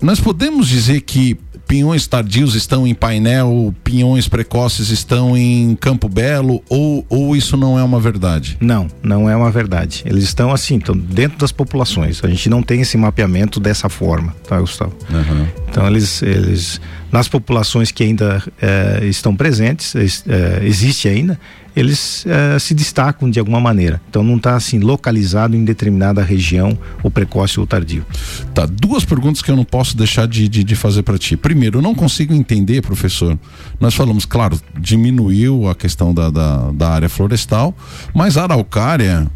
nós 0.00 0.20
podemos 0.20 0.68
dizer 0.68 1.00
que 1.00 1.38
pinhões 1.66 2.06
tardios 2.06 2.54
estão 2.54 2.86
em 2.86 2.94
painel, 2.94 3.74
pinhões 3.82 4.28
precoces 4.28 4.90
estão 4.90 5.36
em 5.36 5.74
Campo 5.76 6.08
Belo 6.08 6.62
ou, 6.68 7.04
ou 7.08 7.36
isso 7.36 7.56
não 7.56 7.78
é 7.78 7.82
uma 7.82 8.00
verdade? 8.00 8.56
Não, 8.60 8.88
não 9.02 9.28
é 9.28 9.36
uma 9.36 9.50
verdade. 9.50 10.02
Eles 10.06 10.24
estão 10.24 10.52
assim, 10.52 10.76
estão 10.76 10.96
dentro 10.96 11.38
das 11.38 11.52
populações. 11.52 12.22
A 12.22 12.28
gente 12.28 12.48
não 12.48 12.62
tem 12.62 12.80
esse 12.80 12.96
mapeamento 12.96 13.58
dessa 13.58 13.88
forma, 13.88 14.34
tá, 14.46 14.60
Gustavo? 14.60 14.92
Uhum. 15.10 15.46
Então 15.68 15.86
eles, 15.86 16.22
eles 16.22 16.80
nas 17.10 17.28
populações 17.28 17.90
que 17.90 18.02
ainda 18.02 18.42
eh, 18.60 19.00
estão 19.04 19.36
presentes, 19.36 19.94
eh, 19.94 20.60
existe 20.64 21.08
ainda, 21.08 21.38
eles 21.76 22.24
uh, 22.24 22.58
se 22.60 22.74
destacam 22.74 23.30
de 23.30 23.38
alguma 23.38 23.60
maneira. 23.60 24.00
Então 24.08 24.22
não 24.22 24.36
está 24.36 24.56
assim 24.56 24.78
localizado 24.78 25.56
em 25.56 25.64
determinada 25.64 26.22
região, 26.22 26.78
ou 27.02 27.10
precoce 27.10 27.58
ou 27.58 27.66
tardio. 27.66 28.04
Tá, 28.52 28.66
duas 28.66 29.04
perguntas 29.04 29.42
que 29.42 29.50
eu 29.50 29.56
não 29.56 29.64
posso 29.64 29.96
deixar 29.96 30.26
de, 30.26 30.48
de, 30.48 30.62
de 30.62 30.76
fazer 30.76 31.02
para 31.02 31.18
ti. 31.18 31.36
Primeiro, 31.36 31.78
eu 31.78 31.82
não 31.82 31.94
consigo 31.94 32.32
entender, 32.32 32.82
professor. 32.82 33.38
Nós 33.80 33.94
falamos, 33.94 34.24
claro, 34.24 34.60
diminuiu 34.78 35.68
a 35.68 35.74
questão 35.74 36.14
da, 36.14 36.30
da, 36.30 36.70
da 36.72 36.90
área 36.90 37.08
florestal, 37.08 37.74
mas 38.14 38.36
a 38.36 38.42
araucária 38.44 39.26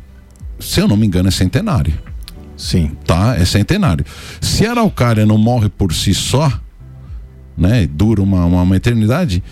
se 0.58 0.80
eu 0.80 0.88
não 0.88 0.96
me 0.96 1.06
engano, 1.06 1.28
é 1.28 1.30
centenário. 1.30 1.94
Sim. 2.56 2.90
Tá? 3.06 3.36
É 3.36 3.44
centenário. 3.44 4.04
Se 4.40 4.66
a 4.66 4.70
araucária 4.70 5.24
não 5.24 5.38
morre 5.38 5.68
por 5.68 5.92
si 5.92 6.12
só, 6.12 6.52
né? 7.56 7.86
Dura 7.86 8.22
uma, 8.22 8.44
uma 8.44 8.76
eternidade. 8.76 9.42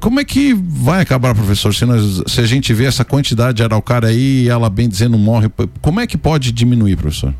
Como 0.00 0.20
é 0.20 0.24
que 0.24 0.54
vai 0.54 1.00
acabar, 1.00 1.34
professor, 1.34 1.74
se, 1.74 1.84
nós, 1.84 2.22
se 2.26 2.40
a 2.40 2.46
gente 2.46 2.72
vê 2.72 2.84
essa 2.84 3.04
quantidade 3.04 3.56
de 3.56 3.62
araucária 3.62 4.08
aí 4.08 4.44
e 4.44 4.48
ela 4.48 4.70
bem 4.70 4.88
dizendo 4.88 5.18
morre, 5.18 5.50
como 5.80 6.00
é 6.00 6.06
que 6.06 6.16
pode 6.16 6.52
diminuir, 6.52 6.96
professor? 6.96 7.34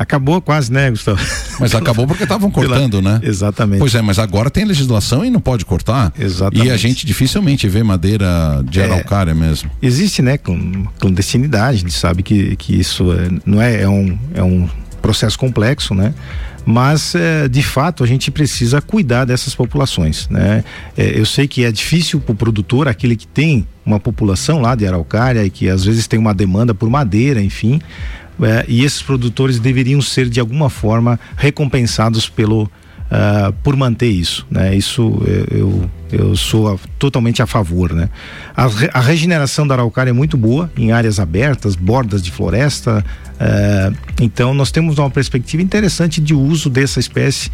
Acabou 0.00 0.40
quase, 0.40 0.72
né, 0.72 0.90
Gustavo? 0.90 1.20
Mas 1.60 1.74
acabou 1.74 2.06
porque 2.06 2.22
estavam 2.22 2.48
cortando, 2.50 3.02
né? 3.02 3.20
Exatamente. 3.22 3.80
Pois 3.80 3.94
é, 3.94 4.00
mas 4.00 4.18
agora 4.18 4.48
tem 4.50 4.64
legislação 4.64 5.22
e 5.22 5.28
não 5.28 5.42
pode 5.42 5.66
cortar. 5.66 6.10
Exatamente. 6.18 6.66
E 6.66 6.70
a 6.70 6.76
gente 6.78 7.06
dificilmente 7.06 7.68
vê 7.68 7.82
madeira 7.82 8.64
de 8.64 8.80
é, 8.80 8.84
araucária 8.84 9.34
mesmo. 9.34 9.70
Existe, 9.82 10.22
né, 10.22 10.38
clandestinidade, 10.98 11.76
a 11.76 11.80
gente 11.80 11.92
sabe 11.92 12.22
que, 12.22 12.56
que 12.56 12.80
isso 12.80 13.12
é, 13.12 13.28
não 13.44 13.60
é, 13.60 13.82
é, 13.82 13.88
um, 13.90 14.18
é 14.34 14.42
um 14.42 14.66
processo 15.02 15.38
complexo, 15.38 15.94
né? 15.94 16.14
Mas, 16.64 17.14
é, 17.14 17.48
de 17.48 17.62
fato, 17.62 18.04
a 18.04 18.06
gente 18.06 18.30
precisa 18.30 18.80
cuidar 18.80 19.24
dessas 19.24 19.54
populações, 19.54 20.28
né? 20.28 20.62
É, 20.96 21.18
eu 21.18 21.24
sei 21.24 21.48
que 21.48 21.64
é 21.64 21.72
difícil 21.72 22.20
para 22.20 22.32
o 22.32 22.36
produtor, 22.36 22.86
aquele 22.86 23.16
que 23.16 23.26
tem 23.26 23.66
uma 23.84 23.98
população 23.98 24.60
lá 24.60 24.74
de 24.74 24.86
araucária 24.86 25.44
e 25.44 25.50
que 25.50 25.68
às 25.68 25.84
vezes 25.84 26.06
tem 26.06 26.18
uma 26.18 26.34
demanda 26.34 26.74
por 26.74 26.88
madeira, 26.88 27.42
enfim, 27.42 27.80
é, 28.42 28.64
e 28.68 28.84
esses 28.84 29.02
produtores 29.02 29.58
deveriam 29.58 30.00
ser 30.00 30.28
de 30.28 30.40
alguma 30.40 30.70
forma 30.70 31.18
recompensados 31.36 32.28
pelo 32.28 32.70
uh, 33.10 33.52
por 33.62 33.76
manter 33.76 34.08
isso, 34.08 34.46
né? 34.50 34.74
Isso 34.74 35.20
eu, 35.50 35.90
eu 36.10 36.36
sou 36.36 36.72
a, 36.72 36.78
totalmente 36.98 37.42
a 37.42 37.46
favor, 37.46 37.92
né? 37.92 38.08
A, 38.56 38.64
a, 38.94 39.00
regeneração 39.00 39.66
da 39.66 39.74
araucária 39.74 40.10
é 40.10 40.12
muito 40.12 40.36
boa 40.36 40.70
em 40.76 40.92
áreas 40.92 41.18
abertas, 41.18 41.74
bordas 41.74 42.22
de 42.22 42.30
floresta, 42.30 43.04
uh, 43.40 43.96
então 44.20 44.52
nós 44.54 44.70
temos 44.70 44.98
uma 44.98 45.10
perspectiva 45.10 45.62
interessante 45.62 46.20
de 46.20 46.34
uso 46.34 46.68
dessa 46.68 47.00
espécie 47.00 47.50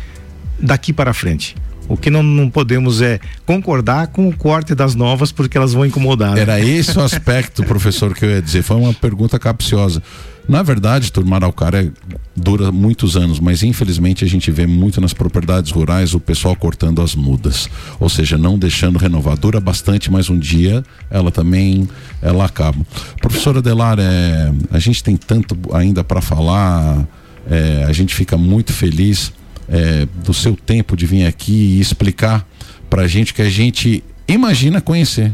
daqui 0.59 0.93
para 0.93 1.15
frente. 1.15 1.55
O 1.89 1.97
que 1.97 2.11
não, 2.11 2.23
não, 2.23 2.51
podemos 2.51 3.01
é 3.01 3.21
concordar 3.45 4.09
com 4.09 4.29
o 4.29 4.37
corte 4.37 4.75
das 4.75 4.95
novas 4.95 5.31
porque 5.31 5.57
elas 5.57 5.73
vão 5.73 5.87
incomodar. 5.87 6.35
Né? 6.35 6.41
Era 6.41 6.61
esse 6.61 6.99
o 6.99 7.03
aspecto, 7.03 7.63
professor, 7.63 8.13
que 8.13 8.25
eu 8.25 8.31
ia 8.31 8.43
dizer. 8.43 8.63
Foi 8.63 8.77
uma 8.77 8.93
pergunta 8.93 9.39
capciosa. 9.39 10.03
Na 10.49 10.63
verdade, 10.63 11.11
turma 11.11 11.37
araucária 11.37 11.93
dura 12.37 12.71
muitos 12.71 13.17
anos, 13.17 13.41
mas 13.41 13.65
infelizmente 13.65 14.25
a 14.25 14.29
gente 14.29 14.51
vê 14.51 14.65
muito 14.65 15.01
nas 15.01 15.13
propriedades 15.13 15.73
rurais 15.73 16.15
o 16.15 16.21
pessoal 16.21 16.55
cortando 16.55 17.03
as 17.03 17.17
mudas, 17.17 17.69
ou 17.99 18.09
seja, 18.09 18.39
não 18.39 18.57
deixando 18.57 18.97
renovar. 18.97 19.37
Dura 19.37 19.59
bastante, 19.59 20.11
mas 20.11 20.31
um 20.31 20.39
dia 20.39 20.85
ela 21.11 21.33
também 21.33 21.89
ela 22.23 22.45
acaba. 22.45 22.79
Professora 23.21 23.61
Delar, 23.61 23.99
é, 23.99 24.53
a 24.71 24.79
gente 24.79 25.03
tem 25.03 25.17
tanto 25.17 25.59
ainda 25.73 26.05
para 26.05 26.21
falar, 26.21 27.05
é, 27.51 27.85
a 27.89 27.93
gente 27.93 28.15
fica 28.15 28.37
muito 28.37 28.73
feliz 28.73 29.33
é, 29.69 30.07
do 30.25 30.33
seu 30.33 30.55
tempo 30.55 30.97
de 30.97 31.07
vir 31.07 31.27
aqui 31.27 31.53
e 31.77 31.81
explicar 31.81 32.47
para 32.89 33.03
a 33.03 33.09
gente 33.09 33.35
que 33.35 33.43
a 33.43 33.51
gente 33.51 34.05
imagina 34.29 34.81
conhecer. 34.81 35.33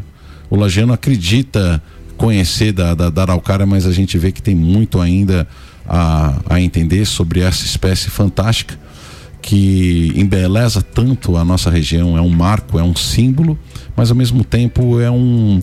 O 0.48 0.56
Lajano 0.56 0.92
acredita 0.92 1.82
conhecer 2.16 2.72
da, 2.72 2.94
da, 2.94 3.10
da 3.10 3.22
araucária, 3.22 3.66
mas 3.66 3.86
a 3.86 3.92
gente 3.92 4.16
vê 4.18 4.32
que 4.32 4.42
tem 4.42 4.54
muito 4.54 5.00
ainda 5.00 5.46
a, 5.86 6.40
a 6.48 6.60
entender 6.60 7.04
sobre 7.04 7.40
essa 7.40 7.64
espécie 7.64 8.08
fantástica 8.10 8.78
que 9.42 10.12
embeleza 10.14 10.80
tanto 10.80 11.36
a 11.36 11.44
nossa 11.44 11.68
região, 11.68 12.16
é 12.16 12.20
um 12.20 12.28
marco, 12.28 12.78
é 12.78 12.82
um 12.82 12.94
símbolo, 12.94 13.58
mas 13.96 14.10
ao 14.10 14.16
mesmo 14.16 14.44
tempo 14.44 15.00
é 15.00 15.10
um 15.10 15.60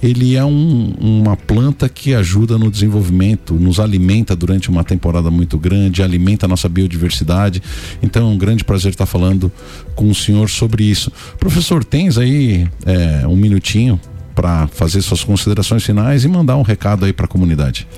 ele 0.00 0.36
é 0.36 0.44
um, 0.44 0.94
uma 1.00 1.36
planta 1.36 1.88
que 1.88 2.14
ajuda 2.14 2.56
no 2.56 2.70
desenvolvimento, 2.70 3.54
nos 3.54 3.80
alimenta 3.80 4.36
durante 4.36 4.70
uma 4.70 4.84
temporada 4.84 5.28
muito 5.28 5.58
grande, 5.58 6.04
alimenta 6.04 6.46
a 6.46 6.48
nossa 6.48 6.68
biodiversidade. 6.68 7.60
Então 8.00 8.28
é 8.28 8.32
um 8.32 8.38
grande 8.38 8.62
prazer 8.62 8.92
estar 8.92 9.06
falando 9.06 9.50
com 9.96 10.08
o 10.08 10.14
senhor 10.14 10.48
sobre 10.48 10.84
isso. 10.84 11.10
Professor, 11.40 11.82
tens 11.82 12.16
aí 12.16 12.68
é, 12.86 13.26
um 13.26 13.34
minutinho 13.34 14.00
para 14.38 14.68
fazer 14.68 15.02
suas 15.02 15.24
considerações 15.24 15.84
finais 15.84 16.24
e 16.24 16.28
mandar 16.28 16.56
um 16.56 16.62
recado 16.62 17.04
aí 17.04 17.12
para 17.12 17.24
a 17.24 17.28
comunidade. 17.28 17.88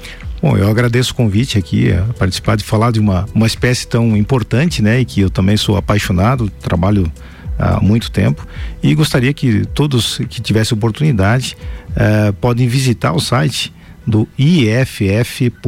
Bom, 0.40 0.56
eu 0.56 0.70
agradeço 0.70 1.12
o 1.12 1.14
convite 1.14 1.58
aqui, 1.58 1.92
a 1.92 2.00
participar 2.14 2.56
de 2.56 2.64
falar 2.64 2.92
de 2.92 2.98
uma, 2.98 3.26
uma 3.34 3.46
espécie 3.46 3.86
tão 3.86 4.16
importante, 4.16 4.80
né? 4.80 5.00
E 5.00 5.04
que 5.04 5.20
eu 5.20 5.28
também 5.28 5.58
sou 5.58 5.76
apaixonado, 5.76 6.48
trabalho 6.48 7.12
há 7.58 7.78
muito 7.78 8.10
tempo 8.10 8.48
e 8.82 8.94
gostaria 8.94 9.34
que 9.34 9.66
todos 9.66 10.16
que 10.30 10.40
tivessem 10.40 10.78
oportunidade 10.78 11.58
uh, 11.90 12.32
podem 12.34 12.66
visitar 12.66 13.12
o 13.12 13.20
site 13.20 13.70
do 14.06 14.26
iff.sc.gov 14.38 15.60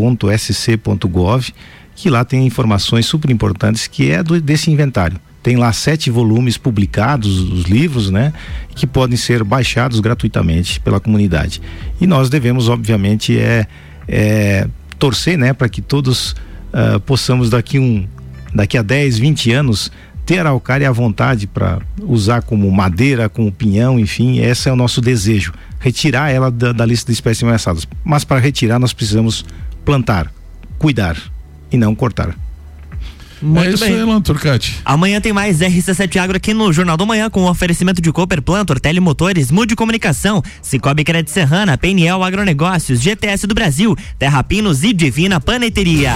que 1.94 2.08
lá 2.08 2.24
tem 2.24 2.46
informações 2.46 3.04
super 3.04 3.30
importantes 3.30 3.86
que 3.86 4.10
é 4.10 4.22
do, 4.22 4.40
desse 4.40 4.70
inventário 4.70 5.20
tem 5.42 5.56
lá 5.56 5.72
sete 5.72 6.10
volumes 6.10 6.56
publicados, 6.56 7.38
os 7.38 7.64
livros, 7.64 8.10
né? 8.10 8.32
Que 8.74 8.86
podem 8.86 9.16
ser 9.16 9.42
baixados 9.42 9.98
gratuitamente 10.00 10.78
pela 10.80 11.00
comunidade. 11.00 11.60
E 12.00 12.06
nós 12.06 12.30
devemos, 12.30 12.68
obviamente, 12.68 13.38
é, 13.38 13.66
é 14.06 14.68
torcer, 14.98 15.36
né? 15.36 15.52
Para 15.52 15.68
que 15.68 15.82
todos 15.82 16.32
uh, 16.72 17.00
possamos 17.04 17.50
daqui 17.50 17.78
um, 17.78 18.06
daqui 18.54 18.78
a 18.78 18.82
10, 18.82 19.18
20 19.18 19.52
anos 19.52 19.90
ter 20.24 20.38
a 20.38 20.42
araucária 20.42 20.88
à 20.88 20.92
vontade 20.92 21.48
para 21.48 21.80
usar 22.00 22.42
como 22.42 22.70
madeira, 22.70 23.28
como 23.28 23.50
pinhão, 23.50 23.98
enfim, 23.98 24.38
esse 24.38 24.68
é 24.68 24.72
o 24.72 24.76
nosso 24.76 25.00
desejo, 25.00 25.52
retirar 25.80 26.30
ela 26.30 26.50
da, 26.50 26.72
da 26.72 26.86
lista 26.86 27.06
de 27.06 27.14
espécies 27.14 27.42
ameaçadas. 27.42 27.88
Mas 28.04 28.24
para 28.24 28.38
retirar 28.38 28.78
nós 28.78 28.92
precisamos 28.92 29.44
plantar, 29.84 30.32
cuidar 30.78 31.16
e 31.72 31.76
não 31.76 31.94
cortar. 31.94 32.36
Muito 33.42 33.68
é 33.68 33.74
isso 33.74 33.84
bem. 33.84 33.94
aí, 33.94 34.04
Lan 34.04 34.20
Turcati. 34.20 34.80
Amanhã 34.84 35.20
tem 35.20 35.32
mais 35.32 35.58
RC7 35.58 36.16
Agro 36.16 36.36
aqui 36.36 36.54
no 36.54 36.72
Jornal 36.72 36.96
do 36.96 37.06
Manhã 37.06 37.28
com 37.28 37.42
o 37.42 37.50
oferecimento 37.50 38.00
de 38.00 38.12
Cooper 38.12 38.40
Plantor, 38.40 38.78
Telemotores, 38.78 39.50
Mude 39.50 39.74
Comunicação, 39.74 40.42
Cicobi 40.62 41.04
Crédito 41.04 41.30
Serrana, 41.30 41.76
PNL 41.76 42.22
Agronegócios, 42.22 43.00
GTS 43.00 43.46
do 43.46 43.54
Brasil, 43.54 43.96
Terra 44.18 44.42
Pinos 44.42 44.84
e 44.84 44.92
Divina 44.92 45.40
Paneteria. 45.40 46.12